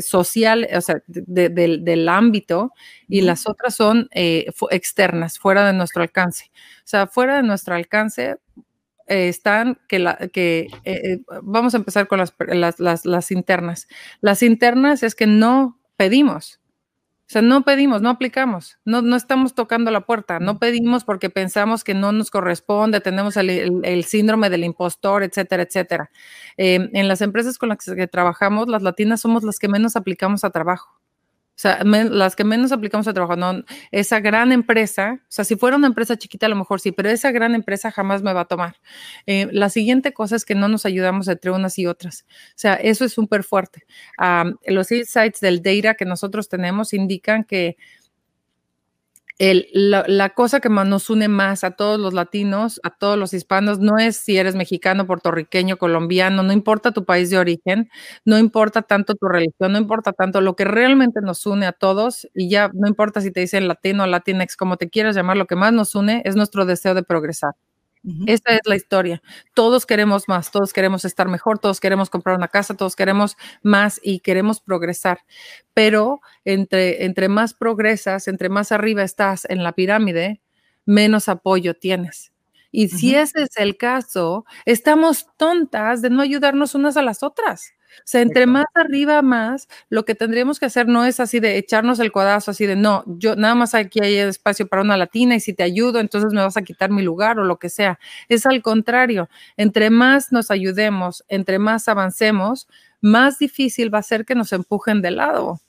sociales, 0.00 0.70
o 0.74 0.80
sea, 0.80 1.02
del 1.06 2.08
ámbito, 2.08 2.72
y 3.06 3.20
las 3.20 3.46
otras 3.46 3.74
son 3.74 4.08
externas, 4.12 5.38
fuera 5.38 5.66
de 5.66 5.74
nuestro 5.74 6.02
alcance. 6.02 6.50
O 6.78 6.86
sea, 6.86 7.06
fuera 7.06 7.36
de 7.36 7.42
nuestro 7.42 7.74
alcance, 7.74 8.36
están 9.06 9.78
que, 9.88 9.98
la, 9.98 10.16
que 10.32 10.68
vamos 11.42 11.74
a 11.74 11.76
empezar 11.76 12.08
con 12.08 12.18
las, 12.18 12.32
las, 12.78 13.04
las, 13.04 13.30
internas. 13.30 13.88
Las 14.22 14.42
internas 14.42 15.02
es 15.02 15.14
que 15.14 15.26
no 15.26 15.78
pedimos. 15.96 16.61
O 17.32 17.40
sea, 17.40 17.40
no 17.40 17.62
pedimos, 17.62 18.02
no 18.02 18.10
aplicamos, 18.10 18.78
no, 18.84 19.00
no 19.00 19.16
estamos 19.16 19.54
tocando 19.54 19.90
la 19.90 20.02
puerta, 20.02 20.38
no 20.38 20.58
pedimos 20.58 21.02
porque 21.02 21.30
pensamos 21.30 21.82
que 21.82 21.94
no 21.94 22.12
nos 22.12 22.30
corresponde, 22.30 23.00
tenemos 23.00 23.38
el, 23.38 24.04
síndrome 24.04 24.50
del 24.50 24.64
impostor, 24.64 25.22
etcétera, 25.22 25.62
etcétera. 25.62 26.10
Eh, 26.58 26.90
en 26.92 27.08
las 27.08 27.22
empresas 27.22 27.56
con 27.56 27.70
las 27.70 27.78
que 27.78 28.06
trabajamos, 28.06 28.68
las 28.68 28.82
latinas 28.82 29.22
somos 29.22 29.44
las 29.44 29.58
que 29.58 29.68
menos 29.68 29.96
aplicamos 29.96 30.44
a 30.44 30.50
trabajo. 30.50 31.01
O 31.54 31.60
sea, 31.62 31.84
las 31.84 32.34
que 32.34 32.44
menos 32.44 32.72
aplicamos 32.72 33.06
a 33.06 33.12
trabajo, 33.12 33.36
no, 33.36 33.62
esa 33.90 34.20
gran 34.20 34.52
empresa, 34.52 35.20
o 35.20 35.26
sea, 35.28 35.44
si 35.44 35.54
fuera 35.56 35.76
una 35.76 35.86
empresa 35.86 36.16
chiquita 36.16 36.46
a 36.46 36.48
lo 36.48 36.56
mejor 36.56 36.80
sí, 36.80 36.92
pero 36.92 37.10
esa 37.10 37.30
gran 37.30 37.54
empresa 37.54 37.90
jamás 37.90 38.22
me 38.22 38.32
va 38.32 38.40
a 38.40 38.44
tomar. 38.46 38.76
Eh, 39.26 39.48
la 39.52 39.68
siguiente 39.68 40.12
cosa 40.12 40.34
es 40.36 40.44
que 40.44 40.54
no 40.54 40.68
nos 40.68 40.86
ayudamos 40.86 41.28
entre 41.28 41.50
unas 41.50 41.78
y 41.78 41.86
otras. 41.86 42.24
O 42.28 42.54
sea, 42.56 42.74
eso 42.74 43.04
es 43.04 43.12
súper 43.12 43.44
fuerte. 43.44 43.84
los 44.66 44.90
insights 44.90 45.40
del 45.40 45.62
data 45.62 45.94
que 45.94 46.04
nosotros 46.04 46.48
tenemos 46.48 46.94
indican 46.94 47.44
que 47.44 47.76
la, 49.38 50.30
cosa 50.30 50.60
que 50.60 50.68
nos 50.68 51.10
une 51.10 51.28
más 51.28 51.64
a 51.64 51.72
todos 51.72 51.98
los 51.98 52.14
latinos, 52.14 52.80
a 52.84 52.90
todos 52.90 53.18
los 53.18 53.34
hispanos, 53.34 53.78
no 53.78 53.98
es 53.98 54.16
si 54.16 54.36
eres 54.36 54.54
mexicano, 54.54 55.06
puertorriqueño, 55.06 55.78
colombiano, 55.78 56.42
no 56.42 56.52
importa 56.52 56.92
tu 56.92 57.04
país 57.04 57.30
de 57.30 57.38
origen, 57.38 57.90
no 58.24 58.38
importa 58.38 58.82
tanto 58.82 59.14
tu 59.14 59.26
religión, 59.28 59.72
no 59.72 59.78
importa 59.78 60.12
tanto 60.12 60.40
lo 60.40 60.56
que 60.56 60.64
realmente 60.64 61.20
nos 61.22 61.46
une 61.46 61.66
a 61.66 61.72
todos, 61.72 62.28
y 62.34 62.48
ya 62.48 62.70
no 62.74 62.88
importa 62.88 63.20
si 63.20 63.30
te 63.32 63.40
dicen 63.40 63.68
latino, 63.68 64.06
latinex, 64.06 64.56
como 64.56 64.76
te 64.76 64.88
quieras 64.90 65.16
llamar, 65.16 65.36
lo 65.36 65.46
que 65.46 65.56
más 65.56 65.72
nos 65.72 65.94
une 65.94 66.22
es 66.24 66.36
nuestro 66.36 66.64
deseo 66.66 66.94
de 66.94 67.02
progresar. 67.02 67.54
Esta 68.26 68.54
es 68.54 68.60
la 68.66 68.76
historia. 68.76 69.20
Todos 69.54 69.84
queremos 69.86 70.28
más, 70.28 70.50
todos 70.52 70.72
queremos 70.72 71.04
estar 71.04 71.28
mejor, 71.28 71.58
todos 71.58 71.80
queremos 71.80 72.08
comprar 72.10 72.36
una 72.36 72.48
casa, 72.48 72.76
todos 72.76 72.94
queremos 72.96 73.36
más 73.62 73.98
y 74.02 74.20
queremos 74.20 74.60
progresar. 74.60 75.20
Pero 75.74 76.20
entre, 76.44 77.04
entre 77.04 77.28
más 77.28 77.52
progresas, 77.54 78.28
entre 78.28 78.48
más 78.48 78.70
arriba 78.72 79.02
estás 79.02 79.44
en 79.50 79.64
la 79.64 79.72
pirámide, 79.72 80.40
menos 80.86 81.28
apoyo 81.28 81.74
tienes. 81.74 82.31
Y 82.72 82.88
si 82.88 83.14
ese 83.14 83.42
es 83.42 83.56
el 83.56 83.76
caso, 83.76 84.44
estamos 84.64 85.28
tontas 85.36 86.02
de 86.02 86.10
no 86.10 86.22
ayudarnos 86.22 86.74
unas 86.74 86.96
a 86.96 87.02
las 87.02 87.22
otras. 87.22 87.72
O 87.98 88.02
sea, 88.06 88.22
entre 88.22 88.46
más 88.46 88.64
arriba 88.74 89.20
más, 89.22 89.68
lo 89.90 90.04
que 90.06 90.14
tendríamos 90.14 90.58
que 90.58 90.66
hacer 90.66 90.88
no 90.88 91.04
es 91.04 91.20
así 91.20 91.40
de 91.40 91.58
echarnos 91.58 91.98
el 92.00 92.10
codazo, 92.10 92.50
así 92.50 92.64
de 92.66 92.74
no, 92.74 93.04
yo 93.06 93.36
nada 93.36 93.54
más 93.54 93.74
aquí 93.74 94.00
hay 94.02 94.16
espacio 94.16 94.66
para 94.66 94.82
una 94.82 94.96
latina 94.96 95.34
y 95.36 95.40
si 95.40 95.52
te 95.52 95.62
ayudo, 95.62 96.00
entonces 96.00 96.32
me 96.32 96.40
vas 96.42 96.56
a 96.56 96.62
quitar 96.62 96.90
mi 96.90 97.02
lugar 97.02 97.38
o 97.38 97.44
lo 97.44 97.58
que 97.58 97.68
sea. 97.68 97.98
Es 98.30 98.46
al 98.46 98.62
contrario, 98.62 99.28
entre 99.58 99.90
más 99.90 100.32
nos 100.32 100.50
ayudemos, 100.50 101.24
entre 101.28 101.58
más 101.58 101.86
avancemos, 101.88 102.66
más 103.02 103.38
difícil 103.38 103.92
va 103.92 103.98
a 103.98 104.02
ser 104.02 104.24
que 104.24 104.34
nos 104.34 104.52
empujen 104.54 105.02
de 105.02 105.10
lado. 105.10 105.60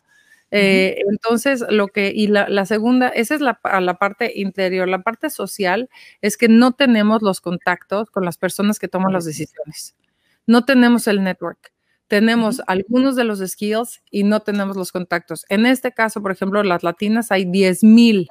Eh, 0.56 1.00
entonces, 1.10 1.66
lo 1.70 1.88
que, 1.88 2.12
y 2.14 2.28
la, 2.28 2.66
segunda, 2.66 3.10
esa 3.10 3.36
es 3.36 3.42
la, 3.42 3.60
la, 3.82 3.94
parte 3.96 4.32
interior. 4.36 4.88
La 4.88 5.02
parte 5.02 5.30
social 5.30 5.90
es 6.22 6.38
que 6.38 6.48
no 6.48 6.74
tenemos 6.74 7.22
los 7.24 7.42
contactos 7.42 8.12
con 8.12 8.24
las 8.24 8.38
personas 8.38 8.78
que 8.78 8.88
toman 8.88 9.14
las 9.14 9.26
decisiones. 9.26 9.96
No 10.46 10.64
tenemos 10.66 11.08
el 11.08 11.24
network 11.24 11.74
tenemos 12.08 12.62
algunos 12.68 13.16
de 13.16 13.24
los 13.24 13.40
skills 13.40 14.04
y 14.12 14.24
no 14.24 14.42
tenemos 14.42 14.78
los 14.78 14.92
contactos. 14.92 15.46
En 15.50 15.66
este 15.66 15.94
caso, 15.94 16.22
por 16.22 16.32
ejemplo, 16.32 16.62
las 16.62 16.84
latinas, 16.84 17.32
hay 17.32 17.46
10 17.46 17.84
mil 17.84 18.28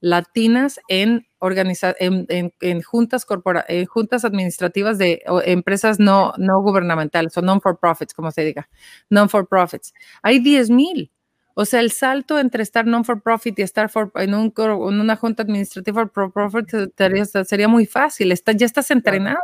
latinas 0.00 0.80
en, 0.88 1.26
en, 1.40 2.52
en, 2.60 2.82
juntas, 2.82 3.24
corpora 3.24 3.64
en 3.68 3.86
juntas 3.86 4.24
administrativas 4.24 4.98
de 4.98 5.22
empresas 5.44 6.00
no, 6.00 6.32
no 6.38 6.60
gubernamentales 6.60 7.36
o 7.36 7.42
non-for-profits, 7.42 8.14
como 8.14 8.32
se 8.32 8.44
diga, 8.44 8.68
non-for-profits. 9.10 9.92
Hay 10.22 10.40
10 10.40 10.70
mil. 10.70 11.12
O 11.60 11.66
sea, 11.66 11.80
el 11.80 11.90
salto 11.90 12.38
entre 12.38 12.62
estar 12.62 12.86
non-for-profit 12.86 13.58
y 13.58 13.60
estar 13.60 13.90
en, 14.14 14.34
un, 14.34 14.50
en, 14.56 15.00
una 15.00 15.14
junta 15.14 15.42
administrativa 15.42 16.08
for-profit 16.08 16.90
sería, 16.96 17.26
sería, 17.26 17.68
muy 17.68 17.84
fácil. 17.84 18.32
Está, 18.32 18.52
ya 18.52 18.64
estás 18.64 18.90
entrenada, 18.90 19.42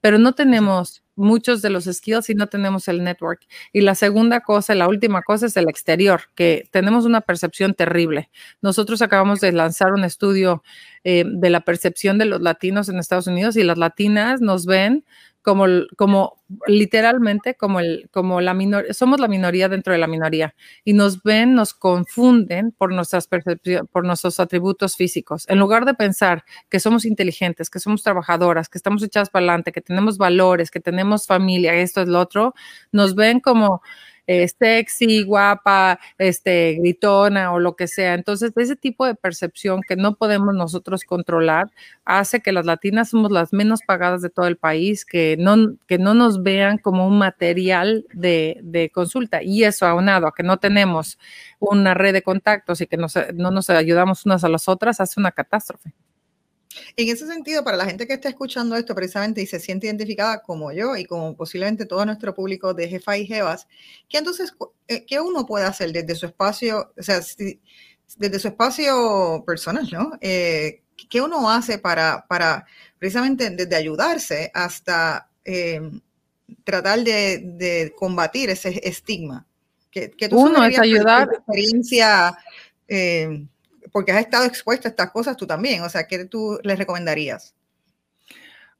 pero 0.00 0.18
no 0.18 0.36
tenemos 0.36 1.02
muchos 1.16 1.60
de 1.60 1.70
los 1.70 1.86
skills 1.86 2.30
y 2.30 2.36
no 2.36 2.46
tenemos 2.46 2.86
el 2.86 3.02
network. 3.02 3.40
Y 3.72 3.80
la 3.80 3.96
segunda 3.96 4.42
cosa, 4.42 4.76
la 4.76 4.86
última 4.86 5.22
cosa 5.22 5.46
es 5.46 5.56
el 5.56 5.68
exterior, 5.68 6.20
que 6.36 6.68
tenemos 6.70 7.06
una 7.06 7.22
percepción 7.22 7.74
terrible. 7.74 8.30
Nosotros 8.60 9.02
acabamos 9.02 9.40
de 9.40 9.50
lanzar 9.50 9.94
un 9.94 10.04
estudio 10.04 10.62
eh, 11.02 11.24
de 11.26 11.50
la 11.50 11.62
percepción 11.62 12.18
de 12.18 12.26
los 12.26 12.40
latinos 12.40 12.88
en 12.88 13.00
Estados 13.00 13.26
Unidos 13.26 13.56
y 13.56 13.64
las 13.64 13.78
latinas 13.78 14.40
nos 14.40 14.64
ven 14.64 15.04
como, 15.42 15.66
como 15.96 16.42
literalmente 16.66 17.54
como, 17.56 17.80
el, 17.80 18.08
como 18.10 18.40
la 18.40 18.54
minoría, 18.54 18.94
somos 18.94 19.20
la 19.20 19.28
minoría 19.28 19.68
dentro 19.68 19.92
de 19.92 19.98
la 19.98 20.06
minoría 20.06 20.54
y 20.84 20.92
nos 20.92 21.22
ven, 21.22 21.54
nos 21.54 21.74
confunden 21.74 22.72
por, 22.72 22.92
nuestras 22.92 23.28
por 23.90 24.04
nuestros 24.06 24.40
atributos 24.40 24.96
físicos. 24.96 25.48
En 25.48 25.58
lugar 25.58 25.84
de 25.84 25.94
pensar 25.94 26.44
que 26.68 26.80
somos 26.80 27.04
inteligentes, 27.04 27.70
que 27.70 27.80
somos 27.80 28.02
trabajadoras, 28.02 28.68
que 28.68 28.78
estamos 28.78 29.02
echadas 29.02 29.30
para 29.30 29.44
adelante, 29.44 29.72
que 29.72 29.80
tenemos 29.80 30.18
valores, 30.18 30.70
que 30.70 30.80
tenemos 30.80 31.26
familia, 31.26 31.74
esto 31.74 32.02
es 32.02 32.08
lo 32.08 32.20
otro, 32.20 32.54
nos 32.92 33.14
ven 33.14 33.40
como 33.40 33.82
eh, 34.26 34.48
sexy, 34.48 35.24
guapa, 35.24 35.98
este, 36.18 36.74
gritona 36.74 37.52
o 37.52 37.58
lo 37.58 37.76
que 37.76 37.88
sea. 37.88 38.14
Entonces, 38.14 38.52
ese 38.56 38.76
tipo 38.76 39.06
de 39.06 39.14
percepción 39.14 39.82
que 39.86 39.96
no 39.96 40.16
podemos 40.16 40.54
nosotros 40.54 41.04
controlar 41.04 41.70
hace 42.04 42.40
que 42.40 42.52
las 42.52 42.66
latinas 42.66 43.10
somos 43.10 43.30
las 43.30 43.52
menos 43.52 43.80
pagadas 43.86 44.22
de 44.22 44.30
todo 44.30 44.46
el 44.46 44.56
país, 44.56 45.04
que 45.04 45.36
no, 45.38 45.76
que 45.86 45.98
no 45.98 46.14
nos 46.14 46.42
vean 46.42 46.78
como 46.78 47.06
un 47.06 47.18
material 47.18 48.06
de, 48.12 48.60
de 48.62 48.90
consulta. 48.90 49.42
Y 49.42 49.64
eso 49.64 49.86
aunado 49.86 50.26
a 50.26 50.34
que 50.34 50.42
no 50.42 50.58
tenemos 50.58 51.18
una 51.58 51.94
red 51.94 52.12
de 52.12 52.22
contactos 52.22 52.80
y 52.80 52.86
que 52.86 52.96
no 52.96 53.50
nos 53.50 53.70
ayudamos 53.70 54.26
unas 54.26 54.44
a 54.44 54.48
las 54.48 54.68
otras, 54.68 55.00
hace 55.00 55.20
una 55.20 55.32
catástrofe. 55.32 55.92
En 56.96 57.08
ese 57.08 57.26
sentido, 57.26 57.64
para 57.64 57.76
la 57.76 57.86
gente 57.86 58.06
que 58.06 58.14
está 58.14 58.28
escuchando 58.28 58.76
esto 58.76 58.94
precisamente 58.94 59.42
y 59.42 59.46
se 59.46 59.60
siente 59.60 59.86
identificada 59.86 60.42
como 60.42 60.72
yo 60.72 60.96
y 60.96 61.04
como 61.04 61.36
posiblemente 61.36 61.86
todo 61.86 62.04
nuestro 62.04 62.34
público 62.34 62.74
de 62.74 62.88
Jefa 62.88 63.16
y 63.16 63.26
Jevas, 63.26 63.66
¿qué 64.08 64.18
entonces, 64.18 64.54
eh, 64.88 65.04
qué 65.06 65.20
uno 65.20 65.46
puede 65.46 65.64
hacer 65.64 65.92
desde 65.92 66.14
su 66.14 66.26
espacio, 66.26 66.92
o 66.98 67.02
sea, 67.02 67.20
desde 68.16 68.38
su 68.38 68.48
espacio 68.48 69.42
personal, 69.46 69.88
¿no? 69.90 70.12
Eh, 70.20 70.82
¿Qué 71.08 71.20
uno 71.20 71.50
hace 71.50 71.78
para, 71.78 72.26
para 72.28 72.64
precisamente 72.98 73.50
desde 73.50 73.74
ayudarse 73.74 74.50
hasta 74.54 75.28
em, 75.44 76.00
tratar 76.64 77.00
de, 77.00 77.92
combatir 77.96 78.50
ese 78.50 78.80
estigma? 78.86 79.46
¿Qué, 79.90 80.08
tú 80.08 80.40
uno 80.40 80.64
es 80.64 80.78
ayudar. 80.78 81.28
experiencia 81.32 82.34
em, 82.88 83.48
porque 83.92 84.12
has 84.12 84.20
estado 84.20 84.44
expuesta 84.44 84.88
a 84.88 84.90
estas 84.90 85.10
cosas 85.10 85.36
tú 85.36 85.46
también, 85.46 85.82
o 85.82 85.88
sea, 85.88 86.06
¿qué 86.06 86.24
tú 86.24 86.58
les 86.62 86.78
recomendarías? 86.78 87.54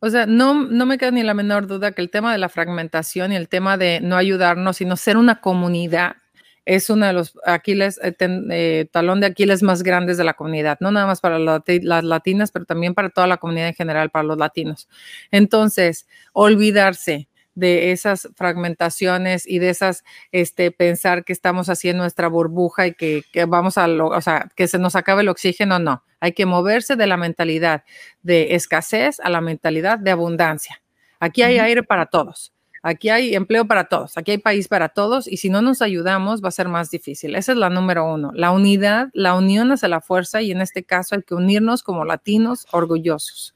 O 0.01 0.11
sea, 0.11 0.27
no, 0.27 0.55
no 0.55 0.85
me 0.85 0.99
queda 0.99 1.13
ni 1.13 1.23
la 1.23 1.35
menor 1.35 1.69
duda 1.69 1.93
que 1.93 2.03
el 2.03 2.11
tema 2.11 2.33
de 2.33 2.39
la 2.39 2.49
fragmentación 2.49 3.31
y 3.31 3.37
el 3.37 3.49
tema 3.49 3.77
de 3.77 4.01
no 4.01 4.17
ayudarnos, 4.17 4.79
sino 4.79 4.97
ser 4.97 5.17
una 5.17 5.41
comunidad, 5.41 6.17
es 6.65 6.91
uno 6.91 7.07
de 7.07 7.13
los 7.13 7.39
Aquiles, 7.45 8.01
eh, 8.03 8.15
eh, 8.19 8.89
talón 8.91 9.21
de 9.21 9.27
Aquiles 9.27 9.63
más 9.63 9.83
grandes 9.83 10.17
de 10.17 10.25
la 10.25 10.35
comunidad, 10.35 10.79
no 10.81 10.91
nada 10.91 11.07
más 11.07 11.21
para 11.21 11.39
las 11.39 12.05
latinas, 12.05 12.51
pero 12.51 12.65
también 12.65 12.95
para 12.95 13.11
toda 13.11 13.27
la 13.27 13.37
comunidad 13.37 13.69
en 13.69 13.75
general, 13.75 14.11
para 14.11 14.25
los 14.25 14.39
latinos. 14.39 14.89
Entonces, 15.31 16.09
olvidarse 16.33 17.29
de 17.55 17.93
esas 17.93 18.29
fragmentaciones 18.37 19.47
y 19.47 19.59
de 19.59 19.71
esas, 19.71 20.05
este, 20.31 20.71
pensar 20.71 21.25
que 21.25 21.33
estamos 21.33 21.69
haciendo 21.69 22.03
nuestra 22.03 22.29
burbuja 22.29 22.87
y 22.87 22.95
que, 22.95 23.25
vamos 23.47 23.79
a, 23.79 23.89
lo, 23.89 24.09
o 24.09 24.21
sea, 24.21 24.51
que 24.57 24.69
se 24.69 24.79
nos 24.79 24.97
acabe 24.97 25.23
el 25.23 25.29
oxígeno, 25.29 25.79
no. 25.79 26.05
Hay 26.21 26.33
que 26.33 26.47
moverse 26.47 26.97
de 26.97 27.07
la 27.07 27.17
mentalidad 27.17 27.85
de 28.23 28.55
escasez 28.55 29.21
a 29.21 29.29
la 29.31 29.41
mentalidad 29.41 29.99
de 29.99 30.13
abundancia. 30.13 30.83
Aquí 31.21 31.43
hay 31.43 31.59
aire 31.59 31.83
para 31.83 32.07
todos. 32.07 32.53
Aquí 32.85 33.11
hay 33.11 33.37
empleo 33.37 33.65
para 33.65 33.85
todos, 33.85 34.19
aquí 34.19 34.33
hay 34.33 34.39
país 34.39 34.67
para 34.67 34.89
todos 34.89 35.29
y 35.29 35.37
si 35.37 35.51
no 35.51 35.63
nos 35.63 35.83
ayudamos 35.83 36.43
va 36.43 36.49
a 36.49 36.51
ser 36.51 36.69
más 36.69 36.91
difícil. 36.91 37.37
Esa 37.37 37.53
es 37.53 37.59
la 37.59 37.71
número 37.71 38.13
uno. 38.13 38.33
La 38.35 38.51
unidad, 38.51 39.09
la 39.13 39.35
unión 39.35 39.71
hace 39.71 39.87
la 39.87 40.01
fuerza 40.01 40.43
y 40.43 40.51
en 40.51 40.61
este 40.61 40.83
caso 40.83 41.15
hay 41.15 41.23
que 41.23 41.37
unirnos 41.37 41.85
como 41.85 42.05
latinos 42.05 42.67
orgullosos. 42.73 43.55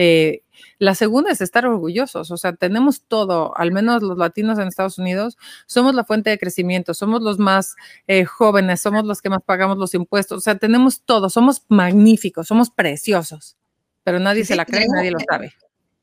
Eh, 0.00 0.42
la 0.78 0.94
segunda 0.94 1.32
es 1.32 1.40
estar 1.40 1.66
orgullosos, 1.66 2.30
o 2.30 2.36
sea, 2.36 2.52
tenemos 2.52 3.02
todo, 3.02 3.52
al 3.58 3.72
menos 3.72 4.00
los 4.00 4.16
latinos 4.16 4.56
en 4.60 4.68
Estados 4.68 4.96
Unidos, 4.96 5.36
somos 5.66 5.92
la 5.92 6.04
fuente 6.04 6.30
de 6.30 6.38
crecimiento, 6.38 6.94
somos 6.94 7.20
los 7.20 7.40
más 7.40 7.74
eh, 8.06 8.24
jóvenes, 8.24 8.80
somos 8.80 9.04
los 9.04 9.20
que 9.20 9.28
más 9.28 9.42
pagamos 9.42 9.76
los 9.76 9.94
impuestos, 9.94 10.38
o 10.38 10.40
sea, 10.40 10.56
tenemos 10.56 11.02
todo, 11.02 11.28
somos 11.30 11.64
magníficos, 11.66 12.46
somos 12.46 12.70
preciosos, 12.70 13.56
pero 14.04 14.20
nadie 14.20 14.44
se 14.44 14.54
la 14.54 14.64
cree, 14.64 14.86
nadie 14.86 15.10
lo 15.10 15.18
sabe. 15.28 15.52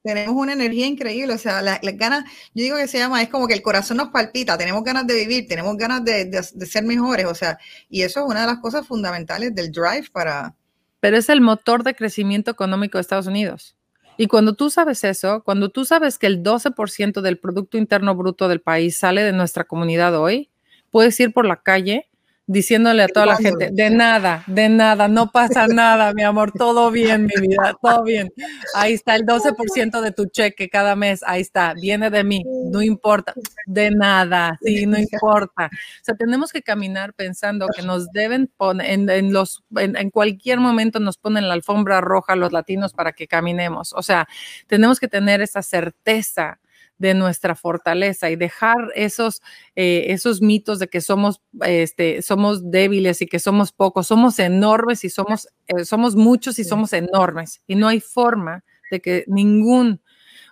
Tenemos 0.04 0.36
una 0.36 0.52
energía 0.52 0.88
increíble, 0.88 1.34
o 1.34 1.38
sea, 1.38 1.62
las 1.62 1.80
ganas, 1.82 2.26
yo 2.54 2.64
digo 2.64 2.76
que 2.76 2.90
se 2.90 2.98
llama, 2.98 3.22
es 3.22 3.30
como 3.30 3.48
que 3.48 3.54
el 3.54 3.62
corazón 3.62 3.96
nos 3.96 4.10
palpita, 4.10 4.58
tenemos 4.58 4.84
ganas 4.84 5.08
de 5.08 5.14
vivir, 5.14 5.48
tenemos 5.48 5.78
ganas 5.78 6.04
de, 6.04 6.26
de 6.26 6.66
ser 6.66 6.84
mejores, 6.84 7.28
o 7.28 7.34
sea, 7.34 7.58
y 7.90 8.02
eso 8.02 8.20
es 8.20 8.26
una 8.30 8.42
de 8.42 8.48
las 8.48 8.60
cosas 8.60 8.86
fundamentales 8.86 9.56
del 9.56 9.72
drive 9.72 10.10
para... 10.12 10.54
Pero 11.00 11.16
es 11.16 11.30
el 11.30 11.40
motor 11.40 11.84
de 11.84 11.96
crecimiento 11.96 12.52
económico 12.52 12.98
de 12.98 13.04
Estados 13.04 13.28
Unidos. 13.28 13.75
Y 14.18 14.28
cuando 14.28 14.54
tú 14.54 14.70
sabes 14.70 15.04
eso, 15.04 15.44
cuando 15.44 15.70
tú 15.70 15.86
sabes 15.86 16.18
que 16.18 16.28
el 16.28 16.42
12% 16.42 17.22
del 17.22 17.38
Producto 17.38 17.78
Interno 17.78 18.16
Bruto 18.16 18.48
del 18.48 18.62
país 18.62 18.98
sale 18.98 19.24
de 19.24 19.34
nuestra 19.34 19.66
comunidad 19.66 20.18
hoy, 20.18 20.50
puedes 20.90 21.20
ir 21.20 21.34
por 21.34 21.46
la 21.46 21.62
calle 21.62 22.10
diciéndole 22.48 23.04
a 23.04 23.08
toda 23.08 23.26
la 23.26 23.38
gente, 23.38 23.70
de 23.72 23.90
nada, 23.90 24.44
de 24.46 24.70
nada, 24.70 25.08
no 25.08 25.32
pasa 25.32 25.68
nada, 25.68 26.14
mi 26.14 26.24
amor, 26.24 26.52
todo 26.52 26.92
bien, 26.92 27.26
mi 27.26 27.48
vida, 27.48 27.76
todo 27.82 28.04
bien. 28.04 28.32
Ahí 28.76 28.94
está 28.94 29.16
el 29.16 29.26
12% 29.26 30.02
de 30.02 30.12
tu 30.12 30.28
cheque 30.28 30.70
cada 30.70 30.96
mes, 30.96 31.24
ahí 31.26 31.42
está, 31.42 31.74
viene 31.74 32.10
de 32.10 32.24
mí, 32.24 32.44
no 32.72 32.82
importa, 32.82 33.34
de 33.66 33.90
nada, 33.92 34.60
sí, 34.62 34.86
no 34.86 35.00
importa. 35.00 35.66
O 35.66 36.04
sea, 36.04 36.16
tenemos 36.16 36.52
que 36.52 36.62
caminar 36.62 37.14
pensando 37.14 37.68
que 37.76 37.82
nos 37.82 38.12
deben 38.12 38.48
poner, 38.56 38.92
en, 38.92 39.34
los, 39.34 39.64
en 39.76 40.10
cualquier 40.12 40.60
momento 40.60 41.00
nos 41.00 41.18
ponen 41.18 41.48
la 41.48 41.56
alfombra 41.56 42.00
roja 42.02 42.36
los 42.36 42.52
latinos 42.52 42.94
para 42.94 43.14
que 43.14 43.28
caminemos. 43.28 43.94
O 43.94 44.04
sea, 44.04 44.28
tenemos 44.68 45.00
que 45.00 45.08
tener 45.08 45.42
esa 45.42 45.62
certeza 45.62 46.60
de 46.98 47.14
nuestra 47.14 47.56
fortaleza 47.56 48.30
y 48.30 48.36
dejar 48.36 48.78
esos, 48.96 49.42
eh, 49.76 50.06
esos 50.10 50.42
mitos 50.42 50.80
de 50.80 50.88
que 50.88 51.02
somos, 51.02 51.42
este, 51.62 52.22
somos 52.22 52.72
débiles 52.72 53.22
y 53.22 53.28
que 53.28 53.40
somos 53.40 53.72
pocos, 53.72 54.08
somos 54.08 54.40
enormes 54.40 55.04
y 55.04 55.10
somos, 55.10 55.48
eh, 55.68 55.86
somos 55.86 56.16
muchos 56.16 56.60
y 56.60 56.64
somos 56.64 56.94
enormes. 56.94 57.62
Y 57.68 57.76
no 57.76 57.88
hay 57.88 58.00
forma 58.00 58.64
de 58.92 59.02
que 59.02 59.26
ningún, 59.28 60.02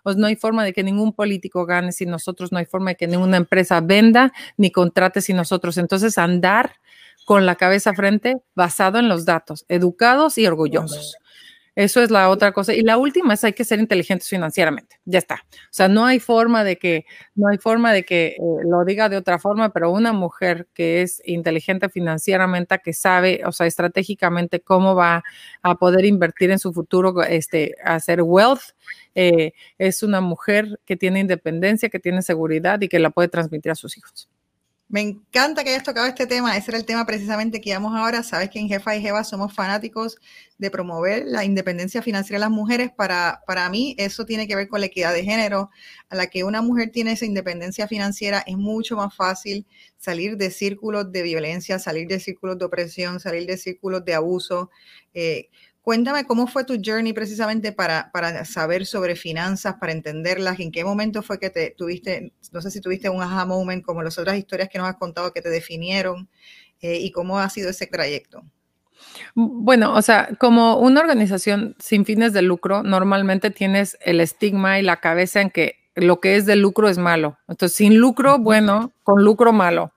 pues 0.03 0.17
no 0.17 0.27
hay 0.27 0.35
forma 0.35 0.63
de 0.65 0.73
que 0.73 0.83
ningún 0.83 1.13
político 1.13 1.65
gane 1.65 1.91
sin 1.91 2.09
nosotros, 2.09 2.51
no 2.51 2.57
hay 2.57 2.65
forma 2.65 2.91
de 2.91 2.95
que 2.97 3.07
ninguna 3.07 3.37
empresa 3.37 3.79
venda 3.81 4.33
ni 4.57 4.71
contrate 4.71 5.21
sin 5.21 5.37
nosotros. 5.37 5.77
Entonces, 5.77 6.17
andar 6.17 6.73
con 7.25 7.45
la 7.45 7.55
cabeza 7.55 7.93
frente 7.93 8.35
basado 8.53 8.99
en 8.99 9.07
los 9.07 9.25
datos, 9.25 9.65
educados 9.69 10.37
y 10.37 10.45
orgullosos. 10.45 11.15
Eso 11.75 12.03
es 12.03 12.11
la 12.11 12.29
otra 12.29 12.51
cosa. 12.51 12.73
Y 12.73 12.81
la 12.81 12.97
última 12.97 13.33
es 13.33 13.43
hay 13.43 13.53
que 13.53 13.63
ser 13.63 13.79
inteligentes 13.79 14.29
financieramente. 14.29 14.99
Ya 15.05 15.17
está. 15.19 15.43
O 15.51 15.71
sea, 15.71 15.87
no 15.87 16.05
hay 16.05 16.19
forma 16.19 16.63
de 16.63 16.77
que, 16.77 17.05
no 17.35 17.47
hay 17.49 17.57
forma 17.57 17.91
de 17.91 18.03
que 18.03 18.27
eh, 18.27 18.37
lo 18.69 18.85
diga 18.85 19.09
de 19.09 19.17
otra 19.17 19.39
forma, 19.39 19.73
pero 19.73 19.91
una 19.91 20.13
mujer 20.13 20.67
que 20.73 21.01
es 21.01 21.21
inteligente 21.25 21.89
financieramente, 21.89 22.79
que 22.83 22.93
sabe, 22.93 23.41
o 23.45 23.51
sea, 23.51 23.65
estratégicamente 23.65 24.61
cómo 24.61 24.93
va 24.93 25.23
a 25.63 25.75
poder 25.75 26.05
invertir 26.05 26.51
en 26.51 26.59
su 26.59 26.73
futuro, 26.73 27.23
este, 27.23 27.75
hacer 27.83 28.21
wealth, 28.21 28.75
eh, 29.15 29.53
es 29.77 30.03
una 30.03 30.21
mujer 30.21 30.79
que 30.85 30.95
tiene 30.95 31.21
independencia, 31.21 31.89
que 31.89 31.99
tiene 31.99 32.21
seguridad 32.21 32.81
y 32.81 32.87
que 32.89 32.99
la 32.99 33.09
puede 33.09 33.29
transmitir 33.29 33.71
a 33.71 33.75
sus 33.75 33.97
hijos. 33.97 34.29
Me 34.89 35.01
encanta 35.01 35.63
que 35.63 35.71
hayas 35.71 35.83
tocado 35.83 36.05
este 36.07 36.27
tema. 36.27 36.55
Ese 36.55 36.69
era 36.69 36.77
el 36.77 36.85
tema 36.85 37.05
precisamente 37.05 37.59
que 37.59 37.71
íbamos 37.71 37.95
ahora. 37.95 38.21
Sabes 38.21 38.49
que 38.51 38.59
en 38.59 38.67
Jefa 38.67 38.95
y 38.95 39.01
Jeva 39.01 39.23
somos 39.23 39.53
fanáticos 39.53 40.17
de 40.59 40.69
promover 40.69 41.23
la 41.25 41.43
independencia 41.43 42.03
financiera 42.03 42.37
de 42.37 42.41
las 42.41 42.51
mujeres. 42.51 42.91
Para, 42.95 43.41
para 43.47 43.67
mí, 43.69 43.95
eso 43.97 44.25
tiene 44.25 44.47
que 44.47 44.55
ver 44.55 44.67
con 44.67 44.81
la 44.81 44.85
equidad 44.85 45.13
de 45.13 45.23
género. 45.23 45.71
A 46.09 46.15
la 46.15 46.27
que 46.27 46.43
una 46.43 46.61
mujer 46.61 46.91
tiene 46.91 47.13
esa 47.13 47.25
independencia 47.25 47.87
financiera, 47.87 48.43
es 48.45 48.55
mucho 48.55 48.95
más 48.95 49.15
fácil 49.15 49.65
salir 49.97 50.37
de 50.37 50.51
círculos 50.51 51.11
de 51.11 51.23
violencia, 51.23 51.79
salir 51.79 52.07
de 52.07 52.19
círculos 52.19 52.59
de 52.59 52.65
opresión, 52.65 53.19
salir 53.19 53.47
de 53.47 53.57
círculos 53.57 54.05
de 54.05 54.13
abuso. 54.13 54.69
Eh, 55.15 55.49
Cuéntame 55.83 56.23
cómo 56.25 56.47
fue 56.47 56.63
tu 56.63 56.79
journey 56.83 57.11
precisamente 57.11 57.73
para, 57.73 58.09
para, 58.13 58.45
saber 58.45 58.85
sobre 58.85 59.17
finanzas, 59.17 59.75
para 59.81 59.91
entenderlas, 59.91 60.59
en 60.61 60.71
qué 60.71 60.85
momento 60.85 61.21
fue 61.21 61.39
que 61.39 61.49
te 61.49 61.75
tuviste, 61.77 62.31
no 62.53 62.61
sé 62.61 62.71
si 62.71 62.79
tuviste 62.79 63.09
un 63.09 63.21
aha 63.21 63.45
moment 63.45 63.83
como 63.83 64.01
las 64.01 64.17
otras 64.17 64.37
historias 64.37 64.69
que 64.69 64.77
nos 64.77 64.87
has 64.87 64.95
contado 64.95 65.33
que 65.33 65.41
te 65.41 65.49
definieron 65.49 66.29
eh, 66.81 66.99
y 66.99 67.11
cómo 67.11 67.37
ha 67.37 67.49
sido 67.49 67.69
ese 67.69 67.85
trayecto. 67.87 68.43
Bueno, 69.35 69.93
o 69.93 70.01
sea, 70.01 70.29
como 70.39 70.77
una 70.77 71.01
organización 71.01 71.75
sin 71.79 72.05
fines 72.05 72.33
de 72.33 72.41
lucro, 72.41 72.83
normalmente 72.83 73.51
tienes 73.51 73.97
el 74.01 74.21
estigma 74.21 74.79
y 74.79 74.83
la 74.83 75.01
cabeza 75.01 75.41
en 75.41 75.49
que 75.49 75.79
lo 75.95 76.19
que 76.19 76.35
es 76.35 76.45
de 76.45 76.55
lucro 76.55 76.89
es 76.89 76.97
malo. 76.97 77.37
Entonces, 77.47 77.75
sin 77.75 77.97
lucro, 77.97 78.39
bueno, 78.39 78.91
con 79.03 79.23
lucro 79.23 79.53
malo. 79.53 79.92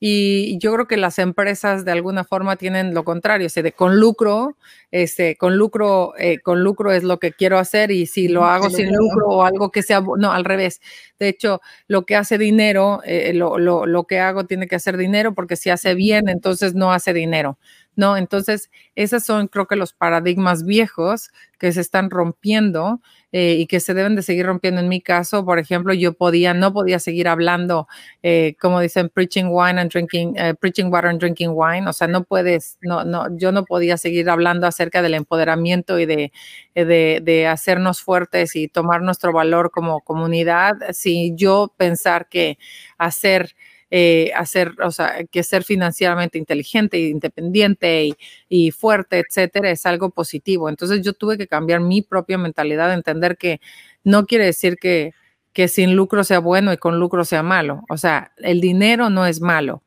Y 0.00 0.58
yo 0.58 0.72
creo 0.74 0.86
que 0.86 0.96
las 0.96 1.18
empresas 1.18 1.84
de 1.84 1.92
alguna 1.92 2.24
forma 2.24 2.56
tienen 2.56 2.94
lo 2.94 3.04
contrario, 3.04 3.48
o 3.48 3.62
de 3.62 3.72
con 3.72 3.98
lucro, 3.98 4.56
este, 4.92 5.36
con 5.36 5.56
lucro, 5.56 6.14
eh, 6.18 6.38
con 6.40 6.62
lucro 6.62 6.92
es 6.92 7.02
lo 7.02 7.18
que 7.18 7.32
quiero 7.32 7.58
hacer 7.58 7.90
y 7.90 8.06
si 8.06 8.28
lo 8.28 8.44
hago 8.44 8.70
sin 8.70 8.94
lucro 8.94 9.26
o 9.28 9.42
algo 9.42 9.70
que 9.70 9.82
sea, 9.82 10.00
no, 10.00 10.32
al 10.32 10.44
revés. 10.44 10.80
De 11.18 11.28
hecho, 11.28 11.60
lo 11.88 12.06
que 12.06 12.14
hace 12.16 12.38
dinero, 12.38 13.00
eh, 13.04 13.32
lo, 13.34 13.58
lo, 13.58 13.86
lo 13.86 14.04
que 14.04 14.20
hago 14.20 14.44
tiene 14.46 14.68
que 14.68 14.76
hacer 14.76 14.96
dinero 14.96 15.34
porque 15.34 15.56
si 15.56 15.70
hace 15.70 15.94
bien, 15.94 16.28
entonces 16.28 16.74
no 16.74 16.92
hace 16.92 17.12
dinero. 17.12 17.58
¿no? 17.98 18.16
Entonces, 18.16 18.70
esos 18.94 19.24
son 19.24 19.48
creo 19.48 19.66
que 19.66 19.74
los 19.74 19.92
paradigmas 19.92 20.64
viejos 20.64 21.30
que 21.58 21.72
se 21.72 21.80
están 21.80 22.10
rompiendo 22.10 23.00
eh, 23.32 23.56
y 23.58 23.66
que 23.66 23.80
se 23.80 23.92
deben 23.92 24.16
de 24.16 24.22
seguir 24.22 24.46
rompiendo. 24.46 24.80
En 24.80 24.88
mi 24.88 25.00
caso, 25.00 25.44
por 25.44 25.58
ejemplo, 25.58 25.92
yo 25.92 26.14
podía, 26.14 26.54
no 26.54 26.72
podía 26.72 26.98
seguir 26.98 27.28
hablando, 27.28 27.88
eh, 28.22 28.54
como 28.60 28.80
dicen, 28.80 29.10
preaching 29.10 29.46
wine 29.50 29.80
and 29.80 29.90
drinking, 29.92 30.34
eh, 30.38 30.54
preaching 30.54 30.86
water 30.86 31.10
and 31.10 31.20
drinking 31.20 31.50
wine. 31.52 31.88
O 31.88 31.92
sea, 31.92 32.06
no 32.06 32.24
puedes, 32.24 32.78
no, 32.80 33.04
no, 33.04 33.36
yo 33.36 33.52
no 33.52 33.64
podía 33.64 33.96
seguir 33.98 34.30
hablando 34.30 34.66
acerca 34.66 35.02
del 35.02 35.14
empoderamiento 35.14 35.98
y 35.98 36.06
de, 36.06 36.32
de, 36.74 37.20
de 37.22 37.46
hacernos 37.46 38.00
fuertes 38.00 38.56
y 38.56 38.68
tomar 38.68 39.02
nuestro 39.02 39.32
valor 39.32 39.70
como 39.70 40.00
comunidad 40.00 40.76
si 40.92 41.34
yo 41.36 41.74
pensar 41.76 42.28
que 42.28 42.58
hacer 42.96 43.54
eh, 43.90 44.32
hacer, 44.36 44.74
o 44.82 44.90
sea, 44.90 45.24
que 45.24 45.42
ser 45.42 45.64
financieramente 45.64 46.36
inteligente, 46.38 46.98
independiente 46.98 48.10
y, 48.48 48.70
fuerte, 48.70 49.18
etcétera, 49.26 49.70
es 49.70 49.86
algo 49.86 50.10
positivo. 50.10 50.68
Entonces 50.68 51.02
yo 51.02 51.14
tuve 51.14 51.38
que 51.38 51.46
cambiar 51.46 51.80
mi 51.80 52.02
propia 52.02 52.38
mentalidad, 52.38 52.92
entender 52.92 53.36
que 53.38 53.60
no 54.04 54.26
quiere 54.26 54.44
decir 54.44 54.76
que, 54.76 55.12
que 55.52 55.68
sin 55.68 55.96
lucro 55.96 56.22
sea 56.24 56.38
bueno 56.38 56.72
y 56.72 56.76
con 56.76 56.98
lucro 57.00 57.24
sea 57.24 57.42
malo. 57.42 57.82
O 57.88 57.96
sea, 57.96 58.32
el 58.38 58.60
dinero 58.60 59.10
no 59.10 59.26
es 59.26 59.40
malo. 59.40 59.82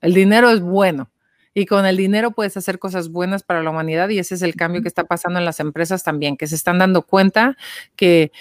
El 0.00 0.14
dinero 0.14 0.50
es 0.50 0.60
bueno. 0.60 1.10
Y 1.60 1.66
con 1.66 1.84
el 1.84 1.98
dinero 1.98 2.30
puedes 2.30 2.56
hacer 2.56 2.78
cosas 2.78 3.10
buenas 3.10 3.42
para 3.42 3.62
la 3.62 3.68
humanidad 3.68 4.08
y 4.08 4.18
ese 4.18 4.34
es 4.34 4.40
el 4.40 4.54
cambio 4.54 4.80
que 4.80 4.88
está 4.88 5.04
pasando 5.04 5.38
en 5.38 5.44
las 5.44 5.60
empresas 5.60 6.02
también, 6.02 6.38
que 6.38 6.46
se 6.46 6.54
están 6.54 6.78
dando 6.78 7.02
cuenta 7.02 7.58
que, 7.96 8.32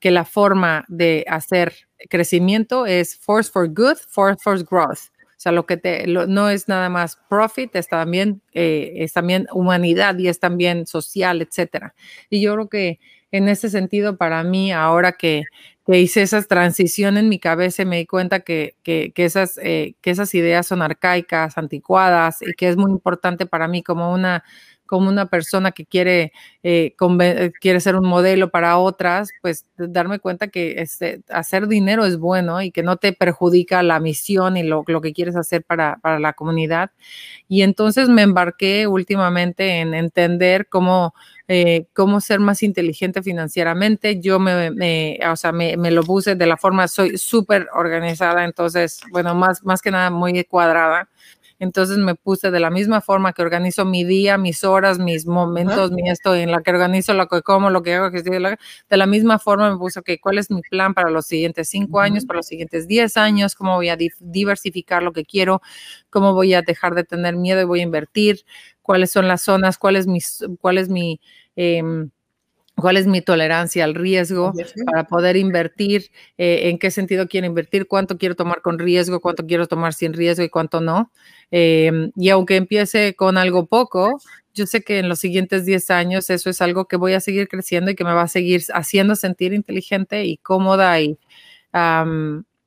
que 0.00 0.10
la 0.10 0.24
forma 0.24 0.86
de 0.88 1.26
hacer 1.28 1.74
crecimiento 2.08 2.86
es 2.86 3.14
force 3.18 3.50
for 3.52 3.68
good, 3.68 3.98
force 4.08 4.40
for 4.42 4.64
growth. 4.64 5.10
O 5.36 5.42
sea, 5.42 5.52
lo 5.52 5.66
que 5.66 5.76
te, 5.76 6.06
no 6.06 6.48
es 6.48 6.66
nada 6.66 6.88
más 6.88 7.18
profit, 7.28 7.76
es 7.76 7.88
también, 7.88 8.40
eh, 8.54 8.94
es 8.96 9.12
también 9.12 9.46
humanidad 9.52 10.16
y 10.16 10.28
es 10.28 10.40
también 10.40 10.86
social, 10.86 11.42
etcétera. 11.42 11.94
Y 12.30 12.40
yo 12.40 12.54
creo 12.54 12.68
que 12.70 13.00
en 13.32 13.48
ese 13.48 13.68
sentido, 13.68 14.16
para 14.16 14.42
mí, 14.44 14.72
ahora 14.72 15.12
que, 15.12 15.44
que 15.86 15.98
hice 15.98 16.22
esa 16.22 16.42
transición 16.42 17.16
en 17.16 17.28
mi 17.28 17.38
cabeza, 17.38 17.84
me 17.84 17.98
di 17.98 18.06
cuenta 18.06 18.40
que, 18.40 18.76
que, 18.82 19.12
que 19.14 19.24
esas, 19.24 19.58
eh, 19.62 19.94
que 20.00 20.10
esas 20.10 20.34
ideas 20.34 20.66
son 20.66 20.82
arcaicas, 20.82 21.58
anticuadas 21.58 22.42
y 22.42 22.52
que 22.54 22.68
es 22.68 22.76
muy 22.76 22.90
importante 22.90 23.46
para 23.46 23.68
mí 23.68 23.82
como 23.82 24.12
una 24.12 24.44
como 24.90 25.08
una 25.08 25.26
persona 25.26 25.70
que 25.70 25.86
quiere, 25.86 26.32
eh, 26.64 26.96
eh, 26.98 27.52
quiere 27.60 27.78
ser 27.78 27.94
un 27.94 28.08
modelo 28.08 28.50
para 28.50 28.76
otras, 28.76 29.30
pues 29.40 29.64
darme 29.76 30.18
cuenta 30.18 30.48
que 30.48 30.80
este, 30.82 31.22
hacer 31.28 31.68
dinero 31.68 32.04
es 32.04 32.18
bueno 32.18 32.60
y 32.60 32.72
que 32.72 32.82
no 32.82 32.96
te 32.96 33.12
perjudica 33.12 33.84
la 33.84 34.00
misión 34.00 34.56
y 34.56 34.64
lo, 34.64 34.82
lo 34.88 35.00
que 35.00 35.12
quieres 35.12 35.36
hacer 35.36 35.62
para, 35.62 35.98
para, 36.02 36.18
la 36.18 36.32
comunidad. 36.32 36.90
Y 37.46 37.62
entonces 37.62 38.08
me 38.08 38.22
embarqué 38.22 38.88
últimamente 38.88 39.78
en 39.78 39.94
entender 39.94 40.66
cómo, 40.68 41.14
eh, 41.52 41.86
cómo 41.94 42.20
ser 42.20 42.38
más 42.38 42.62
inteligente 42.62 43.24
financieramente. 43.24 44.20
Yo 44.20 44.38
me, 44.38 44.70
me 44.70 45.18
o 45.28 45.34
sea, 45.34 45.50
me, 45.50 45.76
lo 45.90 46.04
puse 46.04 46.36
de 46.36 46.46
la 46.46 46.56
forma, 46.56 46.86
soy 46.86 47.18
súper 47.18 47.66
organizada, 47.74 48.44
entonces, 48.44 49.00
bueno, 49.10 49.34
más, 49.34 49.64
más 49.64 49.82
que 49.82 49.90
nada 49.90 50.10
muy 50.10 50.44
cuadrada. 50.44 51.08
Entonces 51.60 51.98
me 51.98 52.14
puse 52.14 52.50
de 52.50 52.58
la 52.58 52.70
misma 52.70 53.02
forma 53.02 53.34
que 53.34 53.42
organizo 53.42 53.84
mi 53.84 54.02
día, 54.02 54.38
mis 54.38 54.64
horas, 54.64 54.98
mis 54.98 55.26
momentos, 55.26 55.92
mi 55.92 56.08
esto, 56.08 56.34
en 56.34 56.50
la 56.50 56.62
que 56.62 56.70
organizo 56.70 57.12
lo 57.12 57.28
que 57.28 57.42
como, 57.42 57.68
lo 57.68 57.82
que 57.82 57.94
hago, 57.94 58.10
de 58.10 58.96
la 58.96 59.06
misma 59.06 59.38
forma 59.38 59.70
me 59.70 59.76
puse, 59.76 60.00
ok, 60.00 60.08
¿cuál 60.22 60.38
es 60.38 60.50
mi 60.50 60.62
plan 60.62 60.94
para 60.94 61.10
los 61.10 61.26
siguientes 61.26 61.68
cinco 61.68 62.00
años, 62.00 62.24
para 62.24 62.38
los 62.38 62.46
siguientes 62.46 62.88
diez 62.88 63.18
años? 63.18 63.54
¿Cómo 63.54 63.76
voy 63.76 63.90
a 63.90 63.98
diversificar 64.20 65.02
lo 65.02 65.12
que 65.12 65.26
quiero? 65.26 65.60
¿Cómo 66.08 66.32
voy 66.32 66.54
a 66.54 66.62
dejar 66.62 66.94
de 66.94 67.04
tener 67.04 67.36
miedo 67.36 67.60
y 67.60 67.64
voy 67.64 67.80
a 67.80 67.84
invertir? 67.84 68.40
¿Cuáles 68.80 69.10
son 69.10 69.28
las 69.28 69.42
zonas? 69.42 69.76
¿Cuál 69.76 69.96
es 69.96 70.06
mi, 70.06 70.20
cuál 70.62 70.78
es 70.78 70.88
mi 70.88 71.20
eh, 71.56 71.82
cuál 72.80 72.96
es 72.96 73.06
mi 73.06 73.20
tolerancia 73.20 73.84
al 73.84 73.94
riesgo 73.94 74.52
para 74.86 75.04
poder 75.04 75.36
invertir, 75.36 76.10
eh, 76.38 76.68
en 76.70 76.78
qué 76.78 76.90
sentido 76.90 77.28
quiero 77.28 77.46
invertir, 77.46 77.86
cuánto 77.86 78.18
quiero 78.18 78.34
tomar 78.34 78.62
con 78.62 78.78
riesgo, 78.78 79.20
cuánto 79.20 79.46
quiero 79.46 79.66
tomar 79.66 79.94
sin 79.94 80.12
riesgo 80.12 80.44
y 80.44 80.48
cuánto 80.48 80.80
no. 80.80 81.12
Em, 81.50 82.12
y 82.16 82.30
aunque 82.30 82.56
empiece 82.56 83.14
con 83.14 83.38
algo 83.38 83.66
poco, 83.66 84.20
yo 84.54 84.66
sé 84.66 84.82
que 84.82 84.98
en 84.98 85.08
los 85.08 85.20
siguientes 85.20 85.64
10 85.64 85.90
años 85.90 86.30
eso 86.30 86.50
es 86.50 86.60
algo 86.60 86.86
que 86.86 86.96
voy 86.96 87.12
a 87.12 87.20
seguir 87.20 87.48
creciendo 87.48 87.90
y 87.90 87.94
que 87.94 88.04
me 88.04 88.12
va 88.12 88.22
a 88.22 88.28
seguir 88.28 88.62
haciendo 88.74 89.16
sentir 89.16 89.52
inteligente 89.52 90.24
y 90.24 90.38
cómoda 90.38 91.00
y, 91.00 91.18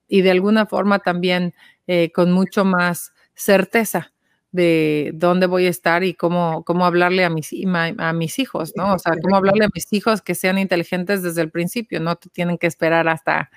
y 0.08 0.22
de 0.22 0.32
alguna 0.32 0.66
forma 0.66 1.00
también 1.00 1.54
eh, 1.88 2.12
con 2.14 2.32
mucho 2.32 2.64
más 2.64 3.14
certeza 3.36 4.13
de 4.54 5.12
dónde 5.16 5.48
voy 5.48 5.66
a 5.66 5.70
estar 5.70 6.04
y 6.04 6.14
cómo, 6.14 6.64
cómo 6.64 6.86
hablarle 6.86 7.26
a 7.26 7.30
mis, 7.30 7.50
a 7.98 8.14
mis 8.14 8.40
hijos, 8.40 8.74
¿no? 8.76 8.94
O 8.94 9.00
sea, 9.00 9.14
cómo 9.22 9.36
hablarle 9.36 9.66
a 9.66 9.70
mis 9.74 9.92
hijos 9.92 10.22
que 10.22 10.36
sean 10.36 10.60
inteligentes 10.60 11.24
desde 11.24 11.42
el 11.42 11.50
principio, 11.50 12.00
no 12.00 12.16
te 12.16 12.30
tienen 12.30 12.60
que 12.60 12.68
esperar 12.68 13.08
hasta, 13.08 13.50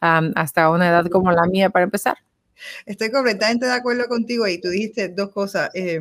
hasta 0.00 0.70
una 0.70 0.88
edad 0.88 1.06
como 1.06 1.32
la 1.32 1.46
mía 1.46 1.70
para 1.70 1.84
empezar. 1.84 2.18
Estoy 2.86 3.10
completamente 3.10 3.66
de 3.66 3.72
acuerdo 3.72 4.06
contigo 4.06 4.46
y 4.46 4.60
tú 4.60 4.68
dijiste 4.68 5.08
dos 5.08 5.30
cosas. 5.30 5.70
Eh, 5.74 6.00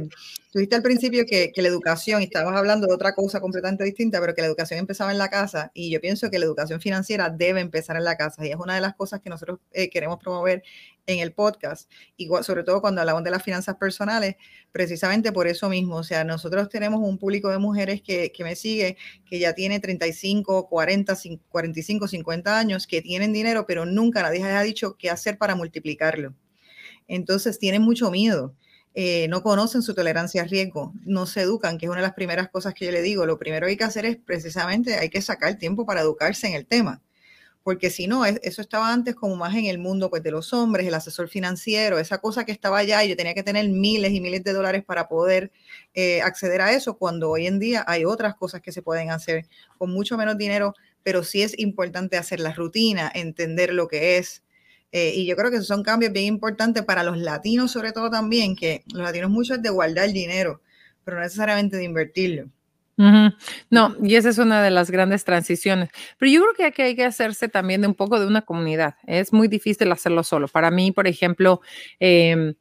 tú 0.52 0.60
dijiste 0.60 0.76
al 0.76 0.84
principio 0.84 1.26
que, 1.26 1.52
que, 1.54 1.62
la 1.62 1.70
educación, 1.70 2.22
y 2.22 2.26
estabas 2.26 2.56
hablando 2.56 2.88
de 2.88 2.94
otra 2.94 3.14
cosa 3.16 3.40
completamente 3.40 3.84
distinta, 3.84 4.20
pero 4.20 4.36
que 4.36 4.42
la 4.42 4.48
educación 4.48 4.80
empezaba 4.80 5.12
en 5.12 5.18
la 5.18 5.30
casa 5.30 5.72
y 5.74 5.92
yo 5.92 6.02
pienso 6.02 6.30
que 6.30 6.40
la 6.40 6.46
educación 6.46 6.82
financiera 6.82 7.30
debe 7.30 7.62
empezar 7.62 7.96
en 7.96 8.04
la 8.04 8.18
casa 8.18 8.46
y 8.46 8.52
es 8.52 8.58
una 8.58 8.76
de 8.76 8.82
las 8.82 8.96
cosas 8.96 9.22
que 9.22 9.30
nosotros 9.30 9.60
eh, 9.72 9.90
queremos 9.90 10.20
promover 10.20 10.62
en 11.08 11.20
el 11.20 11.34
podcast, 11.34 11.90
y 12.18 12.30
sobre 12.44 12.64
todo 12.64 12.82
cuando 12.82 13.02
hablamos 13.02 13.24
de 13.24 13.32
las 13.32 13.44
finanzas 13.44 13.76
personales, 13.76 14.36
precisamente 14.72 15.32
por 15.32 15.48
eso 15.48 15.70
mismo. 15.70 15.98
O 15.98 16.04
sea, 16.04 16.24
nosotros 16.24 16.70
tenemos 16.70 17.02
un 17.02 17.18
público 17.18 17.50
de 17.50 17.58
mujeres 17.58 18.02
que, 18.02 18.32
que 18.32 18.44
me 18.44 18.56
sigue, 18.56 18.98
que 19.26 19.40
ya 19.40 19.54
tiene 19.54 19.80
35, 19.80 20.70
40, 20.70 21.18
45, 21.50 22.08
50 22.08 22.60
años, 22.60 22.88
que 22.88 23.02
tienen 23.02 23.34
dinero, 23.34 23.66
pero 23.68 23.86
nunca 23.86 24.22
nadie 24.22 24.40
les 24.40 24.54
ha 24.54 24.62
dicho 24.62 24.96
qué 24.98 25.10
hacer 25.10 25.38
para 25.38 25.56
multiplicarlo. 25.56 26.34
Entonces 27.08 27.60
tienen 27.60 27.82
mucho 27.82 28.12
miedo. 28.12 28.56
Eh, 28.94 29.28
no 29.30 29.42
conocen 29.42 29.82
su 29.82 29.94
tolerancia 29.94 30.42
a 30.42 30.46
riesgo, 30.46 30.94
no 31.06 31.26
se 31.26 31.42
educan, 31.42 31.78
que 31.78 31.86
es 31.86 31.90
una 31.90 32.02
de 32.02 32.08
las 32.08 32.14
primeras 32.14 32.50
cosas 32.50 32.74
que 32.74 32.86
yo 32.86 32.92
le 32.92 33.02
digo. 33.02 33.26
Lo 33.26 33.40
primero 33.40 33.66
que 33.66 33.72
hay 33.72 33.78
que 33.78 33.86
hacer 33.86 34.06
es 34.06 34.18
precisamente, 34.18 34.96
hay 34.96 35.10
que 35.10 35.22
sacar 35.22 35.58
tiempo 35.58 35.86
para 35.86 36.02
educarse 36.02 36.48
en 36.48 36.56
el 36.56 36.66
tema, 36.66 37.02
porque 37.64 37.90
si 37.90 38.08
no, 38.08 38.26
eso 38.26 38.62
estaba 38.62 38.92
antes 38.92 39.16
como 39.16 39.36
más 39.36 39.56
en 39.56 39.66
el 39.66 39.78
mundo 39.78 40.10
pues, 40.10 40.24
de 40.24 40.32
los 40.32 40.54
hombres, 40.54 40.88
el 40.88 40.94
asesor 40.94 41.30
financiero, 41.30 42.00
esa 42.00 42.18
cosa 42.20 42.46
que 42.46 42.52
estaba 42.52 42.80
allá 42.80 43.04
y 43.04 43.10
yo 43.10 43.16
tenía 43.16 43.34
que 43.34 43.44
tener 43.44 43.68
miles 43.70 44.12
y 44.14 44.22
miles 44.22 44.44
de 44.44 44.54
dólares 44.54 44.84
para 44.84 45.08
poder 45.08 45.52
eh, 45.94 46.22
acceder 46.22 46.62
a 46.62 46.72
eso, 46.74 46.98
cuando 46.98 47.30
hoy 47.30 47.48
en 47.48 47.60
día 47.60 47.84
hay 47.88 48.06
otras 48.06 48.36
cosas 48.36 48.62
que 48.62 48.72
se 48.72 48.82
pueden 48.82 49.12
hacer 49.12 49.46
con 49.78 49.92
mucho 49.92 50.18
menos 50.18 50.38
dinero, 50.38 50.74
pero 51.04 51.24
sí 51.24 51.44
es 51.44 51.58
importante 51.60 52.18
hacer 52.18 52.40
la 52.40 52.54
rutina, 52.54 53.12
entender 53.14 53.74
lo 53.74 53.88
que 53.88 54.18
es 54.18 54.44
eh, 54.92 55.14
y 55.16 55.26
yo 55.26 55.36
creo 55.36 55.50
que 55.50 55.58
esos 55.58 55.68
son 55.68 55.84
cambios 55.84 56.12
bien 56.12 56.26
importantes 56.26 56.84
para 56.84 57.04
los 57.04 57.18
latinos, 57.18 57.72
sobre 57.72 57.92
todo 57.94 58.10
también, 58.10 58.56
que 58.56 58.84
los 58.94 59.04
latinos 59.04 59.30
mucho 59.32 59.56
es 59.56 59.62
de 59.62 59.70
guardar 59.70 60.12
dinero, 60.12 60.62
pero 61.04 61.18
no 61.18 61.24
necesariamente 61.24 61.78
de 61.78 61.86
invertirlo. 61.86 62.50
No, 63.70 63.96
y 64.04 64.16
esa 64.16 64.30
es 64.30 64.38
una 64.38 64.62
de 64.62 64.70
las 64.72 64.92
grandes 64.92 65.24
transiciones. 65.24 65.90
Pero 66.18 66.32
yo 66.32 66.42
creo 66.42 66.54
que 66.54 66.66
aquí 66.66 66.82
hay 66.84 66.96
que 66.96 67.06
hacerse 67.06 67.50
también 67.50 67.82
de 67.82 67.88
un 67.88 67.96
poco 67.96 68.20
de 68.20 68.28
una 68.28 68.44
comunidad. 68.44 68.96
Es 69.08 69.34
muy 69.34 69.48
difícil 69.48 69.92
hacerlo 69.92 70.24
solo. 70.24 70.48
Para 70.48 70.72
mí, 70.72 70.92
por 70.92 71.08
ejemplo, 71.08 71.62
em, 72.00 72.54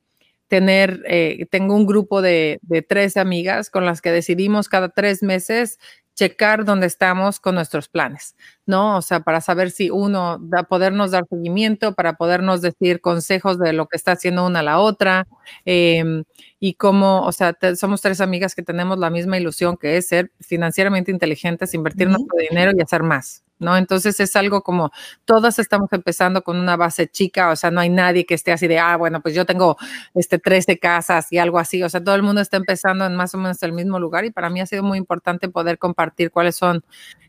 tener, 0.49 1.03
eh, 1.07 1.47
tengo 1.51 1.77
un 1.77 1.87
grupo 1.87 2.23
de, 2.23 2.59
de 2.63 2.83
tres 2.83 3.17
amigas 3.17 3.71
con 3.71 3.87
las 3.87 4.03
que 4.03 4.11
decidimos 4.13 4.69
cada 4.69 4.89
tres 4.91 5.23
meses 5.23 5.79
checar 6.21 6.67
dónde 6.67 6.87
estamos 6.87 7.41
con 7.41 7.55
nuestros 7.55 7.89
planes, 7.89 8.37
¿no? 8.67 8.99
O 8.99 9.03
sea, 9.03 9.21
para 9.21 9.41
saber 9.41 9.71
si 9.71 9.89
uno, 9.89 10.37
da, 10.39 10.65
podernos 10.65 11.13
dar 11.13 11.25
seguimiento, 11.31 11.95
para 11.95 12.13
podernos 12.19 12.61
decir 12.61 13.01
consejos 13.01 13.59
de 13.59 13.73
lo 13.73 13.87
que 13.89 13.97
está 13.97 14.13
haciendo 14.13 14.45
una 14.47 14.59
a 14.59 14.63
la 14.63 14.81
otra, 14.81 15.27
em, 15.65 16.25
y 16.59 16.75
cómo, 16.75 17.23
o 17.23 17.33
sea, 17.33 17.57
somos 17.75 18.03
tres 18.03 18.21
amigas 18.21 18.55
que 18.55 18.63
tenemos 18.63 18.99
la 18.99 19.09
misma 19.09 19.39
ilusión 19.39 19.79
que 19.79 19.97
es 19.97 20.09
ser 20.09 20.31
financieramente 20.41 21.11
inteligentes, 21.11 21.73
invertir 21.73 22.09
nuestro 22.09 22.37
dinero 22.39 22.73
y 22.77 22.83
hacer 22.83 23.03
más. 23.03 23.43
¿No? 23.61 23.77
Entonces 23.77 24.19
es 24.21 24.35
algo 24.37 24.63
como 24.63 24.91
todas 25.25 25.59
estamos 25.59 25.93
empezando 25.93 26.43
con 26.43 26.59
una 26.59 26.77
base 26.77 27.09
chica, 27.09 27.51
o 27.51 27.57
sea, 27.57 27.71
no 27.71 27.81
hay 27.81 27.89
nadie 27.91 28.27
que 28.27 28.35
esté 28.35 28.53
así 28.53 28.67
de, 28.69 28.79
ah, 28.79 28.97
bueno, 28.97 29.21
pues 29.21 29.35
yo 29.35 29.47
tengo 29.47 29.77
este 30.15 30.39
13 30.39 30.79
casas 30.79 31.31
y 31.33 31.39
algo 31.39 31.59
así, 31.59 31.83
o 31.83 31.89
sea, 31.89 32.03
todo 32.03 32.15
el 32.15 32.23
mundo 32.23 32.41
está 32.41 32.57
empezando 32.57 33.07
en 33.07 33.15
más 33.17 33.35
o 33.35 33.39
menos 33.39 33.63
el 33.63 33.73
mismo 33.73 33.99
lugar 34.01 34.25
y 34.25 34.31
para 34.31 34.51
mí 34.51 34.61
ha 34.61 34.67
sido 34.67 34.83
muy 34.83 34.99
importante 34.99 35.49
poder 35.49 35.79
compartir 35.79 36.31
cuáles 36.31 36.57
son 36.57 36.83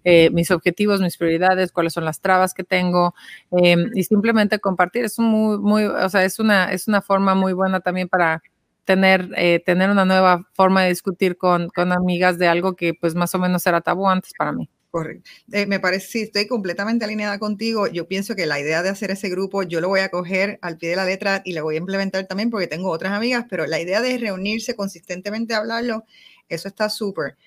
eh, 0.03 0.29
mis 0.31 0.51
objetivos, 0.51 1.01
mis 1.01 1.17
prioridades, 1.17 1.71
cuáles 1.71 1.93
son 1.93 2.05
las 2.05 2.21
trabas 2.21 2.53
que 2.53 2.63
tengo 2.63 3.13
em, 3.51 3.89
y 3.95 4.03
simplemente 4.03 4.59
compartir. 4.59 5.05
Es 5.05 5.19
muy, 5.19 5.57
muy, 5.59 5.85
o 5.85 6.09
sea, 6.09 6.23
es 6.25 6.39
una, 6.39 6.71
es 6.71 6.87
una 6.87 7.01
forma 7.01 7.35
muy 7.35 7.53
buena 7.53 7.79
también 7.81 8.09
para 8.09 8.41
tener, 8.85 9.29
eh, 9.37 9.61
tener 9.65 9.89
una 9.89 10.05
nueva 10.05 10.47
forma 10.53 10.83
de 10.83 10.89
discutir 10.89 11.37
con, 11.37 11.69
con 11.69 11.91
amigas 11.91 12.37
de 12.39 12.47
algo 12.47 12.75
que 12.75 12.93
pues 12.93 13.15
más 13.15 13.33
o 13.35 13.39
menos 13.39 13.65
era 13.67 13.81
tabú 13.81 14.09
antes 14.09 14.33
para 14.37 14.51
mí. 14.53 14.69
Correcto. 14.91 15.29
Eh, 15.53 15.65
me 15.67 15.79
parece, 15.79 16.07
sí, 16.07 16.21
estoy 16.23 16.47
completamente 16.47 17.05
alineada 17.05 17.39
contigo. 17.39 17.87
Yo 17.87 18.09
pienso 18.09 18.35
que 18.35 18.45
la 18.45 18.59
idea 18.59 18.83
de 18.83 18.89
hacer 18.89 19.09
ese 19.09 19.29
grupo, 19.29 19.63
yo 19.63 19.79
lo 19.79 19.87
voy 19.87 20.01
a 20.01 20.09
coger 20.09 20.59
al 20.61 20.77
pie 20.77 20.89
de 20.89 20.97
la 20.97 21.05
letra 21.05 21.41
y 21.45 21.53
lo 21.53 21.63
voy 21.63 21.75
a 21.75 21.77
implementar 21.77 22.27
también 22.27 22.49
porque 22.49 22.67
tengo 22.67 22.89
otras 22.89 23.13
amigas, 23.13 23.45
pero 23.49 23.65
la 23.67 23.79
idea 23.79 24.01
de 24.01 24.17
reunirse 24.17 24.75
consistentemente 24.75 25.53
a 25.53 25.59
hablarlo, 25.59 26.03
eso 26.49 26.67
está 26.67 26.89
súper. 26.89 27.37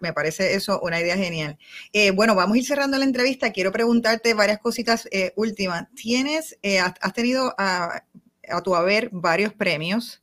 Me, 0.00 0.12
parece 0.12 0.54
eso 0.54 0.80
una 0.82 1.00
idea 1.00 1.16
genial. 1.16 1.56
Eh, 1.92 2.10
bueno, 2.10 2.34
vamos 2.34 2.56
a 2.56 2.58
ir 2.58 2.66
cerrando 2.66 2.98
la 2.98 3.04
entrevista. 3.04 3.52
Quiero 3.52 3.70
preguntarte 3.70 4.34
varias 4.34 4.58
cositas 4.58 5.08
eh, 5.12 5.32
últimas. 5.36 5.86
Tienes, 5.94 6.58
has, 6.80 7.12
tenido 7.14 7.54
a, 7.58 8.02
a, 8.48 8.60
tu 8.62 8.74
haber 8.74 9.08
varios 9.12 9.54
premios 9.54 10.20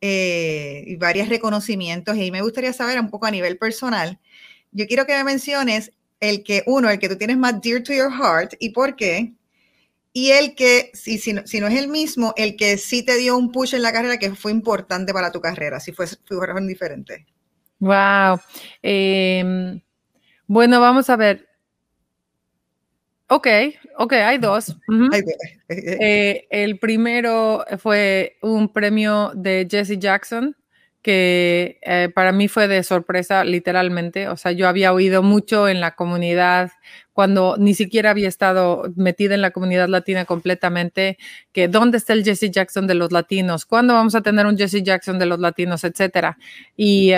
y 0.00 0.96
varios 0.96 1.28
reconocimientos 1.28 2.16
y 2.16 2.32
me 2.32 2.42
gustaría 2.42 2.72
saber 2.72 2.98
un 2.98 3.08
poco 3.08 3.26
a 3.26 3.30
nivel 3.30 3.56
personal 3.56 4.18
yo 4.72 4.86
quiero 4.86 5.06
que 5.06 5.14
me 5.14 5.24
menciones 5.24 5.92
el 6.20 6.42
que, 6.42 6.62
uno, 6.66 6.90
el 6.90 6.98
que 6.98 7.08
tú 7.08 7.16
tienes 7.16 7.36
más 7.36 7.60
dear 7.60 7.82
to 7.82 7.92
your 7.92 8.10
heart 8.10 8.54
y 8.58 8.70
por 8.70 8.96
qué. 8.96 9.32
Y 10.14 10.30
el 10.30 10.54
que, 10.54 10.90
si, 10.92 11.18
si, 11.18 11.32
no, 11.32 11.40
es 11.40 11.78
el 11.78 11.88
mismo, 11.88 12.34
el 12.36 12.56
que 12.56 12.76
sí 12.76 13.02
te 13.02 13.16
dio 13.16 13.36
un 13.36 13.50
push 13.50 13.74
en 13.74 13.82
la 13.82 13.92
carrera 13.92 14.18
que 14.18 14.34
fue 14.34 14.52
importante 14.52 15.12
para 15.12 15.32
tu 15.32 15.40
carrera, 15.40 15.80
si 15.80 15.92
fue, 15.92 16.06
fueron 16.26 16.68
diferentes. 16.68 17.24
Wow. 17.78 18.38
Em, 18.82 19.80
bueno, 20.46 20.80
vamos 20.80 21.08
a 21.08 21.16
ver. 21.16 21.48
Ok, 23.28 23.48
ok, 23.96 24.12
hay 24.12 24.38
dos. 24.38 24.76
Eh, 25.68 26.46
el 26.50 26.78
primero 26.78 27.64
fue 27.78 28.36
un 28.42 28.70
premio 28.70 29.32
de 29.34 29.66
Jesse 29.68 29.98
Jackson 29.98 30.54
que 31.02 31.78
eh, 31.82 32.10
para 32.14 32.32
mí 32.32 32.48
fue 32.48 32.68
de 32.68 32.82
sorpresa, 32.84 33.44
literalmente. 33.44 34.28
O 34.28 34.36
sea, 34.36 34.52
yo 34.52 34.68
había 34.68 34.92
oído 34.92 35.22
mucho 35.22 35.68
en 35.68 35.80
la 35.80 35.96
comunidad 35.96 36.70
cuando 37.12 37.56
ni 37.58 37.74
siquiera 37.74 38.10
había 38.10 38.28
estado 38.28 38.84
metida 38.96 39.34
en 39.34 39.42
la 39.42 39.50
comunidad 39.50 39.88
latina 39.88 40.24
completamente, 40.24 41.18
que 41.52 41.68
dónde 41.68 41.98
está 41.98 42.12
el 42.14 42.24
Jesse 42.24 42.50
Jackson 42.50 42.86
de 42.86 42.94
los 42.94 43.12
latinos, 43.12 43.66
cuándo 43.66 43.94
vamos 43.94 44.14
a 44.14 44.22
tener 44.22 44.46
un 44.46 44.56
Jesse 44.56 44.82
Jackson 44.82 45.18
de 45.18 45.26
los 45.26 45.38
latinos, 45.40 45.84
etcétera. 45.84 46.38
Y 46.76 47.10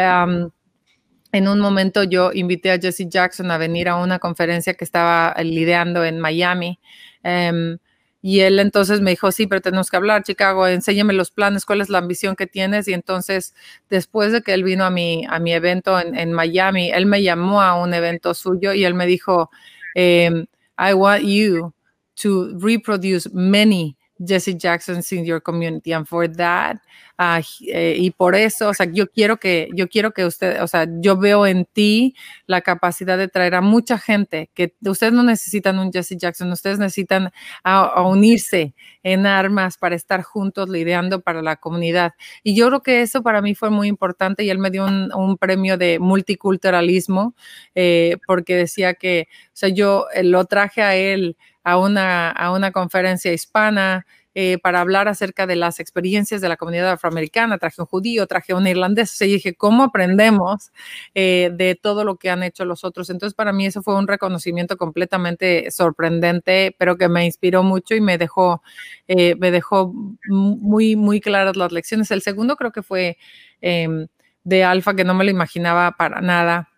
en 1.34 1.48
un 1.48 1.60
momento 1.60 2.04
yo 2.04 2.30
invité 2.32 2.70
a 2.70 2.78
Jesse 2.78 3.08
Jackson 3.08 3.50
a 3.50 3.58
venir 3.58 3.88
a 3.88 3.96
una 3.96 4.18
conferencia 4.18 4.74
que 4.74 4.84
estaba 4.84 5.34
lidiando 5.42 6.04
en 6.04 6.18
Miami. 6.20 6.78
Em, 7.22 7.78
y 8.26 8.40
él 8.40 8.58
entonces 8.58 9.02
me 9.02 9.10
dijo, 9.10 9.30
sí, 9.32 9.46
pero 9.46 9.60
tenemos 9.60 9.90
que 9.90 9.98
hablar, 9.98 10.22
Chicago, 10.22 10.66
enséñame 10.66 11.12
los 11.12 11.30
planes, 11.30 11.66
cuál 11.66 11.82
es 11.82 11.90
la 11.90 11.98
ambición 11.98 12.36
que 12.36 12.46
tienes. 12.46 12.88
Y 12.88 12.94
entonces, 12.94 13.54
después 13.90 14.32
de 14.32 14.40
que 14.40 14.54
él 14.54 14.64
vino 14.64 14.86
a 14.86 14.90
mi, 14.90 15.26
a 15.28 15.38
mi 15.38 15.52
evento 15.52 16.00
en, 16.00 16.32
Miami, 16.32 16.90
él 16.90 17.04
me 17.04 17.22
llamó 17.22 17.60
a 17.60 17.74
un 17.74 17.92
evento 17.92 18.32
suyo 18.32 18.72
y 18.72 18.86
él 18.86 18.94
me 18.94 19.04
dijo, 19.04 19.50
em, 19.94 20.46
I 20.78 20.94
want 20.94 21.24
you 21.24 21.74
to 22.22 22.58
reproduce 22.58 23.28
many 23.34 23.94
Jesse 24.18 24.56
Jacksons 24.56 25.12
in 25.12 25.24
your 25.24 25.40
community. 25.40 25.92
And 25.92 26.06
for 26.06 26.28
that, 26.36 26.78
eh, 27.18 27.96
y 27.96 28.10
por 28.10 28.34
eso, 28.34 28.68
o 28.68 28.74
sea, 28.74 28.86
yo 28.90 29.08
quiero 29.08 29.36
que, 29.38 29.68
yo 29.74 29.88
quiero 29.88 30.12
que 30.12 30.24
usted, 30.24 30.60
o 30.62 30.66
sea, 30.66 30.86
yo 31.00 31.16
veo 31.16 31.46
en 31.46 31.64
ti 31.64 32.14
la 32.46 32.60
capacidad 32.60 33.16
de 33.16 33.28
traer 33.28 33.54
a 33.54 33.60
mucha 33.60 33.98
gente, 33.98 34.50
que 34.54 34.74
ustedes 34.84 35.12
no 35.12 35.22
necesitan 35.22 35.78
un 35.78 35.92
Jesse 35.92 36.16
Jackson, 36.16 36.50
ustedes 36.50 36.78
necesitan 36.78 37.30
a, 37.62 38.02
unirse 38.02 38.74
en 39.02 39.26
armas 39.26 39.78
para 39.78 39.94
estar 39.94 40.22
juntos 40.22 40.68
lidiando 40.68 41.20
para 41.20 41.42
la 41.42 41.56
comunidad. 41.56 42.12
Y 42.42 42.56
yo 42.56 42.68
creo 42.68 42.82
que 42.82 43.02
eso 43.02 43.22
para 43.22 43.42
mí 43.42 43.54
fue 43.54 43.70
muy 43.70 43.88
importante 43.88 44.42
y 44.44 44.50
él 44.50 44.58
me 44.58 44.70
dio 44.70 44.84
un, 44.84 45.36
premio 45.38 45.76
de 45.76 45.98
multiculturalismo 45.98 47.34
eh, 47.74 48.16
porque 48.26 48.56
decía 48.56 48.94
que, 48.94 49.26
o 49.48 49.50
sea, 49.52 49.68
yo 49.68 50.06
eh, 50.14 50.22
lo 50.22 50.44
traje 50.46 50.82
a 50.82 50.94
él 50.96 51.36
a 51.64 51.78
una, 51.78 52.30
a 52.30 52.52
una 52.52 52.70
conferencia 52.70 53.32
hispana 53.32 54.06
eh, 54.36 54.58
para 54.58 54.80
hablar 54.80 55.06
acerca 55.06 55.46
de 55.46 55.54
las 55.54 55.78
experiencias 55.78 56.40
de 56.40 56.48
la 56.48 56.56
comunidad 56.56 56.90
afroamericana. 56.90 57.56
Traje 57.56 57.80
un 57.80 57.86
judío, 57.86 58.26
traje 58.26 58.52
un 58.52 58.66
irlandés. 58.66 59.20
y 59.22 59.26
dije, 59.26 59.54
¿cómo 59.54 59.84
aprendemos 59.84 60.72
eh, 61.14 61.50
de 61.54 61.76
todo 61.76 62.04
lo 62.04 62.16
que 62.16 62.30
han 62.30 62.42
hecho 62.42 62.64
los 62.64 62.82
otros? 62.82 63.10
Entonces, 63.10 63.34
para 63.34 63.52
mí 63.52 63.66
eso 63.66 63.80
fue 63.80 63.94
un 63.94 64.08
reconocimiento 64.08 64.76
completamente 64.76 65.70
sorprendente, 65.70 66.74
pero 66.78 66.96
que 66.96 67.08
me 67.08 67.24
inspiró 67.24 67.62
mucho 67.62 67.94
y 67.94 68.00
me 68.00 68.18
dejó, 68.18 68.60
eh, 69.06 69.36
me 69.36 69.52
dejó 69.52 69.92
muy, 70.26 70.96
muy 70.96 71.20
claras 71.20 71.56
las 71.56 71.70
lecciones. 71.70 72.10
El 72.10 72.22
segundo 72.22 72.56
creo 72.56 72.72
que 72.72 72.82
fue 72.82 73.16
em, 73.60 74.08
de 74.42 74.64
Alfa, 74.64 74.94
que 74.96 75.04
no 75.04 75.14
me 75.14 75.24
lo 75.24 75.30
imaginaba 75.30 75.92
para 75.92 76.20
nada 76.20 76.73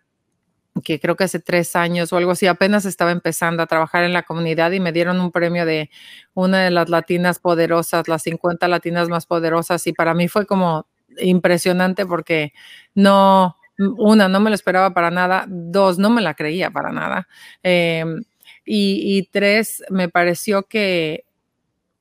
que 0.81 0.99
creo 0.99 1.15
que 1.15 1.23
hace 1.23 1.39
tres 1.39 1.75
años 1.75 2.11
o 2.11 2.17
algo 2.17 2.31
así, 2.31 2.47
apenas 2.47 2.85
estaba 2.85 3.11
empezando 3.11 3.63
a 3.63 3.67
trabajar 3.67 4.03
en 4.03 4.13
la 4.13 4.23
comunidad 4.23 4.71
y 4.71 4.79
me 4.79 4.91
dieron 4.91 5.19
un 5.19 5.31
premio 5.31 5.65
de 5.65 5.89
una 6.33 6.63
de 6.63 6.71
las 6.71 6.89
latinas 6.89 7.39
poderosas, 7.39 8.07
las 8.07 8.23
50 8.23 8.67
latinas 8.67 9.09
más 9.09 9.25
poderosas 9.25 9.85
y 9.87 9.93
para 9.93 10.13
mí 10.13 10.27
fue 10.27 10.45
como 10.45 10.87
impresionante 11.19 12.05
porque 12.05 12.53
no, 12.95 13.57
una, 13.77 14.27
no 14.27 14.39
me 14.39 14.49
lo 14.49 14.55
esperaba 14.55 14.93
para 14.93 15.11
nada, 15.11 15.45
dos, 15.47 15.99
no 15.99 16.09
me 16.09 16.21
la 16.21 16.33
creía 16.33 16.71
para 16.71 16.91
nada 16.91 17.27
em, 17.63 18.23
y, 18.65 19.17
y, 19.17 19.23
tres, 19.23 19.83
me 19.89 20.09
pareció 20.09 20.63
que, 20.63 21.25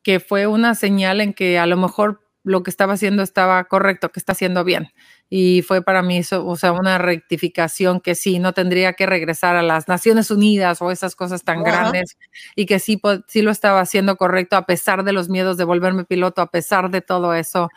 que 0.03 0.21
fue 0.21 0.47
una 0.47 0.75
señal 0.75 1.21
en 1.21 1.33
que 1.33 1.59
a 1.59 1.67
lo 1.67 1.77
mejor 1.77 2.23
lo 2.43 2.63
que 2.63 2.71
estaba 2.71 2.95
haciendo 2.95 3.23
estaba 3.23 3.65
correcto, 3.65 4.11
que 4.11 4.21
está 4.21 4.33
haciendo 4.33 4.65
bien 4.65 4.89
y 5.29 5.63
fue 5.63 5.83
para 5.83 6.03
mí 6.03 6.19
eso, 6.19 6.47
o 6.47 6.57
sea, 6.57 6.73
una 6.73 6.99
rectificación 6.99 8.01
que 8.01 8.15
sí, 8.15 8.39
no 8.39 8.53
tendría 8.53 8.93
que 8.93 9.07
regresar 9.07 9.57
a 9.57 9.63
las 9.63 9.89
Naciones 9.89 10.31
Unidas 10.31 10.81
o 10.81 10.91
esas 10.91 11.17
cosas 11.17 11.43
tan 11.43 11.63
grandes 11.63 12.17
y 12.55 12.67
que 12.67 12.79
sí, 12.79 13.01
sí 13.27 13.43
lo 13.43 13.51
estaba 13.51 13.81
haciendo 13.81 14.17
correcto 14.17 14.57
a 14.57 14.67
pesar 14.67 15.03
de 15.05 15.13
los 15.13 15.29
miedos 15.29 15.57
de 15.57 15.65
volverme 15.65 16.05
piloto, 16.05 16.43
a 16.43 16.51
pesar 16.51 16.91
de 16.91 17.01
todo 17.01 17.35
eso, 17.35 17.71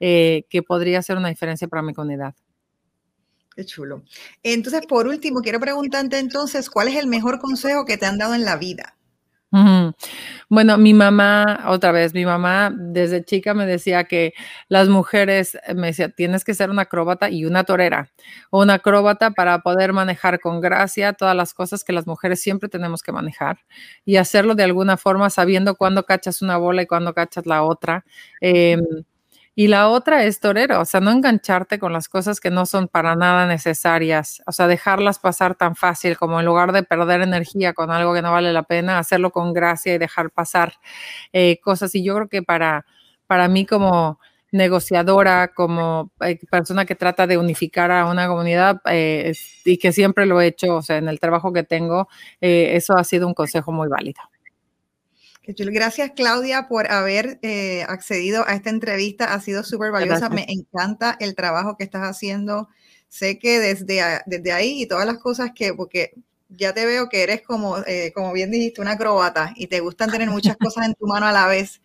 eh, 0.00 0.44
que 0.50 0.62
podría 0.62 1.00
ser 1.02 1.16
una 1.16 1.28
diferencia 1.28 1.68
para 1.68 1.82
mi 1.82 1.94
comunidad. 1.94 2.34
Qué 3.54 3.64
chulo. 3.64 4.02
Entonces, 4.42 4.84
por 4.86 5.06
último, 5.06 5.40
quiero 5.40 5.60
preguntarte 5.60 6.18
entonces, 6.18 6.68
¿cuál 6.68 6.88
es 6.88 6.96
el 6.96 7.06
mejor 7.06 7.38
consejo 7.38 7.86
que 7.86 7.96
te 7.96 8.04
han 8.04 8.18
dado 8.18 8.34
en 8.34 8.44
la 8.44 8.56
vida? 8.56 8.96
Bueno, 10.48 10.76
mi 10.78 10.92
mamá, 10.94 11.64
otra 11.68 11.92
vez, 11.92 12.14
mi 12.14 12.24
mamá 12.24 12.72
desde 12.76 13.24
chica 13.24 13.54
me 13.54 13.66
decía 13.66 14.04
que 14.04 14.34
las 14.68 14.88
mujeres, 14.88 15.56
eh, 15.66 15.74
me 15.74 15.88
decía, 15.88 16.08
tienes 16.10 16.44
que 16.44 16.54
ser 16.54 16.70
una 16.70 16.82
acróbata 16.82 17.30
y 17.30 17.44
una 17.44 17.64
torera, 17.64 18.10
o 18.50 18.62
una 18.62 18.74
acróbata 18.74 19.30
para 19.30 19.60
poder 19.60 19.92
manejar 19.92 20.40
con 20.40 20.60
gracia 20.60 21.12
todas 21.14 21.36
las 21.36 21.54
cosas 21.54 21.84
que 21.84 21.92
las 21.92 22.06
mujeres 22.06 22.40
siempre 22.42 22.68
tenemos 22.68 23.02
que 23.02 23.12
manejar 23.12 23.58
y 24.04 24.16
hacerlo 24.16 24.54
de 24.54 24.64
alguna 24.64 24.96
forma 24.96 25.30
sabiendo 25.30 25.74
cuándo 25.76 26.04
cachas 26.04 26.42
una 26.42 26.56
bola 26.58 26.82
y 26.82 26.86
cuándo 26.86 27.14
cachas 27.14 27.46
la 27.46 27.62
otra. 27.62 28.04
Em, 28.40 28.80
y 29.58 29.68
la 29.68 29.88
otra 29.88 30.24
es 30.24 30.38
torero, 30.38 30.82
o 30.82 30.84
sea, 30.84 31.00
no 31.00 31.10
engancharte 31.10 31.78
con 31.78 31.90
las 31.90 32.10
cosas 32.10 32.40
que 32.40 32.50
no 32.50 32.66
son 32.66 32.88
para 32.88 33.16
nada 33.16 33.46
necesarias, 33.46 34.42
o 34.46 34.52
sea, 34.52 34.66
dejarlas 34.66 35.18
pasar 35.18 35.54
tan 35.54 35.76
fácil 35.76 36.18
como 36.18 36.38
en 36.38 36.44
lugar 36.44 36.72
de 36.72 36.82
perder 36.82 37.22
energía 37.22 37.72
con 37.72 37.90
algo 37.90 38.12
que 38.12 38.20
no 38.20 38.32
vale 38.32 38.52
la 38.52 38.64
pena, 38.64 38.98
hacerlo 38.98 39.30
con 39.30 39.54
gracia 39.54 39.94
y 39.94 39.98
dejar 39.98 40.30
pasar 40.30 40.74
eh, 41.32 41.58
cosas. 41.62 41.94
Y 41.94 42.04
yo 42.04 42.14
creo 42.16 42.28
que 42.28 42.42
para, 42.42 42.84
para 43.26 43.48
mí 43.48 43.64
como 43.64 44.20
negociadora, 44.52 45.48
como 45.54 46.12
eh, 46.20 46.38
persona 46.50 46.84
que 46.84 46.94
trata 46.94 47.26
de 47.26 47.38
unificar 47.38 47.90
a 47.90 48.06
una 48.10 48.28
comunidad 48.28 48.82
eh, 48.90 49.32
y 49.64 49.78
que 49.78 49.92
siempre 49.92 50.26
lo 50.26 50.38
he 50.40 50.48
hecho, 50.48 50.76
o 50.76 50.82
sea, 50.82 50.98
en 50.98 51.08
el 51.08 51.18
trabajo 51.18 51.52
que 51.54 51.62
tengo, 51.62 52.08
eso 52.40 52.94
ha 52.96 53.04
sido 53.04 53.26
un 53.26 53.34
consejo 53.34 53.72
muy 53.72 53.88
válido. 53.88 54.20
Gracias, 55.46 56.12
Claudia, 56.16 56.66
por 56.68 56.90
haber 56.90 57.38
eh, 57.42 57.84
accedido 57.88 58.46
a 58.46 58.54
esta 58.54 58.70
entrevista. 58.70 59.32
Ha 59.32 59.40
sido 59.40 59.62
súper 59.62 59.92
valiosa. 59.92 60.28
Me 60.28 60.44
encanta 60.48 61.16
el 61.20 61.34
trabajo 61.34 61.76
que 61.76 61.84
estás 61.84 62.02
haciendo. 62.02 62.68
Sé 63.08 63.38
que 63.38 63.60
desde, 63.60 64.02
desde 64.26 64.52
ahí 64.52 64.82
y 64.82 64.86
todas 64.86 65.06
las 65.06 65.18
cosas 65.18 65.52
que, 65.54 65.72
porque 65.72 66.14
ya 66.48 66.74
te 66.74 66.84
veo 66.84 67.08
que 67.08 67.22
eres 67.22 67.42
como, 67.42 67.78
eh, 67.86 68.12
como 68.14 68.32
bien 68.32 68.50
dijiste, 68.50 68.80
una 68.80 68.92
acróbata 68.92 69.52
y 69.56 69.68
te 69.68 69.80
gustan 69.80 70.10
tener 70.10 70.28
muchas 70.30 70.56
cosas 70.56 70.86
en 70.86 70.94
tu 70.94 71.06
mano 71.06 71.26
a 71.26 71.32
la 71.32 71.46
vez. 71.46 71.80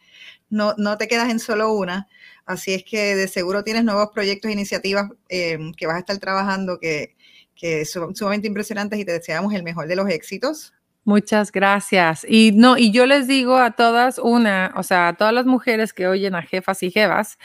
No, 0.49 0.73
no 0.77 0.97
te 0.97 1.07
quedas 1.07 1.29
en 1.29 1.39
solo 1.39 1.71
una. 1.73 2.07
Así 2.45 2.73
es 2.73 2.83
que 2.83 3.15
de 3.15 3.27
seguro 3.27 3.63
tienes 3.63 3.83
nuevos 3.83 4.09
proyectos 4.13 4.49
e 4.49 4.53
iniciativas 4.53 5.09
eh, 5.29 5.59
que 5.77 5.85
vas 5.85 5.97
a 5.97 5.99
estar 5.99 6.17
trabajando 6.17 6.79
que, 6.79 7.15
que 7.55 7.85
son 7.85 8.15
sumamente 8.15 8.47
impresionantes 8.47 8.99
y 8.99 9.05
te 9.05 9.11
deseamos 9.11 9.53
el 9.53 9.63
mejor 9.63 9.87
de 9.87 9.95
los 9.95 10.09
éxitos. 10.09 10.73
Muchas 11.05 11.51
gracias. 11.51 12.25
Y 12.29 12.51
no, 12.53 12.77
y 12.77 12.91
yo 12.91 13.07
les 13.07 13.27
digo 13.27 13.57
a 13.57 13.71
todas 13.71 14.19
una, 14.19 14.71
o 14.75 14.83
sea, 14.83 15.07
a 15.07 15.13
todas 15.15 15.33
las 15.33 15.47
mujeres 15.47 15.93
que 15.93 16.07
oyen 16.07 16.35
a 16.35 16.43
jefas 16.43 16.83
y 16.83 16.91
jefas, 16.91 17.37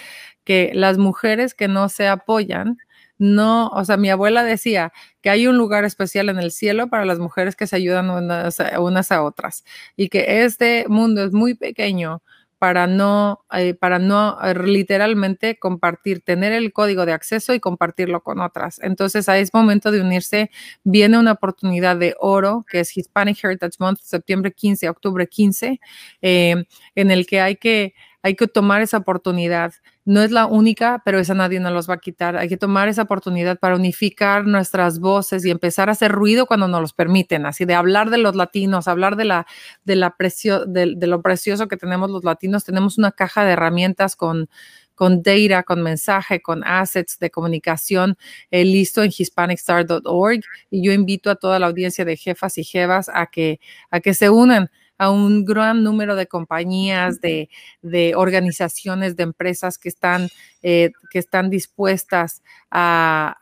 que 0.45 0.73
las 0.75 0.99
mujeres 0.99 1.55
que 1.55 1.67
no 1.67 1.89
se 1.89 2.07
apoyan, 2.09 2.77
no, 3.19 3.69
o 3.69 3.83
sea, 3.87 3.97
mi 3.97 4.11
abuela 4.11 4.45
decía 4.45 4.93
que 5.23 5.31
hay 5.31 5.47
un 5.47 5.57
lugar 5.57 5.85
especial 5.85 6.29
en 6.29 6.39
el 6.39 6.51
cielo 6.53 6.89
para 6.91 7.07
las 7.07 7.19
mujeres 7.19 7.57
que 7.57 7.67
se 7.67 7.77
ayudan 7.77 8.11
unas 8.11 9.11
a 9.13 9.23
otras 9.23 9.65
y 9.97 10.09
que 10.11 10.45
este 10.45 10.85
mundo 10.89 11.25
es 11.25 11.33
muy 11.33 11.55
pequeño 11.55 12.23
para 12.67 12.89
no, 12.89 13.45
eh, 13.53 13.75
para 13.75 14.01
no 14.01 14.39
eh, 14.43 14.53
literalmente 14.55 15.57
compartir, 15.57 16.23
tener 16.23 16.53
el 16.53 16.73
código 16.73 17.07
de 17.07 17.13
acceso 17.13 17.55
y 17.55 17.61
compartirlo 17.61 18.25
con 18.25 18.41
otras. 18.41 18.81
Entonces, 18.83 19.29
ahí 19.29 19.43
es 19.43 19.55
momento 19.55 19.93
de 19.93 20.01
unirse. 20.01 20.51
Viene 20.83 21.17
una 21.17 21.31
oportunidad 21.31 21.97
de 21.97 22.17
oro, 22.19 22.67
que 22.69 22.81
es 22.81 22.97
Hispanic 22.97 23.39
Heritage 23.45 23.77
Month, 23.79 24.01
septiembre 24.03 24.51
15, 24.51 24.89
octubre 24.89 25.29
15, 25.29 25.79
en 26.23 26.67
el 26.97 27.25
que 27.29 27.41
hay 27.41 27.55
que 27.55 27.95
hay 28.23 28.35
que 28.35 28.49
tomar 28.49 28.83
esa 28.83 28.97
oportunidad. 28.97 29.73
No 30.07 30.23
es 30.23 30.31
la 30.31 30.47
única, 30.47 31.03
pero 31.05 31.19
esa 31.19 31.35
nadie 31.35 31.59
nos 31.59 31.73
los 31.73 31.91
va 31.91 31.95
a 31.95 31.99
quitar. 31.99 32.37
Hay 32.37 32.49
que 32.49 32.57
tomar 32.57 32.89
esa 32.89 33.03
oportunidad 33.03 33.59
para 33.59 33.75
unificar 33.75 34.47
nuestras 34.47 35.01
voces 35.01 35.45
y 35.45 35.51
empezar 35.51 35.89
a 35.89 35.93
hacer 35.93 36.13
ruido 36.13 36.47
cuando 36.47 36.69
nos 36.69 36.81
los 36.81 36.93
permiten, 36.93 37.45
así 37.45 37.65
de 37.65 37.75
hablar 37.75 38.11
de 38.11 38.19
los 38.19 38.37
latinos, 38.37 38.87
hablar 38.87 39.17
de, 39.17 39.25
la, 39.25 39.47
de, 39.85 39.97
lo 39.97 41.23
precioso 41.23 41.67
que 41.67 41.77
tenemos 41.77 42.09
los 42.09 42.23
latinos. 42.23 42.63
Tenemos 42.63 42.99
una 42.99 43.11
caja 43.11 43.45
de 43.45 43.53
herramientas 43.53 44.15
con 44.15 44.49
con 44.95 45.23
data, 45.23 45.63
con 45.63 45.83
mensaje, 45.83 46.41
con 46.41 46.65
assets 46.65 47.19
de 47.19 47.31
comunicación 47.31 48.17
eh, 48.51 48.65
listo 48.65 49.03
en 49.03 49.13
hispanicstar.org 49.17 50.41
y 50.71 50.83
yo 50.83 50.93
invito 50.93 51.31
a 51.31 51.35
toda 51.35 51.59
la 51.59 51.67
audiencia 51.67 52.07
de 52.07 52.17
jefas 52.17 52.57
y 52.57 52.65
jevas 52.65 53.11
a 53.13 53.27
que, 53.27 53.61
a 53.91 54.01
que 54.01 54.15
se 54.15 54.31
unan 54.31 54.71
a 54.99 55.11
un 55.11 55.45
gran 55.45 55.83
número 55.83 56.17
de 56.17 56.27
compañías, 56.27 57.21
de, 57.21 57.49
organizaciones, 58.17 59.17
de 59.17 59.23
empresas 59.25 59.79
que 59.79 59.89
están, 59.89 60.29
eh, 60.63 60.93
que 61.11 61.19
están 61.19 61.51
dispuestas 61.51 62.43
a, 62.71 63.37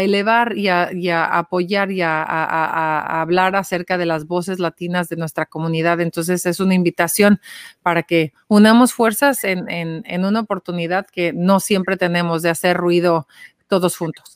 elevar 0.00 0.56
y 0.56 0.68
a, 0.68 1.24
apoyar 1.38 1.90
y 1.90 2.02
a, 2.02 3.20
hablar 3.20 3.56
acerca 3.56 3.98
de 3.98 4.06
las 4.06 4.26
voces 4.26 4.58
latinas 4.58 5.08
de 5.08 5.16
nuestra 5.16 5.46
comunidad. 5.46 6.00
Entonces 6.00 6.46
es 6.46 6.60
una 6.60 6.74
invitación 6.74 7.40
para 7.82 8.02
que 8.02 8.32
unamos 8.48 8.92
fuerzas 8.92 9.44
en, 9.44 9.66
en 9.68 10.24
una 10.24 10.40
oportunidad 10.40 11.06
que 11.06 11.32
no 11.32 11.60
siempre 11.60 11.96
tenemos 11.96 12.42
de 12.42 12.50
hacer 12.50 12.76
ruido 12.76 13.26
todos 13.68 13.96
juntos. 13.96 14.35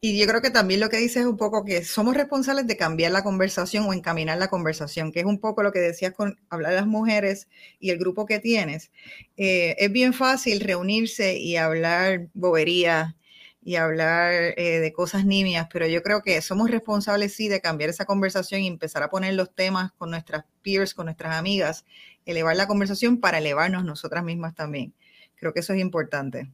Y 0.00 0.18
yo 0.18 0.26
creo 0.26 0.42
que 0.42 0.50
también 0.50 0.80
lo 0.80 0.88
que 0.88 0.98
dice 0.98 1.20
es 1.20 1.26
un 1.26 1.36
poco 1.36 1.64
que 1.64 1.84
somos 1.84 2.14
responsables 2.14 2.66
de 2.66 2.76
cambiar 2.76 3.12
la 3.12 3.22
conversación 3.22 3.84
o 3.84 3.92
encaminar 3.92 4.38
la 4.38 4.48
conversación, 4.48 5.12
que 5.12 5.20
es 5.20 5.26
un 5.26 5.40
poco 5.40 5.62
lo 5.62 5.72
que 5.72 5.78
decías 5.78 6.12
con 6.12 6.38
hablar 6.50 6.72
de 6.72 6.76
las 6.78 6.86
mujeres 6.86 7.48
y 7.78 7.90
el 7.90 7.98
grupo 7.98 8.26
que 8.26 8.38
tienes. 8.38 8.90
Eh, 9.36 9.74
es 9.78 9.90
bien 9.92 10.12
fácil 10.12 10.60
reunirse 10.60 11.38
y 11.38 11.56
hablar 11.56 12.28
bobería 12.34 13.16
y 13.62 13.74
hablar 13.74 14.32
eh, 14.56 14.78
de 14.78 14.92
cosas 14.92 15.24
nimias, 15.26 15.66
pero 15.72 15.88
yo 15.88 16.00
creo 16.00 16.22
que 16.22 16.40
somos 16.40 16.70
responsables 16.70 17.34
sí 17.34 17.48
de 17.48 17.60
cambiar 17.60 17.90
esa 17.90 18.04
conversación 18.04 18.60
y 18.60 18.68
empezar 18.68 19.02
a 19.02 19.10
poner 19.10 19.34
los 19.34 19.52
temas 19.52 19.90
con 19.92 20.10
nuestras 20.10 20.44
peers, 20.62 20.94
con 20.94 21.06
nuestras 21.06 21.34
amigas, 21.34 21.84
elevar 22.26 22.54
la 22.54 22.68
conversación 22.68 23.18
para 23.18 23.38
elevarnos 23.38 23.84
nosotras 23.84 24.22
mismas 24.22 24.54
también. 24.54 24.94
Creo 25.34 25.52
que 25.52 25.60
eso 25.60 25.72
es 25.72 25.80
importante. 25.80 26.48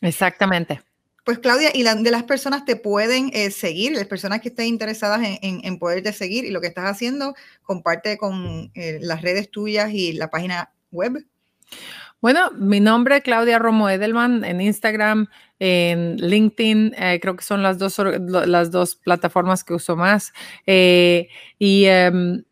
Exactamente. 0.00 0.80
Pues 1.26 1.40
Claudia, 1.40 1.70
y 1.74 1.82
de 1.82 2.10
las 2.12 2.22
personas 2.22 2.64
te 2.64 2.76
pueden 2.76 3.32
eh, 3.34 3.50
seguir, 3.50 3.90
las 3.90 4.06
personas 4.06 4.40
que 4.40 4.50
estén 4.50 4.66
interesadas 4.66 5.22
en, 5.42 5.60
en, 5.64 5.78
poderte 5.80 6.12
seguir 6.12 6.44
y 6.44 6.52
lo 6.52 6.60
que 6.60 6.68
estás 6.68 6.88
haciendo, 6.88 7.34
comparte 7.64 8.16
con 8.16 8.70
eh, 8.74 8.98
las 9.00 9.22
redes 9.22 9.50
tuyas 9.50 9.90
y 9.92 10.12
la 10.12 10.30
página 10.30 10.70
web. 10.92 11.26
Bueno, 12.20 12.52
mi 12.52 12.78
nombre 12.78 13.16
es 13.16 13.22
Claudia 13.24 13.58
Romo 13.58 13.90
Edelman 13.90 14.44
en 14.44 14.60
Instagram, 14.60 15.26
en 15.58 16.14
LinkedIn, 16.18 16.94
eh, 16.96 17.18
creo 17.20 17.34
que 17.34 17.42
son 17.42 17.60
las 17.60 17.76
dos, 17.78 17.98
las 17.98 18.70
dos 18.70 18.94
plataformas 18.94 19.64
que 19.64 19.74
uso 19.74 19.96
más. 19.96 20.32
Em, 20.64 21.26
y, 21.58 21.86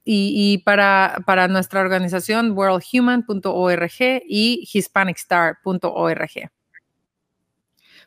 y, 0.05 0.59
para, 0.65 1.23
para 1.25 1.47
nuestra 1.47 1.81
organización, 1.81 2.59
worldhuman.org 2.59 4.01
y 4.27 4.69
hispanicstar.org. 4.75 6.51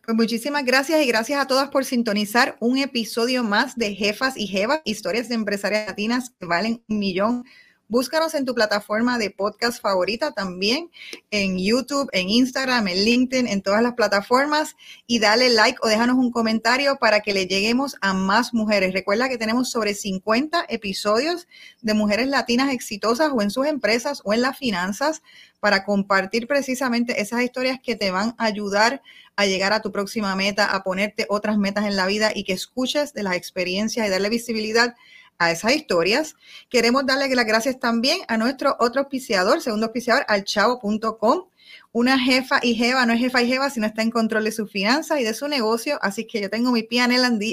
Pues 0.08 0.16
muchísimas 0.16 0.64
gracias 0.64 1.02
y 1.02 1.06
gracias 1.06 1.38
a 1.42 1.48
todas 1.48 1.68
por 1.70 1.84
sintonizar 1.84 2.56
un 2.62 2.78
episodio 2.78 3.44
más 3.44 3.76
de 3.76 3.94
Jefas 3.94 4.38
y 4.38 4.48
Jevas, 4.48 4.80
historias 4.86 5.28
de 5.28 5.36
empresarias 5.36 5.86
latinas 5.86 6.30
que 6.30 6.46
valen 6.46 6.82
un 6.88 7.00
millón 7.00 7.44
Búscanos 7.90 8.34
en 8.34 8.44
tu 8.44 8.54
plataforma 8.54 9.18
de 9.18 9.30
podcast 9.32 9.82
favorita 9.82 10.34
también, 10.34 10.92
en 11.32 11.58
YouTube, 11.58 12.10
en 12.12 12.30
Instagram, 12.30 12.90
en 12.90 13.06
LinkedIn, 13.06 13.48
en 13.48 13.62
todas 13.62 13.82
las 13.82 13.94
plataformas 13.94 14.76
y 15.06 15.20
dale 15.20 15.50
like 15.50 15.80
o 15.82 15.88
déjanos 15.88 16.18
un 16.18 16.30
comentario 16.30 16.98
para 16.98 17.22
que 17.22 17.34
le 17.34 17.48
lleguemos 17.48 17.96
a 18.02 18.14
más 18.14 18.54
mujeres. 18.54 18.92
Recuerda 18.92 19.30
que 19.30 19.38
tenemos 19.38 19.72
sobre 19.72 19.94
50 19.94 20.66
episodios 20.68 21.48
de 21.82 21.94
mujeres 21.94 22.28
latinas 22.28 22.74
exitosas 22.74 23.32
o 23.34 23.42
en 23.42 23.52
sus 23.52 23.66
empresas 23.66 24.22
o 24.26 24.34
en 24.34 24.42
las 24.42 24.58
finanzas 24.58 25.22
para 25.62 25.86
compartir 25.86 26.46
precisamente 26.46 27.22
esas 27.22 27.42
historias 27.42 27.80
que 27.82 27.96
te 27.96 28.12
van 28.12 28.36
a 28.38 28.46
ayudar 28.46 29.02
a 29.38 29.46
llegar 29.46 29.72
a 29.72 29.82
tu 29.82 29.94
próxima 29.94 30.36
meta, 30.36 30.76
a 30.76 30.84
ponerte 30.84 31.26
otras 31.30 31.58
metas 31.58 31.86
en 31.86 31.96
la 31.96 32.06
vida 32.06 32.32
y 32.36 32.44
que 32.44 32.52
escuches 32.52 33.14
de 33.14 33.24
las 33.24 33.36
experiencias 33.36 34.06
y 34.06 34.10
darle 34.10 34.28
visibilidad 34.28 34.96
a 35.40 35.52
esas 35.52 35.76
historias. 35.76 36.36
Queremos 36.70 37.06
darle 37.06 37.34
las 37.36 37.46
gracias 37.46 37.80
también 37.80 38.20
a 38.28 38.38
nuestro 38.38 38.76
otro 38.80 39.02
auspiciador, 39.02 39.62
segundo 39.62 39.88
auspiciador, 39.88 40.26
al 40.28 40.44
chavo.com. 40.44 41.46
Una 41.92 42.20
jefa 42.20 42.60
y 42.62 42.76
jeva 42.76 43.06
no 43.06 43.14
es 43.14 43.20
jefa 43.20 43.42
y 43.42 43.48
jeva, 43.48 43.70
sino 43.70 43.88
está 43.88 44.02
en 44.02 44.12
control 44.12 44.44
de 44.44 44.52
sus 44.52 44.72
finanzas 44.72 45.20
y 45.20 45.24
de 45.24 45.34
su 45.34 45.48
negocio. 45.48 46.00
Así 46.02 46.26
que 46.26 46.42
yo 46.42 46.50
tengo 46.50 46.72
mi 46.72 46.84
pie 46.84 47.02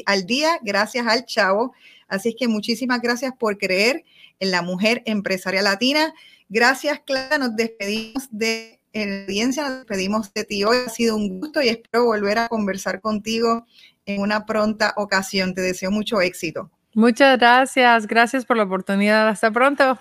al 0.07 0.27
día 0.27 0.59
gracias 0.63 1.07
al 1.07 1.25
chavo. 1.25 1.73
Así 2.09 2.35
que 2.35 2.49
muchísimas 2.49 3.01
gracias 3.01 3.33
por 3.39 3.59
creer 3.59 4.05
en 4.41 4.51
la 4.51 4.63
mujer 4.63 5.03
empresaria 5.07 5.63
latina. 5.63 6.15
Gracias, 6.49 7.01
Clara. 7.05 7.39
Nos 7.39 7.57
despedimos 7.57 8.29
de 8.31 8.81
la 8.93 9.23
audiencia, 9.23 9.69
nos 9.69 9.79
despedimos 9.79 10.33
de 10.33 10.45
ti 10.45 10.65
hoy. 10.65 10.79
Ha 10.87 10.91
sido 10.91 11.17
un 11.17 11.41
gusto 11.41 11.63
y 11.63 11.69
espero 11.69 12.05
volver 12.05 12.39
a 12.39 12.49
conversar 12.49 13.01
contigo 13.01 13.67
en 14.07 14.21
una 14.21 14.47
pronta 14.47 14.95
ocasión. 14.97 15.55
Te 15.55 15.63
deseo 15.63 15.91
mucho 15.91 16.21
éxito. 16.21 16.71
Muchas 16.95 17.39
gracias, 17.39 18.07
gracias 18.07 18.45
por 18.45 18.57
la 18.57 18.63
oportunidad. 18.65 19.29
Hasta 19.29 19.51
pronto. 19.51 19.99